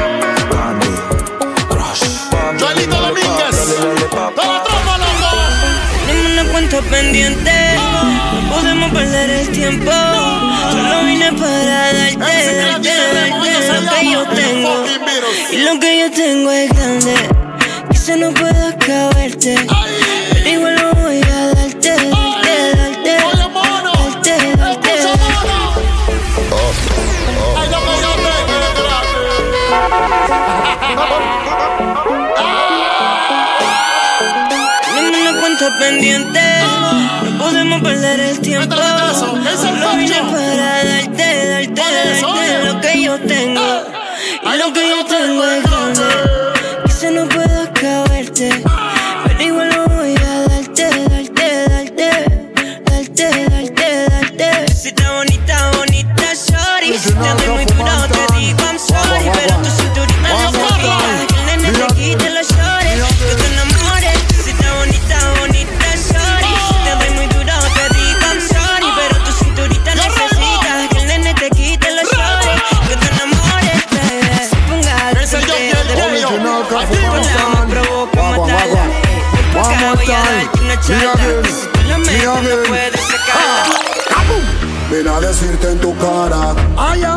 Candy, 0.50 0.94
Crush. 1.68 2.60
Joelito 2.60 2.96
Domínguez. 2.96 3.78
Toda 4.10 4.46
la 4.46 4.62
tropa, 4.62 4.98
loco. 4.98 5.30
Dime 6.06 6.40
una 6.42 6.52
cuenta 6.52 6.80
pendiente. 6.82 7.71
No 8.82 8.88
podemos 8.88 9.12
perder 9.12 9.30
el 9.30 9.48
tiempo. 9.50 9.90
Solo 10.72 11.04
vine 11.04 11.32
para 11.34 11.92
darte, 11.92 12.16
darte, 12.18 12.88
darte 13.14 13.80
lo 13.80 13.90
que 13.90 14.10
yo 14.10 14.26
tengo. 14.26 14.84
Y 15.52 15.56
lo 15.58 15.78
que 15.78 16.00
yo 16.00 16.10
tengo 16.10 16.50
es 16.50 16.68
grande. 16.70 17.14
Quizá 17.90 18.16
no 18.16 18.32
pueda 18.34 18.70
acabarte. 18.70 19.54
Pero 20.32 20.50
igual 20.50 20.74
lo 20.76 20.94
voy 20.94 21.22
a 21.22 21.54
darte, 21.54 21.94
una 35.20 35.40
cuenta 35.40 35.78
pendiente. 35.78 36.40
No 37.52 37.58
podemos 37.58 37.82
perder 37.82 38.20
el 38.20 38.40
tiempo. 38.40 38.74
Solo 38.74 39.96
vine 39.98 40.20
para 40.30 40.84
darte, 40.84 41.48
darte, 41.48 41.82
darte 41.82 42.64
lo 42.64 42.80
que 42.80 43.02
yo 43.02 43.18
tengo. 43.20 43.84
Y 44.42 44.56
lo 44.56 44.72
que 44.72 44.88
yo 44.88 45.04
tengo 45.04 45.44
es 45.44 45.62
grande. 45.62 46.02
Quizá 46.86 47.10
no 47.10 47.28
pueda 47.28 47.64
acabarte. 47.64 48.64
Pero 49.24 49.42
igual 49.42 49.68
lo 49.68 49.86
voy 49.86 50.14
a 50.16 50.48
darte, 50.48 50.84
darte, 51.10 51.68
darte. 51.68 52.10
Darte, 52.86 53.26
darte, 53.50 54.08
darte. 54.08 54.72
Si 54.74 54.88
está 54.88 55.12
bonita, 55.12 55.70
bonita, 55.76 56.34
sorry. 56.34 56.96
Si 56.98 57.12
te 57.12 57.34
doy 57.34 57.48
muy 57.48 57.64
duro, 57.66 58.08
te 58.08 58.34
digo 58.34 58.60
I'm 58.64 58.78
sorry. 58.78 59.30
Pero 59.34 59.56
tu 59.58 59.70
cinturita 59.70 60.28
no 60.30 60.50
se 60.52 60.58
quita. 60.80 61.26
Que 61.28 61.34
el 61.38 61.44
nene 61.46 61.68
te 61.70 61.86
quite 61.94 62.30
los 62.30 62.51
Ven 84.90 85.08
a 85.08 85.20
decirte 85.20 85.70
en 85.70 85.80
tu 85.80 85.96
cara. 85.96 86.54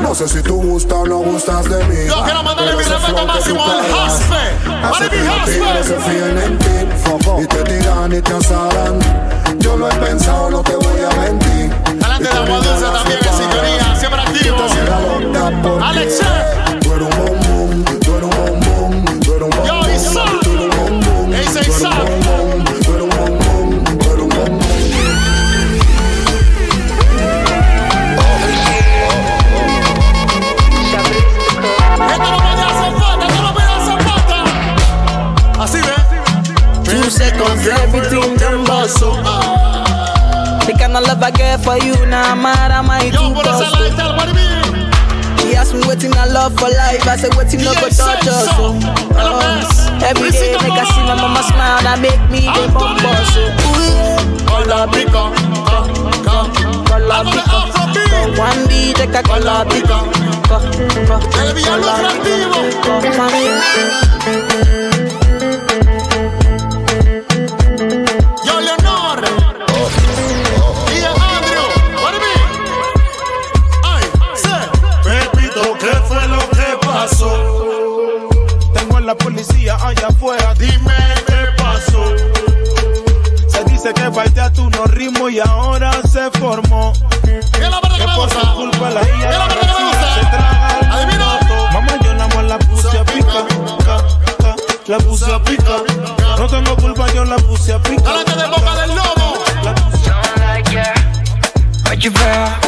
No 0.02 0.16
sé 0.16 0.30
si 0.30 0.42
tú 0.42 0.62
gustas 0.62 0.98
o 1.00 1.06
no 1.06 1.18
gustas 1.18 1.70
de 1.70 1.84
mí. 1.86 2.08
Yo 2.08 2.24
quiero 2.24 2.42
mandarle 2.42 2.78
mi 2.78 2.84
respeto 2.84 3.28
máximo 3.28 3.66
al 3.66 3.80
Haspe. 3.80 5.10
Que 5.10 5.18
mi 5.18 5.28
los 5.28 5.46
tigres 5.46 5.88
se 5.88 6.00
fíen 6.00 6.38
en 6.38 6.58
ti 6.58 6.88
Y 7.42 7.46
te 7.48 7.64
tiran 7.64 8.14
y 8.14 8.22
te 8.22 8.34
asaran. 8.34 9.00
Yo 9.60 9.76
lo 9.76 9.90
he 9.90 9.96
pensado, 9.96 10.50
no 10.52 10.64
te 10.64 10.76
voy 10.76 11.02
a 11.04 11.10
mentir. 11.20 11.74
Adelante 11.86 12.24
de 12.24 12.30
agua 12.30 12.58
dulce 12.58 12.86
también 12.86 13.20
en 13.22 13.34
sintonía, 13.34 13.96
siempre 14.00 14.22
activo. 14.22 14.58
Alex 15.84 16.20
Chef. 16.20 16.80
Tú 16.82 16.94
eres 16.94 17.08
un 17.08 17.26
bombón, 17.26 17.86
tú 18.00 18.16
eres 18.16 18.24
un 18.24 18.45
¿qué 75.80 75.96
fue 76.08 76.28
lo 76.28 76.50
que 76.50 76.86
pasó? 76.86 78.28
Tengo 78.74 78.98
a 78.98 79.02
la 79.02 79.16
policía 79.16 79.78
allá 79.82 80.08
afuera, 80.08 80.54
dime 80.56 80.94
qué 81.28 81.46
pasó. 81.58 82.04
Se 83.48 83.64
dice 83.66 83.94
que 83.94 84.12
falté 84.12 84.42
a 84.42 84.52
tu 84.52 84.70
no 84.70 84.86
ritmo 84.86 85.30
y 85.30 85.40
ahora 85.40 85.92
se 86.04 86.30
formó. 86.32 86.94
La 97.26 97.38
puse 97.38 97.74
a 97.74 97.80
picar. 97.80 98.04
Delante 98.04 98.36
de 98.36 98.48
boca 98.48 98.76
del 98.82 98.96
lobo. 98.96 99.34
Oye, 101.90 102.12
fea, 102.12 102.60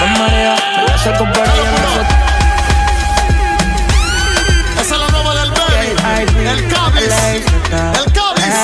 me 0.00 0.06
marea, 0.18 0.56
me 0.76 0.82
la 0.86 0.98
saco 0.98 1.24
para 1.24 1.52
ella, 1.54 1.70
no 1.72 1.88
sé. 1.94 2.00
Esa 4.80 4.94
es 4.94 5.00
la 5.00 5.08
nueva 5.08 5.34
del 5.34 5.50
baby. 5.50 6.46
El 6.46 6.68
Cabis. 6.68 7.14
El 7.72 8.12
Cabis. 8.12 8.56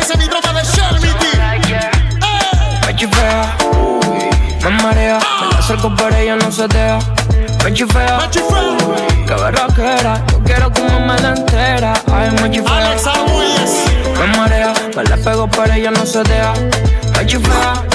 Ese 0.00 0.12
es 0.12 0.18
mi 0.18 0.26
tropa 0.28 0.52
de 0.52 0.62
Shelmity. 0.62 1.32
Oye, 2.86 3.08
fea, 3.08 3.56
me 4.62 4.70
marea, 4.82 5.18
me 5.40 5.52
la 5.52 5.58
acerco 5.58 5.94
para 5.94 6.18
ella, 6.20 6.36
no 6.36 6.52
se 6.52 6.68
deja. 6.68 6.98
Mechi 7.64 7.84
fea, 7.84 8.30
que 9.26 9.34
berraquera, 9.34 10.22
yo 10.30 10.38
quiero 10.44 10.72
como 10.72 11.00
me 11.00 11.18
la 11.18 11.30
entera. 11.30 11.94
Ay, 12.12 12.30
Mechi 12.42 12.60
pego 15.26 15.48
para 15.48 15.76
ella, 15.76 15.90
no 15.90 16.06
se 16.06 16.22
deja. 16.22 16.54
Mechi 17.18 17.36
fea, 17.38 17.85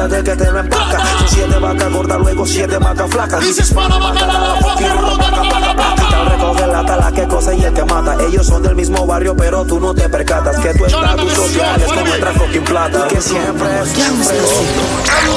hasta 0.00 0.16
de 0.16 0.24
que 0.24 0.36
te 0.36 0.50
lo 0.50 0.58
empaca. 0.60 0.98
Son 1.18 1.28
siete 1.28 1.58
vacas 1.58 1.92
gordas, 1.92 2.18
luego 2.18 2.46
siete 2.46 2.78
vacas 2.78 3.10
flacas. 3.10 3.40
Dices 3.40 3.74
para 3.74 3.98
bacala 3.98 4.38
la 4.38 4.54
fucking 4.56 4.98
ruta, 4.98 5.30
la 5.30 5.94
Quitan, 5.94 6.26
recoge 6.30 6.66
la 6.66 6.86
tala 6.86 7.12
que 7.12 7.28
cosa 7.28 7.54
y 7.54 7.62
el 7.64 7.72
que 7.74 7.84
mata. 7.84 8.16
Ellos 8.24 8.46
son 8.46 8.62
del 8.62 8.74
mismo 8.74 9.06
barrio 9.06 9.36
pero 9.36 9.64
tú 9.64 9.78
no 9.80 9.94
te 9.94 10.08
percatas. 10.08 10.58
Que 10.60 10.72
tu 10.74 10.86
estatus 10.86 11.32
social 11.32 11.80
es 11.80 11.86
como 11.86 12.00
nuestra 12.00 12.32
fucking 12.32 12.64
plata. 12.64 13.08
Que 13.08 13.20
siempre, 13.20 13.68
siempre 13.86 14.38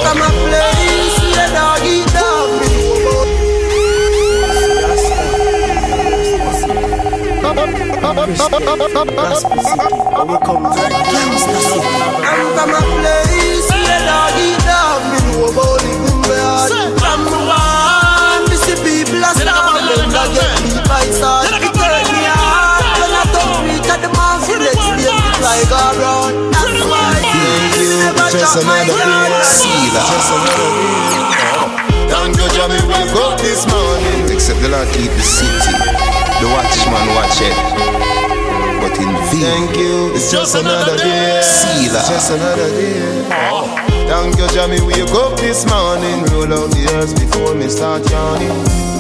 I'm 0.06 0.18
my 0.18 0.30
place, 0.48 1.20
the 1.34 1.46
doggy 1.54 2.06
dog. 2.14 2.24
I'm 12.26 12.54
from 12.56 12.70
a 12.70 12.82
place 13.02 13.23
just 28.34 28.58
another 28.58 28.86
day. 28.86 29.44
See 29.46 29.90
that. 29.94 30.06
Just 30.10 30.30
another 30.34 30.70
day. 30.74 31.54
Thank 32.10 32.38
you, 32.38 32.48
Jamie, 32.58 32.82
wake 32.90 33.14
up 33.22 33.38
this 33.40 33.66
morning. 33.70 34.30
Except 34.34 34.60
the 34.62 34.70
Lord 34.70 34.88
keep 34.94 35.12
the 35.14 35.26
city. 35.26 35.74
The 36.42 36.48
watchman 36.50 37.08
watch 37.14 37.40
it. 37.42 37.56
But 38.82 38.98
in 38.98 39.14
vain. 39.30 39.70
Thank 39.70 39.78
you. 39.78 40.14
It's 40.16 40.32
just 40.32 40.56
another 40.56 40.98
day. 40.98 41.42
See 41.42 41.88
that. 41.94 42.06
Just 42.10 42.32
another 42.32 42.70
day. 42.74 43.28
Oh. 43.54 43.70
Thank 44.10 44.38
you, 44.38 44.48
Jamie, 44.54 44.82
wake 44.82 45.10
up 45.14 45.38
this 45.40 45.66
morning. 45.70 46.26
Roll 46.34 46.52
out 46.54 46.70
the 46.74 46.84
earth 46.98 47.14
before 47.16 47.56
me 47.56 47.70
start 47.70 48.04
yawning. 48.10 48.52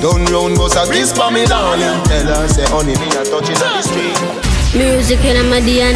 Don't 0.01 0.25
round, 0.31 0.57
bust 0.57 0.75
a 0.75 0.83
kiss 0.91 1.11
for 1.11 1.31
me, 1.31 1.45
darling. 1.45 2.01
Tell 2.05 2.27
her, 2.27 2.47
say, 2.47 2.65
honey, 2.67 2.95
me 2.97 3.07
a 3.13 3.23
touching 3.23 3.55
on 3.55 3.77
the 3.77 3.83
street. 3.83 4.17
Music 4.75 5.23
in 5.23 5.37
my 5.49 5.61
DNA, 5.61 5.95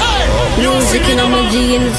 oh. 0.00 0.56
music 0.58 1.04
in 1.04 1.18
my 1.30 1.44
jeans, 1.52 1.94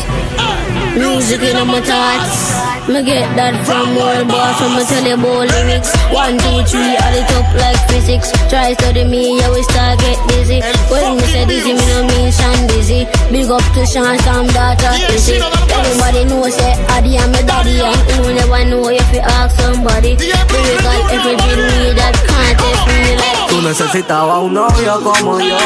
music 0.98 1.42
in 1.42 1.68
my 1.68 1.80
thoughts. 1.82 2.58
Me 2.88 3.04
get 3.04 3.28
that 3.36 3.54
from 3.68 4.00
world 4.00 4.28
boss, 4.32 4.56
from 4.58 4.80
me 4.80 4.84
tell 4.88 5.04
you 5.04 5.20
about 5.20 5.52
lyrics. 5.52 5.92
One, 6.08 6.40
two, 6.40 6.64
three, 6.64 6.96
add 6.96 7.16
it 7.20 7.28
up 7.36 7.48
like 7.60 7.80
physics. 7.92 8.32
Try 8.48 8.74
study 8.80 9.04
me, 9.04 9.38
yeah, 9.38 9.52
we 9.52 9.62
start 9.64 10.00
get 10.00 10.18
dizzy. 10.32 10.64
When 10.88 11.20
me 11.20 11.24
say 11.28 11.44
dizzy, 11.46 11.74
me 11.76 11.84
no 11.92 12.08
mean 12.08 12.32
Sean 12.32 12.60
dizzy. 12.72 13.04
Big 13.30 13.52
up 13.52 13.66
to 13.76 13.84
Sean, 13.86 14.16
Sam, 14.24 14.48
daughter, 14.56 14.94
easy. 15.12 15.36
Everybody 15.68 16.26
know 16.32 16.48
say 16.50 16.74
Addy 16.96 17.20
and 17.20 17.32
me 17.32 17.42
daddy, 17.44 17.84
and 17.84 18.02
you 18.08 18.34
never 18.34 18.64
know 18.72 18.88
if 18.88 19.08
you 19.12 19.20
ask 19.20 19.52
somebody. 19.60 20.16
Lyrical, 20.16 21.00
every 21.12 21.36
beat 21.36 21.60
me 21.60 21.92
that 22.00 22.16
can't 22.24 22.56
test 22.56 22.84
me 22.88 23.20
like. 23.20 23.52
Tú 23.52 23.62
necesitabas 23.62 24.40
un 24.44 24.54
novio 24.54 25.02
como 25.04 25.40
yo, 25.40 25.60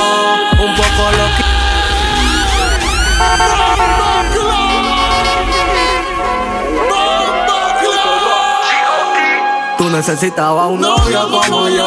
un 0.57 0.71
poco 0.73 1.03
loquito. 1.17 1.51
Tú 9.91 9.97
necesitabas 9.97 10.69
un 10.69 10.79
novio 10.79 11.29
como 11.29 11.67
yo, 11.67 11.85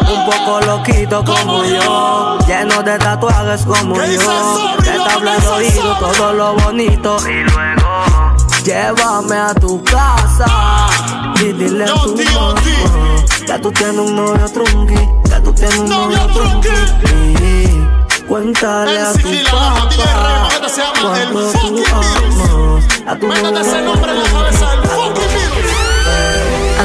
un 0.00 0.24
poco 0.24 0.60
loquito 0.62 1.24
como 1.24 1.64
yo, 1.64 2.38
lleno 2.44 2.82
de 2.82 2.98
tatuajes 2.98 3.64
como 3.64 3.94
yo, 4.04 4.76
te 4.82 4.90
habla 4.90 5.34
al 5.34 5.46
oído 5.46 5.96
todo 6.00 6.32
lo 6.32 6.54
bonito. 6.54 7.16
Y 7.28 7.44
luego 7.44 8.34
llévame 8.64 9.36
a 9.36 9.54
tu 9.54 9.80
casa 9.84 10.88
y 11.40 11.52
dile 11.52 11.84
a 11.84 11.86
tu 11.86 12.16
mamá. 12.16 12.60
que 13.46 13.58
tú 13.60 13.70
tienes 13.70 13.96
un 13.96 14.16
novio 14.16 14.48
trunqui, 14.52 15.08
que 15.28 15.40
tú 15.44 15.52
tienes 15.52 15.78
un 15.78 15.88
novio 15.88 16.26
trunqui. 16.26 16.68
Y 17.44 17.66
Cuéntale 18.26 19.00
a 19.00 19.12
tu 19.12 19.30
papá 19.52 20.48
cuánto 20.50 20.68
tú 20.98 21.06
amas. 21.06 21.54
A 23.06 23.16
tu 23.16 23.28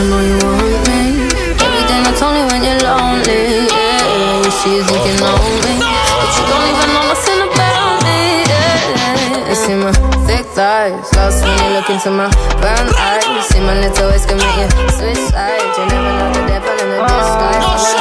I 0.01 0.03
know 0.09 0.17
you 0.17 0.33
want 0.41 0.65
me. 0.89 1.29
Everything 1.61 2.01
I 2.01 2.11
told 2.17 2.33
you 2.33 2.49
when 2.49 2.65
you're 2.65 2.81
lonely. 2.81 3.69
Yeah, 3.69 4.41
you 4.41 4.81
thinking 4.81 5.21
lonely. 5.21 5.77
But 5.77 6.31
you 6.33 6.41
don't 6.49 6.65
even 6.73 6.89
know 6.89 7.05
nothing 7.05 7.45
about 7.45 8.01
me. 8.01 8.41
Yeah, 8.49 9.45
you 9.45 9.53
see 9.53 9.77
my 9.77 9.93
thick 10.25 10.49
thighs. 10.57 11.05
Lost 11.13 11.45
when 11.45 11.53
you 11.53 11.77
look 11.77 11.85
into 11.93 12.09
my 12.09 12.33
brown 12.57 12.89
eyes. 12.97 13.29
You 13.29 13.45
see 13.45 13.61
my 13.61 13.77
little 13.77 14.09
ways 14.09 14.25
make 14.25 14.41
you 14.57 14.73
switch. 14.89 15.21
You 15.21 15.85
never 15.85 16.11
know 16.17 16.33
the 16.33 16.49
devil 16.49 16.73
in 16.81 16.97
the 16.97 17.05
disguise. 17.05 17.93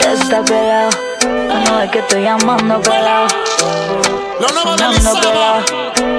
Ya 0.00 0.16
está 0.16 0.40
pelado. 0.40 0.95
No 1.66 1.82
es 1.82 1.90
que 1.90 1.98
estoy 1.98 2.22
llamando 2.22 2.80
pelado. 2.80 3.26
Sonando 4.38 5.20
pelado. 5.20 5.60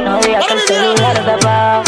No 0.04 0.20
digas 0.20 0.46
que 0.46 0.54
el 0.54 0.60
celular 0.62 1.18
está 1.18 1.36
apagado. 1.36 1.84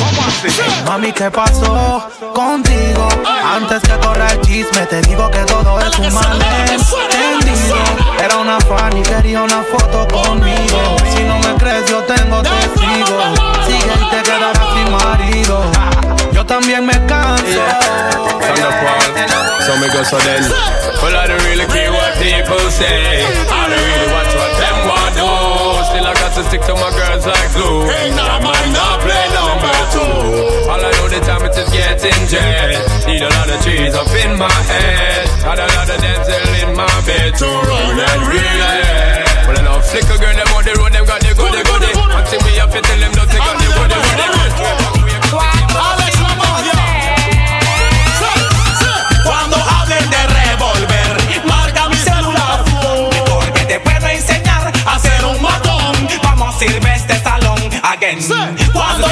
Mami, 0.85 1.11
¿qué 1.11 1.29
pasó 1.29 2.07
contigo? 2.33 3.07
Antes 3.55 3.81
que 3.81 3.97
corra 3.99 4.31
el 4.31 4.41
chisme, 4.41 4.85
te 4.85 5.01
digo 5.01 5.29
que 5.31 5.39
todo 5.39 5.79
es 5.79 5.99
un 5.99 6.13
malentendido. 6.13 7.75
Era 8.23 8.37
una 8.37 8.59
fan 8.61 8.97
y 8.97 9.01
quería 9.01 9.43
una 9.43 9.63
foto 9.63 10.07
conmigo. 10.07 10.95
Si 11.15 11.23
no 11.23 11.39
me 11.39 11.55
crees, 11.55 11.89
yo 11.89 12.01
tengo 12.03 12.41
testigos. 12.41 13.58
Y 13.69 14.09
te 14.09 14.23
quedarás 14.23 14.57
marido. 14.89 15.61
Yo 16.31 16.45
también 16.45 16.85
me 16.85 16.93
canso. 17.05 17.63
Paul, 18.79 19.61
so 19.65 19.75
me 19.77 19.87
go 19.89 20.03
so 20.03 20.17
then. 20.19 20.43
Well, 21.01 21.15
I 21.15 21.27
don't 21.27 21.41
really 21.43 21.65
care 21.67 21.91
what 21.91 22.13
people 22.19 22.59
say. 22.71 23.23
I 23.23 23.69
don't 23.69 23.77
really 23.77 24.09
watch 24.11 24.33
what 24.35 24.51
them 24.59 24.77
want 24.87 25.13
do. 25.15 25.29
Still, 25.89 26.05
I 26.07 26.13
got 26.13 26.31
to 26.35 26.43
stick 26.43 26.61
to 26.67 26.73
my 26.75 26.91
girls 26.91 27.25
like 27.25 27.49
glue. 27.53 27.87
And 27.87 28.19
I 28.19 28.39
might 28.43 28.69
not 28.71 28.99
play 29.03 29.25
number 29.31 29.75
two. 29.95 30.69
All 30.69 30.79
I 30.79 30.91
know 30.91 31.07
the 31.07 31.19
time 31.23 31.43
is 31.47 31.55
just 31.55 31.71
getting 31.71 32.27
jet. 32.27 32.83
Need 33.07 33.23
a 33.23 33.29
lot 33.29 33.49
of 33.49 33.59
trees 33.63 33.95
up 33.95 34.11
in 34.11 34.37
my 34.37 34.51
head. 34.67 35.27
Got 35.43 35.59
a 35.59 35.67
lot 35.75 35.89
of 35.89 35.97
dental 36.01 36.53
in 36.61 36.75
my 36.75 36.95
bed 37.07 37.31
to 37.39 37.47
run 37.47 37.99
and 37.99 38.21
relay. 38.27 39.23
Well, 39.47 39.57
I 39.65 39.81
flicker 39.81 40.17
girl, 40.21 40.35
them 40.35 40.51
on 40.53 40.63
the 40.63 40.73
road, 40.77 40.93
them 40.93 41.05
got 41.05 41.18
the 41.59 41.69
goody 41.69 41.91
goody. 41.93 42.15
Until 42.15 42.41
me 42.43 42.59
up, 42.59 42.71
tell 42.71 42.81
them 42.81 43.11
don't 43.11 43.29
take 43.29 43.41
out 43.41 43.57
the 43.59 43.67
goody 43.67 43.95
goody. 43.95 44.39
Cuando 49.23 49.57
hablen 49.57 50.09
de 50.09 50.27
revolver, 50.27 51.45
marca 51.45 51.89
mi 51.89 51.95
celular 51.95 52.63
Porque 53.27 53.65
te 53.65 53.79
puedo 53.79 54.07
enseñar 54.07 54.71
a 54.85 54.95
hacer 54.95 55.23
un 55.25 55.41
matón 55.41 56.07
Vamos 56.23 56.59
a 56.59 56.65
ir 56.65 56.87
este 56.87 57.19
salón 57.21 57.59
again 57.83 58.19
Cuando 58.73 59.07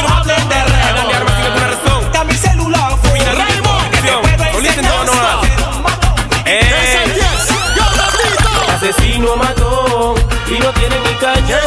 Asesino 9.17 9.35
mató 9.35 10.13
y 10.47 10.59
no 10.59 10.69
tiene 10.73 10.95
ni 10.99 11.13
cañón. 11.15 11.59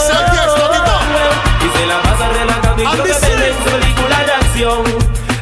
Y 1.60 1.78
se 1.78 1.86
la 1.86 2.00
pasa 2.00 2.28
relajando 2.28 2.80
y 2.80 2.86
creo 2.86 3.02
que 3.02 3.12
vende 3.12 3.48
en 3.48 3.54
su 3.58 3.64
película 3.64 4.24
de 4.24 4.32
acción. 4.32 4.84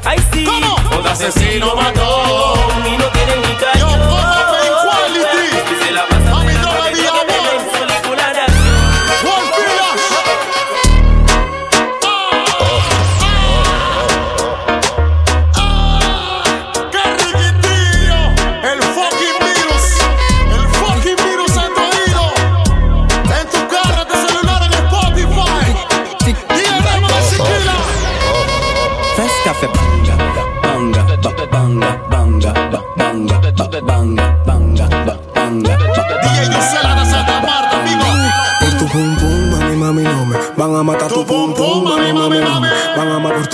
Ay 0.07 0.19
sí, 0.33 0.47
otro 0.91 1.11
asesino 1.11 1.75
mató 1.77 2.55
y 2.87 2.97
no 2.97 3.05
tiene 3.09 3.37
ni 3.47 3.55
cañón. 3.57 3.78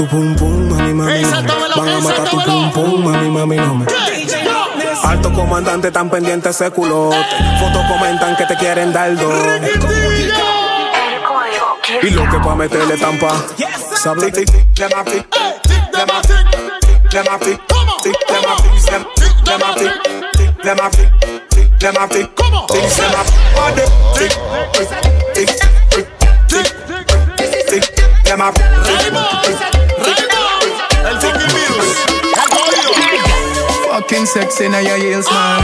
Tu 0.05 0.11
pum 0.11 0.37
pum, 0.37 0.69
mami, 0.69 0.93
mami, 0.93 1.23
no 1.23 1.31
me 1.31 1.49
van 1.77 1.89
a 1.89 2.01
matar 2.01 2.29
tu 2.29 2.39
pum 2.41 2.71
pum, 2.73 3.05
mami, 3.05 3.29
mami, 3.31 3.57
no 3.57 3.75
me. 3.75 3.87
Alto 5.05 5.33
comandante 5.33 5.91
tan 5.91 6.11
pendiente 6.11 6.51
ese 6.51 6.71
culote, 6.71 7.17
fotos 7.59 7.85
comentan 7.89 8.37
que 8.37 8.45
te 8.47 8.57
quieren 8.57 8.93
dar 8.93 9.15
dos. 9.17 9.35
Y 12.03 12.11
lo 12.11 12.29
que 12.31 12.39
pa' 12.39 12.55
meterle 12.55 12.97
tampa, 12.97 13.33
sabe 13.97 14.33
Fucking 34.15 34.31
sexy 34.31 34.69
now 34.69 34.79
your 34.79 34.95
heels, 34.97 35.27
man. 35.27 35.59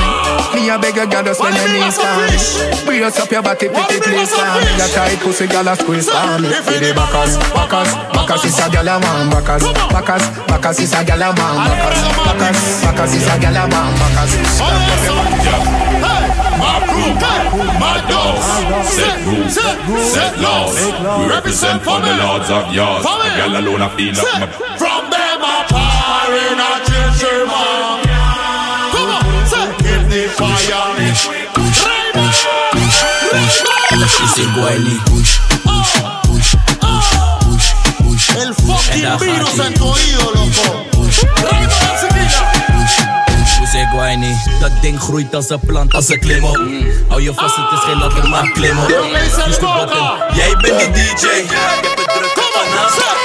Me 0.58 0.66
a 0.70 0.76
beg 0.76 0.98
a 0.98 1.06
girl 1.06 1.22
just 1.22 1.38
when 1.38 1.54
your 1.54 1.70
knees 1.70 1.94
for 1.94 2.10
me. 2.18 2.34
Brace 2.82 3.20
up 3.22 3.30
your 3.30 3.46
body, 3.46 3.70
pretty 3.70 4.02
please 4.02 4.34
for 4.34 4.42
me. 4.42 4.66
Your 4.74 4.90
tight 4.90 5.22
pussy, 5.22 5.46
girl 5.46 5.70
a 5.70 5.76
squeeze 5.78 6.10
for 6.10 6.18
me. 6.42 6.50
For 6.66 6.74
the 6.82 6.90
backers, 6.90 7.38
backers, 7.54 7.94
backers 8.10 8.50
is 8.50 8.58
a 8.58 8.66
girl 8.66 8.90
a 8.90 8.98
man. 8.98 9.30
Backers, 9.30 9.62
backers, 9.94 10.26
backers 10.50 10.82
is 10.82 10.90
a 10.90 10.98
girl 11.06 11.22
a 11.22 11.30
man. 11.30 11.62
Backers, 11.62 12.02
backers, 12.26 12.58
backers 12.82 13.14
is 13.14 13.28
a 13.30 13.38
girl 13.38 13.54
a 13.54 13.64
man. 13.70 13.94
Backers. 14.02 14.34
my 16.58 16.74
crew, 16.90 17.14
my 17.78 18.02
dogs. 18.10 18.50
Set 18.90 19.14
rules, 19.30 19.54
set 20.10 20.34
laws. 20.42 20.74
We 21.22 21.30
represent 21.30 21.86
for 21.86 22.02
the 22.02 22.18
lords 22.18 22.50
of 22.50 22.74
yours. 22.74 23.06
A 23.06 23.30
girl 23.38 23.62
alone, 23.62 23.82
I 23.82 23.94
feel 23.94 24.10
like 24.10 24.42
my. 24.42 24.89
Push. 34.20 34.38
Ese 34.38 34.44
guayli. 34.54 35.00
Push, 35.04 35.38
push, 35.64 35.92
push, 36.22 36.56
push, 36.80 37.10
push, 37.40 37.68
push. 37.98 38.36
El 38.36 38.54
fucking 38.54 39.18
virus 39.18 39.58
en 39.58 39.74
tu 39.74 39.84
oído, 39.86 40.32
loco. 40.34 40.86
Guayni, 43.92 44.36
dat 44.60 44.70
ding 44.80 45.00
groeit 45.00 45.34
als 45.34 45.50
een 45.50 45.60
plant, 45.60 45.94
als 45.94 46.08
een 46.08 46.18
klim 46.18 46.44
op. 46.44 46.60
Hou 47.08 47.22
je 47.22 47.34
vast, 47.34 47.56
het 47.56 47.72
is 47.72 47.78
geen 47.78 47.98
ladder, 47.98 48.28
maar 48.28 48.50
klim 48.50 48.78
op. 48.78 48.86
Push 48.86 50.34
jij 50.34 50.56
bent 50.60 50.78
de 50.78 50.90
DJ. 50.90 51.26
Ik 51.26 51.50
heb 51.50 51.98
het 51.98 52.08
druk 52.14 52.36
op 52.36 52.50
vanavond. 52.52 53.20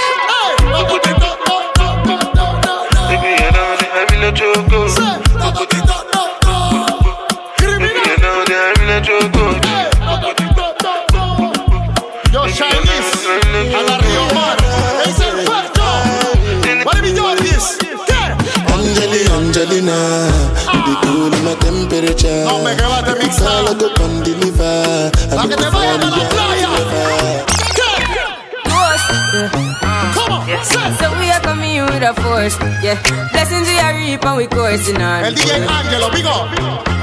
Yo, 4.35 4.84
my 22.05 22.13
temperature. 22.13 22.45
No 22.45 22.59
me 22.59 22.75
que 22.75 22.83
va 22.83 22.99
a 22.99 23.15
It's 23.25 23.41
all 23.41 23.67
I 23.67 23.73
deliver. 24.23 25.11
Pa' 25.29 25.41
I'm 25.41 25.49
que 25.49 25.55
te 25.55 25.61
the 25.61 25.67
a 25.67 26.09
la 26.09 26.29
playa. 26.29 26.69
Come 30.13 30.33
on, 30.33 30.45
So 30.99 31.05
we 31.19 31.29
are 31.29 31.41
coming 31.41 31.71
here 31.71 31.85
with 31.85 32.03
a 32.03 32.13
force, 32.21 32.57
yeah. 32.81 33.01
Blessings 33.31 33.67
we 33.67 33.79
are 33.79 33.93
reap 33.93 34.25
and 34.25 34.37
we 34.37 34.47
coursing 34.47 35.01
on. 35.01 35.25
El 35.25 35.33
DJ 35.33 35.67
Angelo, 35.67 36.09
big 36.11 36.25
up. 36.25 36.49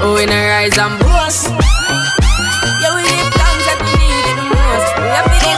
Oh, 0.01 0.17
in 0.17 0.29
a 0.29 0.47
rise 0.47 0.77
and 0.77 0.97
boast. 0.99 1.49
Yeah, 2.81 2.95
we 2.95 3.03
live 3.03 3.33
thanks 3.37 3.65
that 3.67 3.79
we 3.85 3.91
need 4.01 4.25
it 4.31 4.35
the 4.39 4.45
most. 4.49 4.87
We 4.97 5.07
have 5.13 5.25
to 5.25 5.52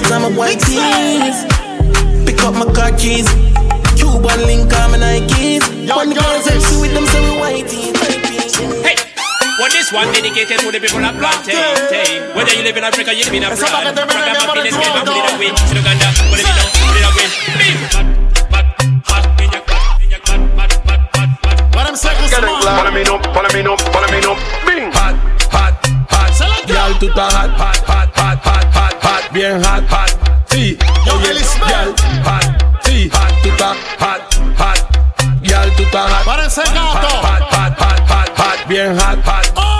fucking 0.00 0.08
Dark 0.08 0.10
virus. 0.10 0.10
shades 0.10 0.10
on 0.10 0.22
my 0.22 0.30
white 0.38 0.60
Mix 0.60 0.64
tees. 0.66 1.38
Pick 2.26 2.40
up 2.44 2.54
my 2.54 2.66
car 2.72 2.90
keys. 2.96 3.28
Cuban 3.96 4.40
link 4.46 4.72
on 4.74 4.90
my 4.92 4.98
Nikes. 4.98 5.64
Yo, 5.86 5.96
When 5.96 6.10
the 6.10 6.16
yo, 6.16 6.22
girls 6.22 6.44
them 6.46 6.54
this. 6.54 6.66
see 6.68 6.80
with 6.80 6.94
them, 6.94 7.06
say 7.06 7.20
we 7.22 7.38
white 7.38 7.68
tees. 7.68 7.96
Hey, 8.82 8.96
well, 9.58 9.70
this 9.70 9.92
one 9.92 10.10
dedicated 10.12 10.58
to 10.60 10.70
the 10.72 10.80
people 10.80 11.04
of 11.04 11.14
plantain. 11.18 12.34
Whether 12.34 12.54
you 12.54 12.62
live 12.64 12.76
in 12.76 12.84
Africa, 12.84 13.14
you 13.14 13.24
live 13.24 13.34
in 13.34 13.44
a 13.44 13.50
Esa 13.50 13.66
pa' 13.66 13.82
que 13.82 13.92
plan. 13.92 13.94
te 13.94 14.02
Rock 14.02 14.10
venga, 14.10 14.50
up 14.50 14.54
mi 14.54 14.60
in 14.60 14.64
this 14.64 14.74
amor, 14.74 14.84
game, 14.84 14.96
I'm 14.98 15.06
todo. 15.06 15.14
putting 15.14 15.34
a 15.34 15.38
win. 15.38 15.54
To 15.54 15.74
Uganda, 15.78 16.08
put 16.30 16.38
it 16.40 16.46
down, 16.46 16.68
put 16.74 16.96
it 16.98 17.04
a 17.04 17.10
win. 17.14 17.30
Big. 17.58 17.76
Hot, 17.94 18.06
hot, 18.50 18.66
hot, 19.06 19.24
in 19.42 19.50
your 19.54 19.62
hot, 19.70 20.02
in 20.02 20.10
your 20.10 20.22
hot, 20.26 20.40
hot, 20.58 20.72
hot, 20.86 21.02
hot, 21.14 21.30
hot. 21.44 21.76
Let 21.76 21.86
him 21.88 21.96
say 21.96 22.12
who's 22.18 22.32
Follow 22.34 22.90
me 22.90 23.02
up, 23.06 23.22
follow 23.34 23.50
me 23.54 23.60
up, 23.62 23.80
follow 23.94 24.08
me 24.10 24.18
up. 24.26 24.38
Bing. 24.66 24.90
Hot, 24.98 25.16
hot, 25.54 25.74
hot. 26.10 26.66
Girl, 26.66 26.92
tú 26.98 27.06
estás 27.08 27.32
hot, 27.34 27.50
hot, 27.50 27.76
hot, 27.86 27.86
hot, 27.86 27.86
hot, 27.86 28.08
hot, 28.14 28.18
hot, 28.18 28.33
bien 29.34 29.60
hot, 29.64 29.82
hot. 29.90 30.10
Sí, 30.48 30.78
Yo, 31.04 31.14
oye, 31.16 31.34
girl, 31.34 31.94
hot, 32.24 32.84
sí, 32.84 33.10
hot, 33.12 33.42
tú 33.42 33.48
estás 33.48 33.76
hot, 33.98 34.22
hot. 34.56 34.78
Girl, 35.42 35.70
tú 35.76 35.82
estás 35.82 36.10
hot, 36.12 36.24
hot, 36.24 36.74
gato. 36.74 37.08
hot, 37.08 37.42
hot, 37.42 37.78
hot, 37.78 38.08
hot, 38.08 38.38
hot, 38.38 38.68
bien 38.68 38.96
hot, 38.96 39.18
hot. 39.26 39.73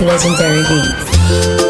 Legendary 0.00 0.62
beats. 0.62 1.63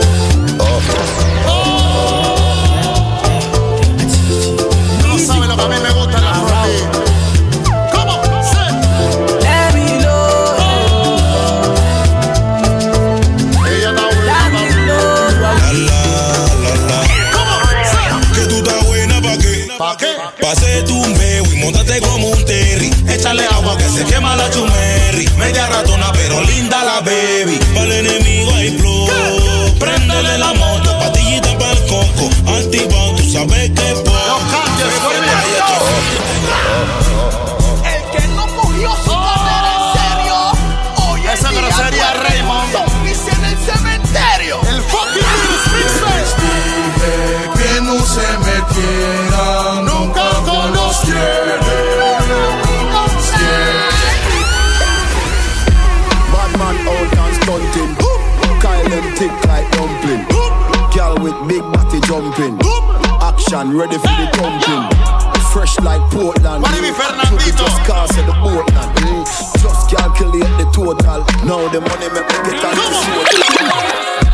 Action 63.65 63.79
ready 63.79 63.97
for 63.97 64.13
the 64.21 64.29
thumping. 64.37 65.41
Fresh 65.53 65.79
like 65.81 66.01
Portland. 66.11 66.63
What 66.63 66.75
if 66.75 66.85
You 66.85 66.93
Fernandito? 66.93 67.65
Just 67.65 67.79
cast 67.87 68.19
at 68.19 68.27
the 68.27 68.33
Portland. 68.33 68.97
Mm. 68.99 69.25
Just 69.63 69.91
calculate 69.91 70.53
the 70.59 70.65
total. 70.73 71.25
Now 71.47 71.69
the 71.69 71.81
money 71.81 72.09
make 72.13 72.29
me 72.29 72.51
get 72.51 72.65
on 72.65 72.75
the 72.77 72.85
soul. 73.01 73.25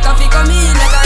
Coffee 0.03 0.29
come 0.31 0.51
in 0.51 0.75
like 0.79 1.00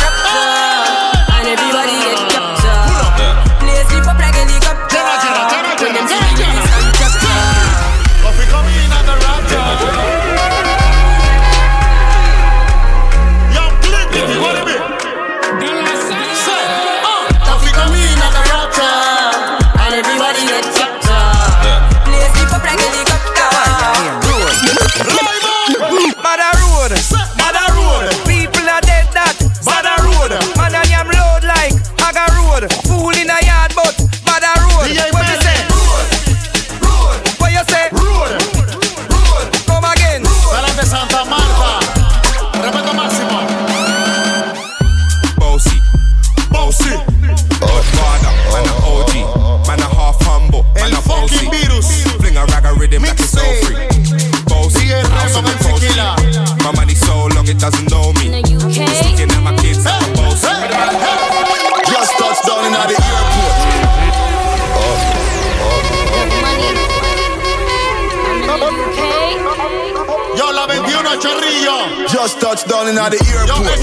down 72.84 73.12
in 73.12 73.16
the 73.16 73.20
airport. 73.32 73.80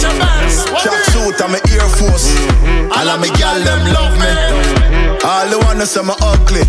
Track 0.81 1.03
suit 1.09 1.41
and 1.41 1.51
my 1.53 1.59
Air 1.73 1.87
Force. 1.97 2.35
All 2.91 3.09
of 3.09 3.21
me 3.21 3.29
gal 3.37 3.59
them 3.63 3.81
love 3.93 4.13
me. 4.19 4.29
All 5.23 5.47
the 5.49 5.57
wanna 5.65 5.85
say 5.85 6.01
me 6.03 6.13
ugly. 6.21 6.61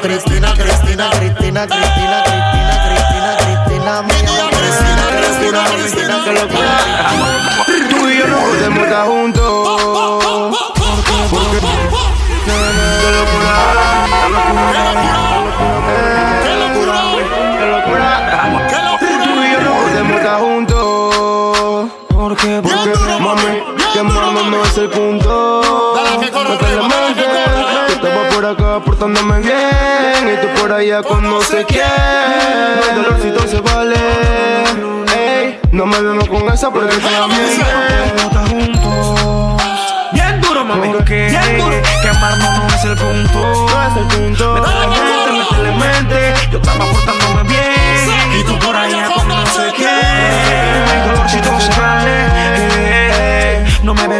Cristina, 0.00 0.52
Cristina. 0.54 1.10
Cristina 1.10 1.66
Cristina 1.66 2.22
Cristina 2.22 2.76
Cristina 2.86 3.36
Cristina 3.36 4.02
me 4.02 4.22
llamo 4.22 4.50
Cristina 4.50 5.04
Cristina 5.16 5.60
Cristina 5.70 6.14
que 6.24 6.32
locura 6.32 6.74
Tú 7.90 8.08
y 8.08 8.18
yo 8.18 8.26
no 8.26 8.38
podemos 8.38 8.84
estar 8.84 9.06
juntos. 9.06 9.42
Porque 11.30 11.58
qué 12.44 12.56
locura, 13.12 13.52
qué 14.08 14.26
locura, 16.56 16.98
qué 17.58 17.66
locura. 17.66 18.08
Tú 19.24 19.42
y 19.42 19.52
yo 19.52 19.60
no 19.60 19.72
podemos 19.82 20.16
estar 20.16 20.40
juntos. 20.40 21.90
¿Por 22.08 22.36
qué? 22.36 22.60
Porque, 22.62 22.92
mami, 23.20 23.62
quemarnos 23.92 24.46
no 24.46 24.64
es 24.64 24.78
el 24.78 24.88
punto. 24.90 25.62
Métele 26.20 26.82
mente, 26.82 27.24
yo 27.88 27.94
estaba 27.94 28.28
por 28.30 28.44
acá 28.46 28.80
portándome 28.84 29.40
bien. 29.40 29.85
Y 30.66 30.68
tú 30.68 30.72
por 30.72 30.80
allá 30.80 31.02
con 31.02 31.22
no 31.22 31.40
sé 31.42 31.64
quién. 31.64 31.84
El 32.90 32.96
dolorcito 32.96 33.46
se 33.46 33.60
vale. 33.60 33.94
Ey, 35.14 35.60
no 35.70 35.86
me 35.86 36.00
vemos 36.00 36.28
con 36.28 36.48
esa 36.52 36.72
porque 36.72 36.88
te 36.88 36.98
bien. 36.98 37.62
Bien 40.12 40.40
duro, 40.40 40.64
mami. 40.64 40.88
Porque 40.88 41.30
duro. 41.56 41.76
quemarnos 42.02 42.58
no 42.58 42.66
es 42.66 42.84
el 42.84 42.96
punto. 42.96 43.38
No 43.38 43.82
es 43.86 43.96
el 43.96 44.06
punto. 44.18 44.54
Métele 44.54 44.86
mente, 44.88 45.30
métele 45.32 45.70
mente. 45.72 46.34
Yo 46.50 46.58
estaba 46.58 46.84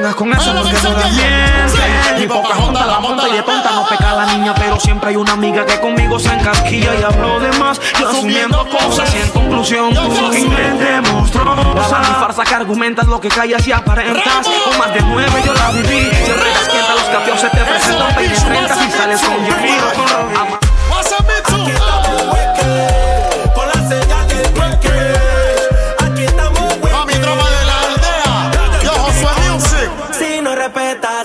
vengas 0.07 0.15
con 0.17 0.33
eso 0.33 0.55
porque 0.55 0.83
no 0.83 0.95
das 0.95 1.17
bien. 1.17 2.21
Mi 2.21 2.27
poca 2.27 2.57
honda 2.59 2.87
la 2.87 3.01
monta 3.01 3.29
y 3.29 3.33
de 3.33 3.43
tonta 3.43 3.71
no 3.73 3.87
peca 3.87 4.15
la 4.15 4.27
niña, 4.27 4.55
pero 4.55 4.79
siempre 4.79 5.11
hay 5.11 5.17
una 5.17 5.33
amiga 5.33 5.67
que 5.67 5.81
conmigo 5.81 6.19
se 6.19 6.33
encasquilla 6.33 6.95
y 6.99 7.03
hablo 7.03 7.41
de 7.41 7.51
más. 7.59 7.81
Yo 7.99 8.09
asumiendo 8.09 8.67
cosas. 8.69 9.13
y 9.15 9.19
en 9.19 9.29
conclusión 9.31 9.95
tú 9.95 10.09
mente 10.49 11.01
monstruosa. 11.13 11.99
Ni 12.01 12.07
farsa 12.07 12.45
que 12.45 12.55
argumentas 12.55 13.07
lo 13.07 13.21
que 13.21 13.29
callas 13.29 13.67
y 13.67 13.73
aparentas. 13.73 14.47
Con 14.65 14.79
más 14.79 14.95
de 14.95 15.03
nueve 15.03 15.43
yo 15.45 15.55
la 15.55 15.71
viví. 15.71 16.11
Se 16.25 16.35
reesquienta 16.35 16.95
los 16.95 17.05
capios 17.05 17.41
se 17.41 17.49
te 17.51 17.65
presentan 17.65 18.15
20 18.17 18.41
30 18.41 18.75
si 18.75 18.91
sales 18.91 19.21
con 19.21 19.43
Mitsu? 19.43 19.57
Con 23.55 23.69
la 23.69 23.89
señal 23.89 24.29
del 24.29 24.53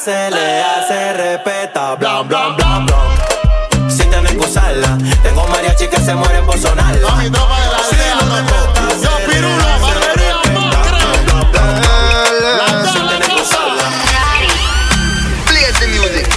se 0.04 0.32
le 0.32 0.64
hace 0.64 1.14
respeta. 1.14 1.96
Blam, 1.96 2.28
blam, 2.28 2.56
blam, 2.56 2.86
blam. 2.88 3.90
Si 3.90 4.04
tienen 4.04 4.38
que 4.40 4.46
usarla, 4.46 4.98
tengo 5.22 5.46
mariachi 5.48 5.88
que 5.88 5.98
se 5.98 6.16
mueren 6.16 6.44
por 6.46 6.58
sonarla. 6.58 7.08
Mami, 7.08 7.30
tropa 7.30 7.60
de 7.62 7.68
la 7.68 7.78
aldea, 7.78 8.16
loco. 8.16 8.56
Yo, 9.04 9.12
Pirulo, 9.28 9.64
Barbería, 9.82 10.42
Play 15.46 15.72
the 15.80 15.88
music. 15.88 16.28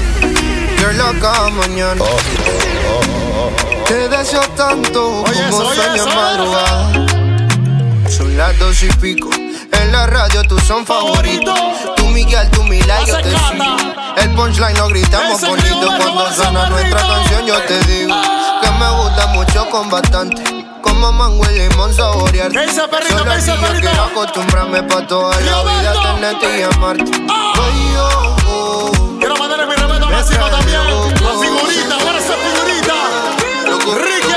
You're 0.78 0.92
loca 0.94 1.48
mañana. 1.50 2.04
Te 3.86 4.08
deseo 4.08 4.42
tanto 4.56 5.22
Oye, 5.22 5.50
como 5.50 5.74
sueño 5.74 6.06
madrugada. 6.06 7.06
Son 8.10 8.36
las 8.36 8.58
dos 8.58 8.82
y 8.82 8.88
pico. 9.00 9.30
En 9.72 9.92
la 9.92 10.06
radio 10.06 10.42
tú 10.44 10.58
son 10.58 10.84
favoritos. 10.84 11.58
Miguel, 12.14 12.48
tú 12.50 12.62
Mila, 12.62 13.04
yo 13.04 13.16
te 13.18 13.30
sigo. 13.30 13.76
El 14.16 14.30
punchline 14.30 14.78
lo 14.78 14.88
gritamos 14.88 15.40
bonito 15.40 15.86
cuando 15.98 16.28
ese 16.28 16.52
nuestra 16.52 17.00
canción. 17.00 17.44
Yo 17.44 17.60
te 17.62 17.78
digo 17.80 18.14
que 18.62 18.70
me 18.70 18.88
gusta 19.02 19.26
mucho 19.28 19.68
con 19.68 19.90
bastante. 19.90 20.44
Como 20.80 21.10
mango 21.10 21.44
y 21.50 21.58
limón 21.58 21.92
saborear. 21.92 22.52
¿Qué 22.52 22.60
dice, 22.60 22.86
perrito? 22.86 23.18
Solo 23.18 23.30
¿Qué 23.30 23.36
dice, 23.36 23.50
así 23.50 23.60
yo 23.60 23.66
perrito? 23.66 23.88
quiero 23.88 24.04
acostumbrarme 24.04 24.82
pa' 24.84 25.06
toda 25.08 25.40
la 25.40 25.62
vida 25.62 25.92
tenerte 26.14 26.58
y 26.60 26.62
amarte. 26.62 27.10
Ay, 27.28 27.96
oh, 27.98 28.36
oh. 28.46 28.92
Quiero 29.18 29.36
mandarle 29.36 29.66
mi 29.66 29.74
respeto 29.74 30.06
a 30.06 30.10
Máximo 30.10 30.46
también. 30.50 30.80
La 30.86 31.30
figurita, 31.30 31.96
esa 32.16 32.34
figurita. 32.34 32.94
Ricky 33.96 34.32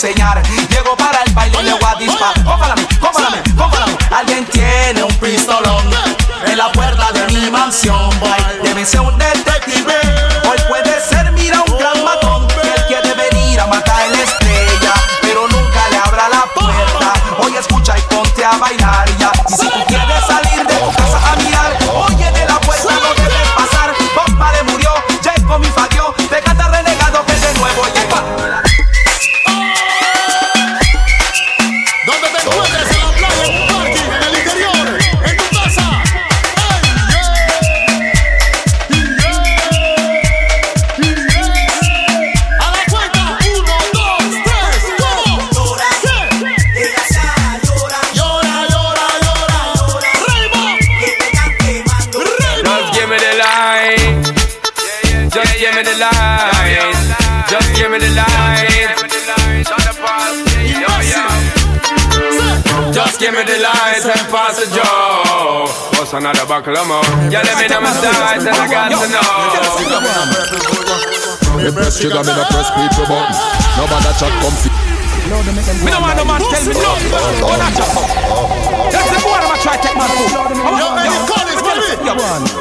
enseñar. 0.00 0.42
Llego 0.70 0.96
para 0.96 1.22
el 1.22 1.32
baile 1.34 1.58
y 1.60 1.64
le 1.64 1.72
voy 1.72 1.84
a 1.84 1.98
disparar 1.98 2.89
joe. 66.10 66.18
Another 66.18 66.46
buckle 66.46 66.76
of 66.76 66.86
more? 66.88 67.02
Yeah, 67.30 67.42
let 67.42 67.54
me 67.58 67.68
know 67.68 67.80
my 67.80 67.92
size 67.94 68.42
and 68.42 68.56
I 68.56 68.66
got 68.66 68.90
to 68.90 69.06
know. 69.06 69.22
Me 71.56 71.70
press 71.70 71.98
trigger, 72.00 72.22
me 72.24 72.32
no 72.34 72.44
press 72.50 72.70
people 72.74 73.06
button. 73.06 73.34
Nobody 73.78 74.10
chat 74.18 74.32
comfy. 74.42 74.70
Me 75.20 75.90
no 75.90 76.00
want 76.00 76.16
no 76.16 76.24
man 76.24 76.40
tell 76.42 76.64
me 76.66 76.74
no. 76.74 76.90
Oh, 77.46 77.54
not 77.54 77.70
just. 77.74 77.94
That's 78.90 79.10
the 79.14 79.18
boy 79.22 79.38
I'm 79.38 79.58
try 79.60 79.76
to 79.76 79.82
take 79.86 79.96
my 79.96 80.08
food. 80.10 80.30
Yo, 80.34 80.86
Eddie 80.98 81.22
Collins, 81.30 81.62
baby. 81.62 81.94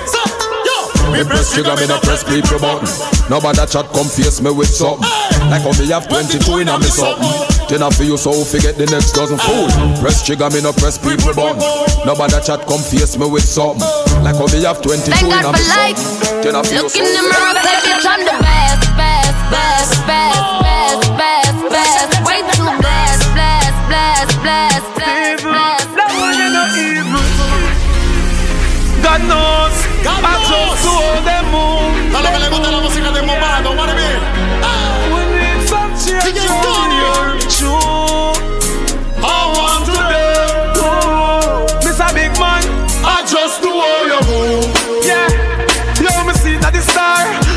Sir, 0.06 0.26
yo. 0.66 0.78
Me 1.12 1.24
press 1.26 1.54
trigger, 1.54 1.76
me 1.76 1.88
no 1.88 1.98
press 2.00 2.24
people 2.24 2.60
button. 2.60 2.86
Nobody 3.30 3.66
chat 3.66 3.90
come 3.94 4.10
face 4.10 4.42
me 4.42 4.52
with 4.52 4.70
something. 4.70 5.10
Like 5.50 5.64
how 5.64 5.74
me 5.80 5.88
have 5.90 6.08
22 6.08 6.58
in 6.58 6.70
a 6.70 6.78
me 6.78 6.86
something. 6.86 7.49
Then 7.70 7.84
I 7.84 7.90
feel 7.94 8.08
you 8.08 8.18
so 8.18 8.34
forget 8.44 8.78
the 8.82 8.90
next 8.90 9.14
dozen 9.14 9.38
fool. 9.38 9.70
Press 10.02 10.26
trigger, 10.26 10.50
me 10.50 10.58
no 10.62 10.74
press 10.74 10.98
people 10.98 11.30
button. 11.38 11.62
Nobody 12.02 12.34
chat 12.42 12.66
come 12.66 12.82
face 12.82 13.14
me 13.14 13.30
with 13.30 13.46
something. 13.46 13.86
Like 14.26 14.42
how 14.42 14.50
me 14.50 14.66
have 14.66 14.82
22 14.82 15.06
Thank 15.14 15.30
in 15.30 15.30
God 15.30 15.46
a 15.46 15.54
for 15.54 15.62
me 15.62 15.70
life. 15.70 15.98
something. 16.02 16.42
Then 16.42 16.54
I 16.58 16.62
feel 16.66 16.84
Look 16.84 16.98
so 16.98 17.06
in 17.06 17.14
the 17.14 17.24
mirror, 17.30 17.54
say, 17.62 17.78
bitch, 17.86 18.06
I'm 18.10 18.22
the 18.26 18.36
best, 18.42 18.90
best, 18.98 19.38
best, 19.54 19.94
best, 20.10 20.50
best, 20.66 21.06
best, 21.14 21.58
best. 21.70 22.10
Way 22.26 22.42
too 22.58 22.74
blessed, 22.82 23.30
blessed, 23.38 23.78
blessed, 23.86 24.34
blessed, 24.42 24.90
blessed, 24.98 25.44
blessed. 25.46 25.94
That 25.94 26.10
one 26.18 26.34
you 26.42 26.50
know 26.50 26.66
evil. 26.74 27.22
God 29.06 29.22
knows. 29.30 29.78
God 30.02 30.26
I 30.26 30.42
just 30.42 30.82
saw 30.82 31.22
them 31.22 31.46
move. 31.54 31.80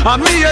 I'm 0.05 0.19
me 0.19 0.42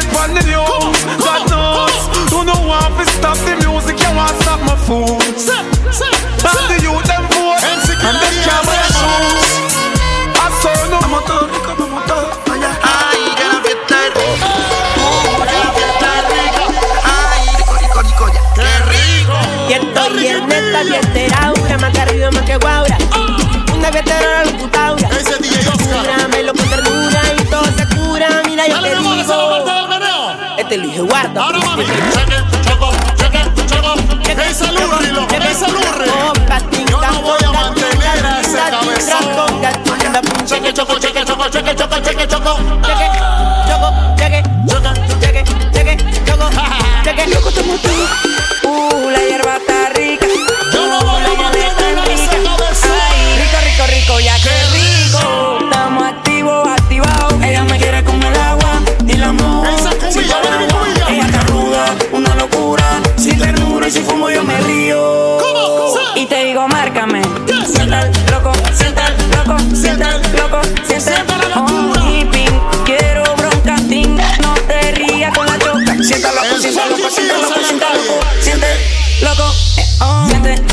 Loco, 47.28 47.50
estamos 47.50 47.82
todos. 47.82 48.31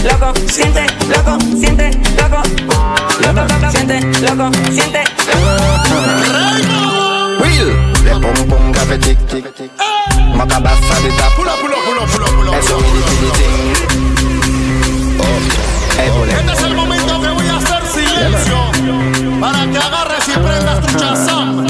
Loco, 0.09 0.33
siente 0.47 0.87
loco, 1.09 1.39
siente 1.59 1.91
loco, 2.17 2.43
loco, 3.21 3.71
siente 3.71 4.01
loco, 4.23 4.51
siente 4.71 5.05
Will, 7.41 7.69
le 8.05 8.11
pom 8.21 8.49
pom 8.49 8.73
café 8.73 8.99
tic 8.99 9.19
tic. 9.27 9.45
Macabassa 10.35 11.01
de 11.03 11.11
tap. 11.19 11.35
Pulo, 11.37 11.51
pulo, 11.61 11.77
pulo, 11.85 12.07
pulo, 12.07 12.27
pulo. 12.27 12.53
Eso 12.55 12.79
me 12.81 12.87
dice 12.93 13.47
Oh. 15.21 16.25
Este 16.25 16.53
es 16.53 16.63
el 16.63 16.75
momento 16.75 17.21
que 17.21 17.29
voy 17.29 17.49
a 17.49 17.57
hacer 17.57 17.83
silencio 17.87 18.59
para 19.41 19.67
que 19.71 19.79
agarres 19.79 20.29
y 20.29 20.33
prendas 20.33 20.81
tu 20.87 20.99
chazam. 20.99 21.67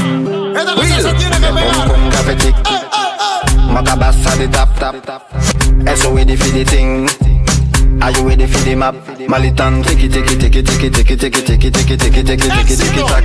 Esta 0.57 0.75
cosa 0.75 1.01
se 1.03 1.15
tiene 1.15 1.37
que 1.41 1.47
pegar. 1.47 2.11
café 2.11 2.35
tic 2.37 2.57
tic. 2.63 2.83
Macabassa 3.73 4.37
de 4.37 4.49
tap 4.49 4.79
tap. 4.79 5.23
Eso 5.87 6.15
ready 6.15 6.37
for 6.37 6.53
the 6.53 6.65
thing. 6.65 7.28
Are 8.01 8.13
you 8.13 8.29
ready 8.29 8.47
for 8.47 8.59
the 8.65 8.75
map? 8.77 8.95
Malitan, 9.27 9.83
take 9.85 10.05
it, 10.05 10.13
take 10.13 10.31
it, 10.31 10.39
take 10.41 10.55
it, 10.57 10.67
take 10.67 10.85
it, 10.85 10.93
take 10.95 11.11
it, 11.11 11.21
take 11.21 11.41
it, 11.41 11.47
take 11.47 11.65
it, 11.65 11.75
take 11.75 11.91
it, 11.91 11.99
take 11.99 12.17
it, 12.17 12.27
take 12.27 12.45
it, 12.45 12.51
take 12.51 12.71
it, 12.71 12.79
take 12.79 12.97
it, 12.97 13.07
tack. 13.07 13.25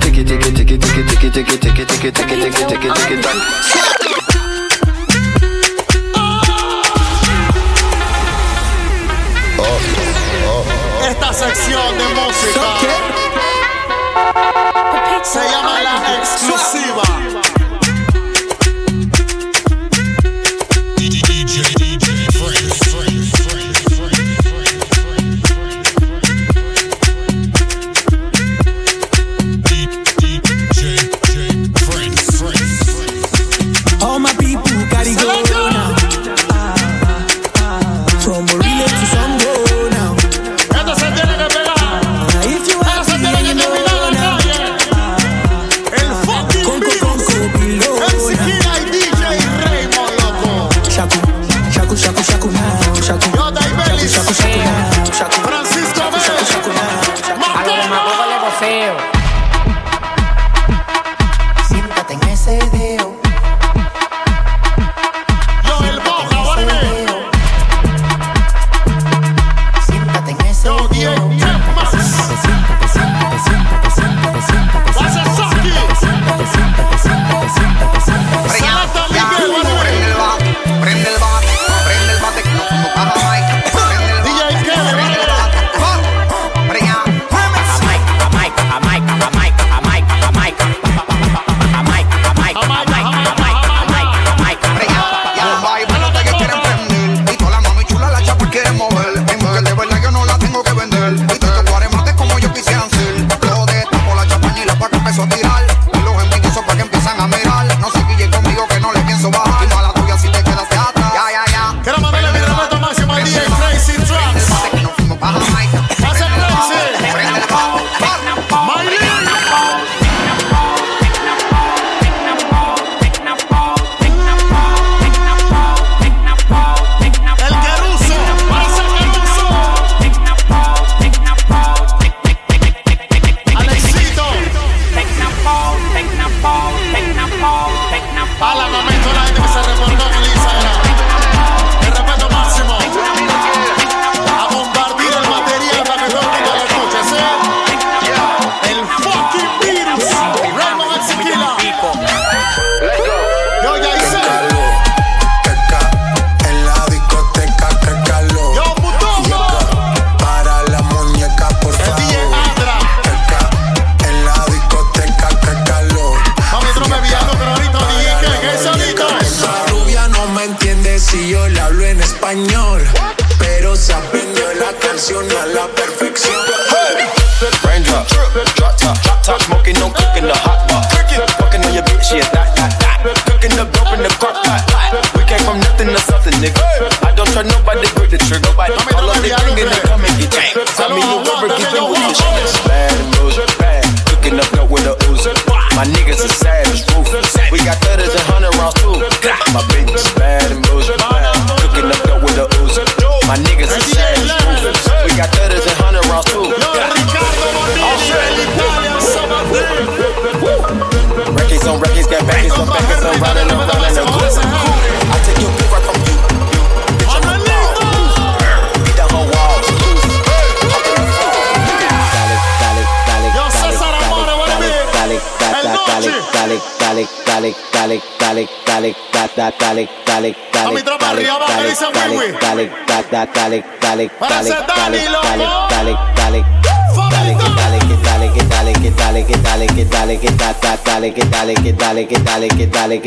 Take 0.00 0.18
it, 0.18 0.26
take 0.26 0.46
it, 0.46 0.56
take 0.56 0.70
it, 0.70 0.80
take 0.80 0.98
it, 0.98 1.06
take 1.06 1.24
it, 1.24 1.32
take 1.34 1.48
it, 1.48 1.60
take 1.62 1.78
it, 1.78 1.88
take 1.88 2.04
it, 2.04 2.14
take 2.14 2.30
it, 2.30 2.40
take 2.42 2.60
it, 2.60 2.68
take 2.68 2.84
it, 2.84 2.94
take 2.94 3.10
it, 3.12 3.22
tack. 3.22 3.36
Esta 11.08 11.32
sección 11.32 11.98
de 11.98 12.04
música. 12.14 13.15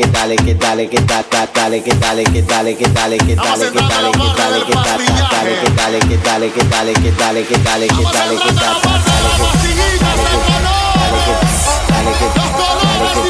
que 0.00 0.06
dale, 0.08 0.36
que 0.36 0.54
dale, 0.54 0.88
que 0.88 1.00
ta, 1.02 1.22
ta, 1.22 1.46
dale, 1.54 1.82
que 1.82 1.92
dale, 1.94 2.24
que 2.24 2.42
dale, 2.42 2.74
que 2.74 2.86
dale, 2.88 3.18
que 3.18 3.34
dale, 3.34 3.70
que 3.70 3.80
dale, 3.80 4.10
que 4.12 4.28
dale, 4.34 4.64
que 4.64 4.72
ta, 4.72 4.96
ta, 4.96 5.28
dale, 5.30 5.52
que 5.60 5.68
dale, 5.76 6.00
que 6.00 6.16
dale, 6.16 6.50
que 6.50 6.64
dale, 6.64 6.92
que 6.94 7.10
dale, 7.12 7.44
que 7.44 7.58
dale, 7.58 7.86
que 7.88 8.04
dale, 8.04 8.36
que 8.38 8.52
ta, 8.54 8.80
ta, 8.80 8.92
dale, 9.04 9.28
que 9.36 9.48
dale, 9.52 10.24
que 10.30 10.38
dale, 10.40 10.72
que 11.12 11.36
dale, 11.60 12.12
que 12.12 12.28
dale, 12.32 13.24
que 13.24 13.29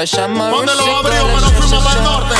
I 0.00 0.04
shot 0.06 0.28
my 0.30 0.50
¿Dónde 0.50 0.72
wrist. 0.72 0.78
lo 0.78 0.86
it 0.86 0.96
abrió 0.98 1.20
got 1.22 1.28
a 1.28 1.32
cuando 1.32 1.48
sha- 1.48 1.56
fuimos 1.56 1.70
sha- 1.70 1.84
para 1.84 1.98
el 1.98 2.06
sha- 2.06 2.10
norte? 2.12 2.34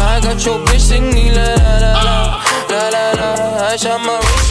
I 0.00 0.20
got 0.26 0.38
your 0.44 0.58
bitch 0.64 0.80
singing 0.80 1.34
la 1.34 1.44
la 1.44 1.78
la 1.78 2.02
la. 2.02 2.38
La 2.68 2.90
la 2.90 3.02
la, 3.14 3.74
I 3.74 3.76
shot 3.78 4.00
my 4.00 4.16
wrist. 4.16 4.50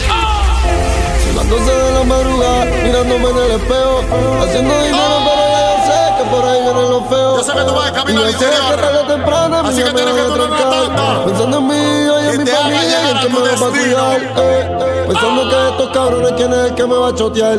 12 1.50 1.64
de 1.64 1.92
la 1.92 2.04
madrugada, 2.04 2.64
mirándome 2.84 3.28
en 3.30 3.36
el 3.38 3.50
espejo, 3.60 4.04
haciendo 4.40 4.72
dinero, 4.82 5.16
pero 5.24 5.42
ya 5.50 5.60
yo 5.66 5.76
sé 5.84 5.98
que 6.16 6.24
por 6.30 6.44
ahí 6.44 6.60
vienen 6.62 6.90
los 6.90 7.08
feos. 7.08 7.36
Yo 7.38 7.42
sé 7.42 7.52
que 7.58 7.64
tú 7.64 7.74
vas 7.74 7.84
de 7.86 7.92
camino 7.92 8.20
Y 8.30 8.34
que 8.34 8.46
o 8.46 9.06
temprano 9.06 9.56
Así 9.66 9.82
que 9.82 9.90
tienes 9.90 10.14
que 10.14 10.20
a 10.20 10.24
durar 10.26 10.46
una 10.48 10.56
trancar. 10.56 10.86
tanda. 10.96 11.24
Pensando 11.24 11.58
en 11.58 11.66
mí 11.66 11.74
y 11.74 12.26
en 12.26 12.30
Que 12.32 12.38
mi 12.38 12.46
familia 12.50 12.82
y 12.82 12.86
llegar 12.86 13.10
en 13.10 13.16
a 13.16 13.20
que 13.20 13.28
me 13.28 13.40
va 13.40 13.66
a 13.66 13.70
cuidar. 13.70 14.20
eh, 14.20 14.76
eh. 14.80 15.04
Pensando 15.08 15.48
que 15.50 15.68
estos 15.70 15.90
cabrones 15.90 16.32
quién 16.36 16.52
es 16.52 16.58
el 16.70 16.74
que 16.74 16.86
me 16.86 16.94
va 16.96 17.08
a 17.08 17.14
chotear. 17.14 17.58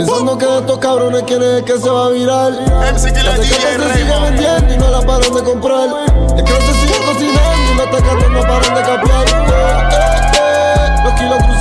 Pensando 0.00 0.38
que 0.38 0.46
estos 0.46 0.78
cabrones 0.78 1.24
quién 1.26 1.42
es 1.42 1.58
el 1.58 1.64
que 1.64 1.78
se 1.78 1.90
va 1.90 2.06
a 2.06 2.08
virar. 2.08 2.52
MC 2.52 3.12
que 3.12 3.20
se 3.20 3.44
sigue 3.44 4.20
vendiendo 4.22 4.72
y 4.72 4.78
no 4.78 4.90
la 4.90 5.02
paran 5.02 5.34
de 5.34 5.42
comprar. 5.42 5.88
Es 6.38 6.42
que 6.42 6.52
se 6.52 6.72
sigue 6.72 6.98
cocinando 7.04 7.70
y 7.70 7.76
los 7.76 7.90
tecatos 7.90 8.30
no 8.30 8.40
paran 8.40 8.74
de 8.76 8.80
capear. 8.80 9.28
Eh, 9.28 9.58
eh, 9.92 10.38
eh. 10.38 11.04
Los 11.04 11.12
kilos 11.20 11.36
cruzando 11.36 11.59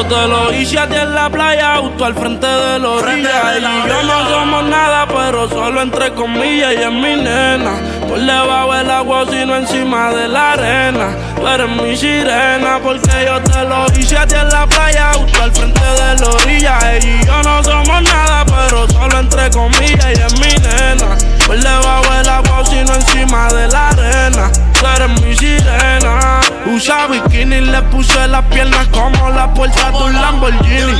Yo 0.00 0.06
te 0.06 0.28
lo 0.28 0.50
hice 0.54 0.78
a 0.78 0.88
ti 0.88 0.94
en 0.94 1.14
la 1.14 1.28
playa, 1.28 1.76
justo 1.76 2.06
al 2.06 2.14
frente 2.14 2.46
de 2.46 2.78
la 2.78 2.88
orilla. 2.88 3.54
Él 3.54 3.64
y 3.64 3.86
yo 3.86 4.02
no 4.04 4.30
somos 4.30 4.64
nada, 4.64 5.06
pero 5.06 5.46
solo 5.46 5.82
entre 5.82 6.10
comillas. 6.14 6.72
Y 6.72 6.76
es 6.76 6.90
mi 6.90 7.16
nena, 7.16 7.72
por 8.08 8.18
debajo 8.18 8.72
del 8.72 8.90
agua, 8.90 9.26
sino 9.30 9.56
encima 9.56 10.10
de 10.10 10.26
la 10.26 10.52
arena. 10.52 11.14
Tú 11.36 11.46
eres 11.46 11.68
mi 11.68 11.94
sirena, 11.94 12.80
porque 12.82 13.10
yo 13.26 13.42
te 13.42 13.62
lo 13.66 13.84
hice 13.94 14.16
a 14.16 14.26
ti 14.26 14.36
en 14.36 14.48
la 14.48 14.66
playa, 14.66 15.12
justo 15.18 15.42
al 15.42 15.52
frente 15.52 15.80
de 15.82 16.16
la 16.18 16.30
orilla. 16.30 16.78
Y 16.98 17.26
yo 17.26 17.42
no 17.42 17.62
somos 17.62 18.02
nada, 18.02 18.46
pero 18.46 18.88
solo 18.88 19.18
entre 19.18 19.50
comillas. 19.50 20.06
Y 20.16 20.22
es 20.22 20.40
mi 20.40 20.54
nena, 20.66 21.18
por 21.50 21.58
debajo 21.58 22.14
del 22.14 22.28
agua, 22.28 22.64
sino 22.64 22.94
encima 22.94 23.48
de 23.48 23.66
la 23.66 23.88
arena. 23.88 24.52
Tú 24.78 24.86
eres 24.86 25.20
mi 25.20 25.36
sirena. 25.36 26.40
Usa 26.66 27.08
bikini, 27.08 27.60
le 27.62 27.82
puse 27.90 28.28
las 28.28 28.44
piernas 28.44 28.86
como 28.88 29.30
la 29.30 29.52
puerta 29.52 29.90
de 29.90 29.96
un 29.96 30.12
Lamborghini. 30.12 30.92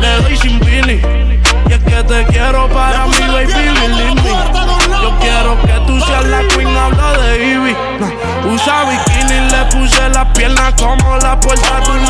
Le 0.00 0.22
doy 0.22 0.36
sin 0.38 0.58
pini. 0.60 1.02
Y 1.68 1.72
es 1.72 1.84
que 1.84 2.02
te 2.02 2.24
quiero 2.28 2.66
para 2.70 3.06
mi 3.08 3.18
baby, 3.26 3.52
me. 3.52 4.14
Yo 5.02 5.18
quiero 5.20 5.60
que 5.60 5.78
tú 5.86 6.00
seas 6.00 6.24
la 6.24 6.40
queen, 6.48 6.74
hablo 6.74 7.22
de 7.22 7.46
Ivy. 7.46 7.76
Usa 8.54 8.84
bikini, 8.84 9.50
le 9.50 9.64
puse 9.66 10.08
las 10.14 10.26
piernas 10.28 10.72
como 10.78 11.18
la 11.18 11.38
puerta 11.38 11.80
de 11.80 11.90
un 11.90 12.03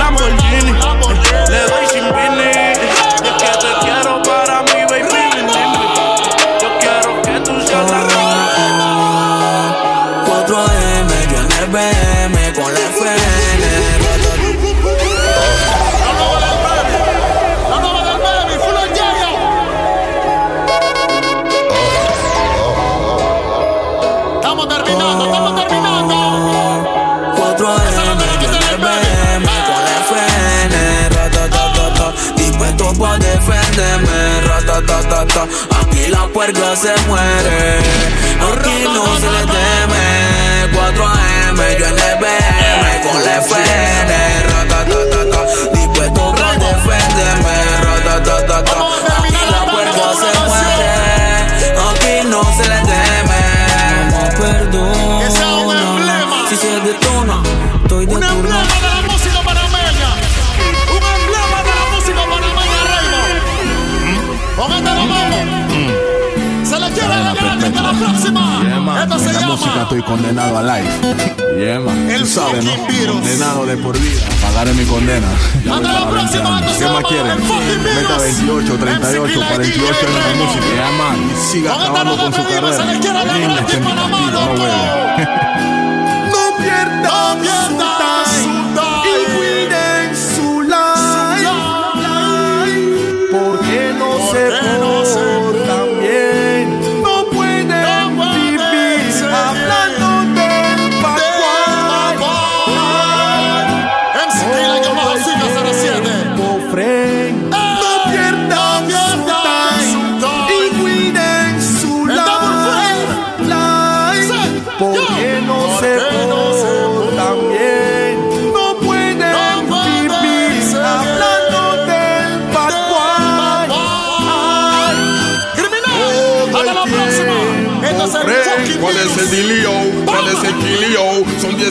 de 73.76 73.82
por 73.82 73.98
vida. 73.98 74.20
Pagaré 74.40 74.72
mi 74.74 74.84
condena. 74.84 75.26
Ya 75.64 75.74
voy 75.74 75.84
Hasta 75.84 75.92
la 75.92 76.04
para 76.04 76.14
20 76.14 76.38
próxima, 76.38 76.56
años. 76.58 76.72
esto 76.72 76.84
¿Qué 76.86 76.92
más 76.92 77.04
quieren? 77.04 77.38
Meta 77.82 78.16
virus. 78.18 78.22
28, 78.22 78.78
38, 78.78 79.22
MC 79.24 79.34
48 79.48 80.06
en 80.06 80.14
la 80.14 80.44
música. 80.44 80.64
Y 81.16 81.52
siga 81.52 81.74
acabando 81.74 82.16
con 82.16 82.32
su 82.32 82.42
carrera. 82.44 82.84
le 82.84 82.98
quiere 83.00 83.24
la 83.24 83.34
Niña, 83.34 83.66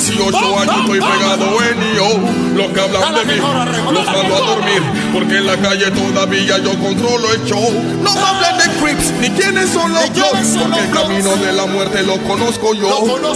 18 0.05 0.59
años, 0.59 0.75
estoy 0.81 0.99
pegado 0.99 1.63
en 1.63 1.95
yo. 1.95 2.09
Los 2.55 2.67
que 2.73 2.81
hablan 2.81 3.15
de 3.15 3.25
mí, 3.25 3.39
los 3.39 4.05
mando 4.05 4.35
a 4.35 4.39
dormir. 4.39 4.81
Porque 5.13 5.37
en 5.37 5.47
la 5.47 5.57
calle 5.57 5.91
todavía 5.91 6.57
yo 6.57 6.77
controlo 6.77 7.31
el 7.31 7.43
show. 7.45 7.71
No 8.01 8.13
me 8.13 8.19
hablen 8.19 8.57
de 8.57 8.63
Crips, 8.81 9.11
ni 9.21 9.29
quiénes 9.29 9.69
son 9.69 9.93
los 9.93 10.11
Bloods. 10.11 10.57
Porque 10.59 10.79
el 10.79 10.91
camino 10.91 11.35
de 11.37 11.53
la 11.53 11.65
muerte 11.67 12.03
lo 12.03 12.17
conozco 12.23 12.73
yo. 12.73 12.89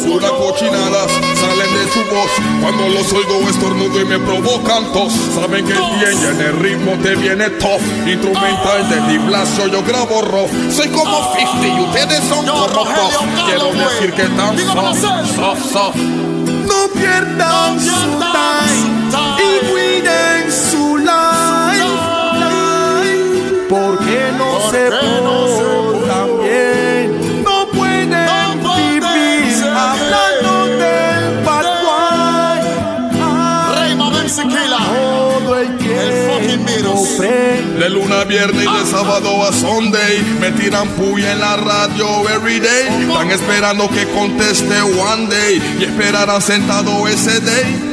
Pura 0.06 0.30
cochinadas 0.30 1.11
salen 1.39 1.73
de 1.73 1.91
su 1.94 1.99
voz. 2.14 2.31
Cuando 2.61 2.89
los 2.89 3.14
oigo 3.14 3.49
estornudo 3.49 4.02
y 4.02 4.06
me 4.06 4.19
provocan 4.19 4.91
tos. 4.91 5.14
Saben 5.35 5.65
que 5.65 5.73
el 5.73 5.80
bien 5.99 6.22
y 6.22 6.26
en 6.26 6.41
el 6.41 6.60
ritmo 6.60 6.91
te 7.02 7.15
viene 7.15 7.49
tough. 7.52 7.81
Instrumental 8.06 8.89
de 8.89 9.11
Di 9.11 9.18
Blasio, 9.19 9.68
yo 9.68 9.81
grabo 9.84 10.22
rough. 10.22 10.52
Soy 10.69 10.89
como 10.89 11.34
50 11.34 11.68
y 11.68 11.81
ustedes 11.81 12.23
son 12.27 12.45
como 12.45 12.68
tough. 12.68 13.14
Quiero 13.45 13.72
decir 13.72 14.11
que 14.14 14.23
tan 14.23 14.57
soft, 14.57 15.35
soft, 15.35 15.72
soft. 15.72 16.27
Pierdan 16.99 17.80
su 17.80 18.19
time 18.19 18.86
De 37.88 37.93
luna 37.93 38.19
a 38.19 38.23
viernes 38.26 38.65
y 38.65 38.80
de 38.80 38.91
sábado 38.91 39.47
a 39.47 39.53
Sunday 39.53 40.22
Me 40.41 40.51
tiran 40.51 40.89
puya 40.89 41.31
en 41.31 41.39
la 41.39 41.55
radio 41.55 42.30
everyday 42.30 42.85
Están 43.07 43.31
esperando 43.31 43.89
que 43.89 44.05
conteste 44.07 44.81
one 44.81 45.27
day 45.27 45.61
Y 45.80 45.85
esperarán 45.85 46.41
sentado 46.41 47.07
ese 47.07 47.39
day 47.39 47.88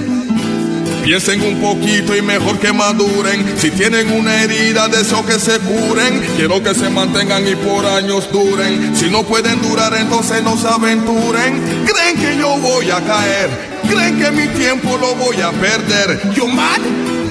Piensen 1.04 1.42
un 1.42 1.60
poquito 1.60 2.16
y 2.16 2.22
mejor 2.22 2.58
que 2.58 2.72
maduren. 2.72 3.44
Si 3.58 3.70
tienen 3.70 4.10
una 4.10 4.42
herida, 4.42 4.88
de 4.88 5.02
eso 5.02 5.24
que 5.26 5.38
se 5.38 5.58
curen. 5.58 6.22
Quiero 6.34 6.62
que 6.62 6.74
se 6.74 6.88
mantengan 6.88 7.46
y 7.46 7.54
por 7.56 7.84
años 7.84 8.32
duren. 8.32 8.96
Si 8.96 9.10
no 9.10 9.22
pueden 9.22 9.60
durar, 9.60 9.94
entonces 9.94 10.42
no 10.42 10.56
se 10.56 10.66
aventuren. 10.66 11.84
Creen 11.84 12.16
que 12.16 12.38
yo 12.38 12.56
voy 12.56 12.90
a 12.90 13.02
caer. 13.02 13.50
Creen 13.86 14.18
que 14.18 14.30
mi 14.30 14.48
tiempo 14.58 14.96
lo 14.96 15.14
voy 15.14 15.42
a 15.42 15.50
perder. 15.50 16.32
Yo 16.32 16.46
mad. 16.46 16.80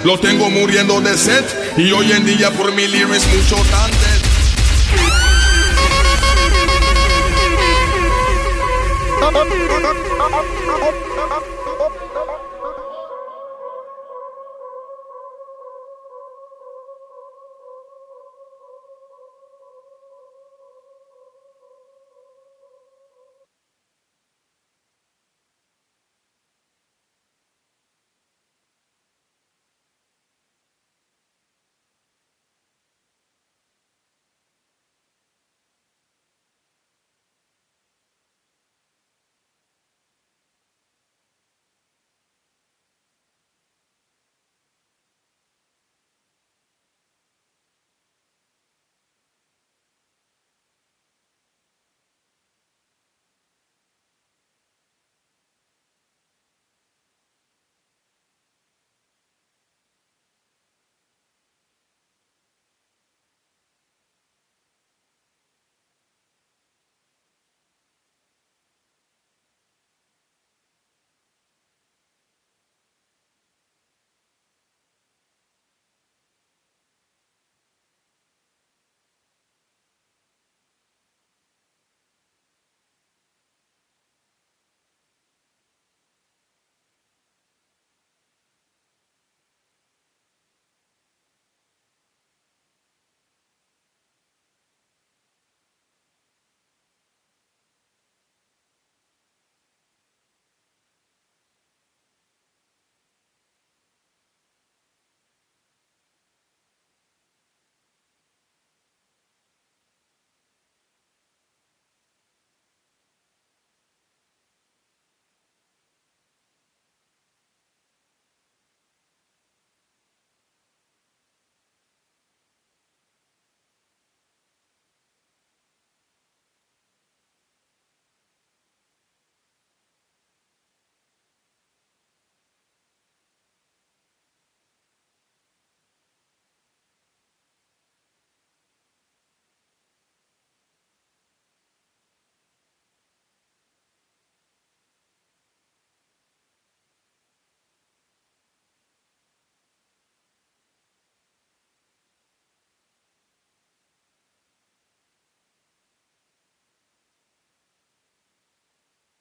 Lo 0.04 0.20
tengo 0.20 0.50
muriendo 0.50 1.00
de 1.00 1.18
sed. 1.18 1.46
Y 1.78 1.92
hoy 1.92 2.12
en 2.12 2.26
día 2.26 2.52
por 2.52 2.74
mi 2.74 2.88
lyrics 2.88 3.26
mucho 3.28 3.56
tan. 3.72 3.92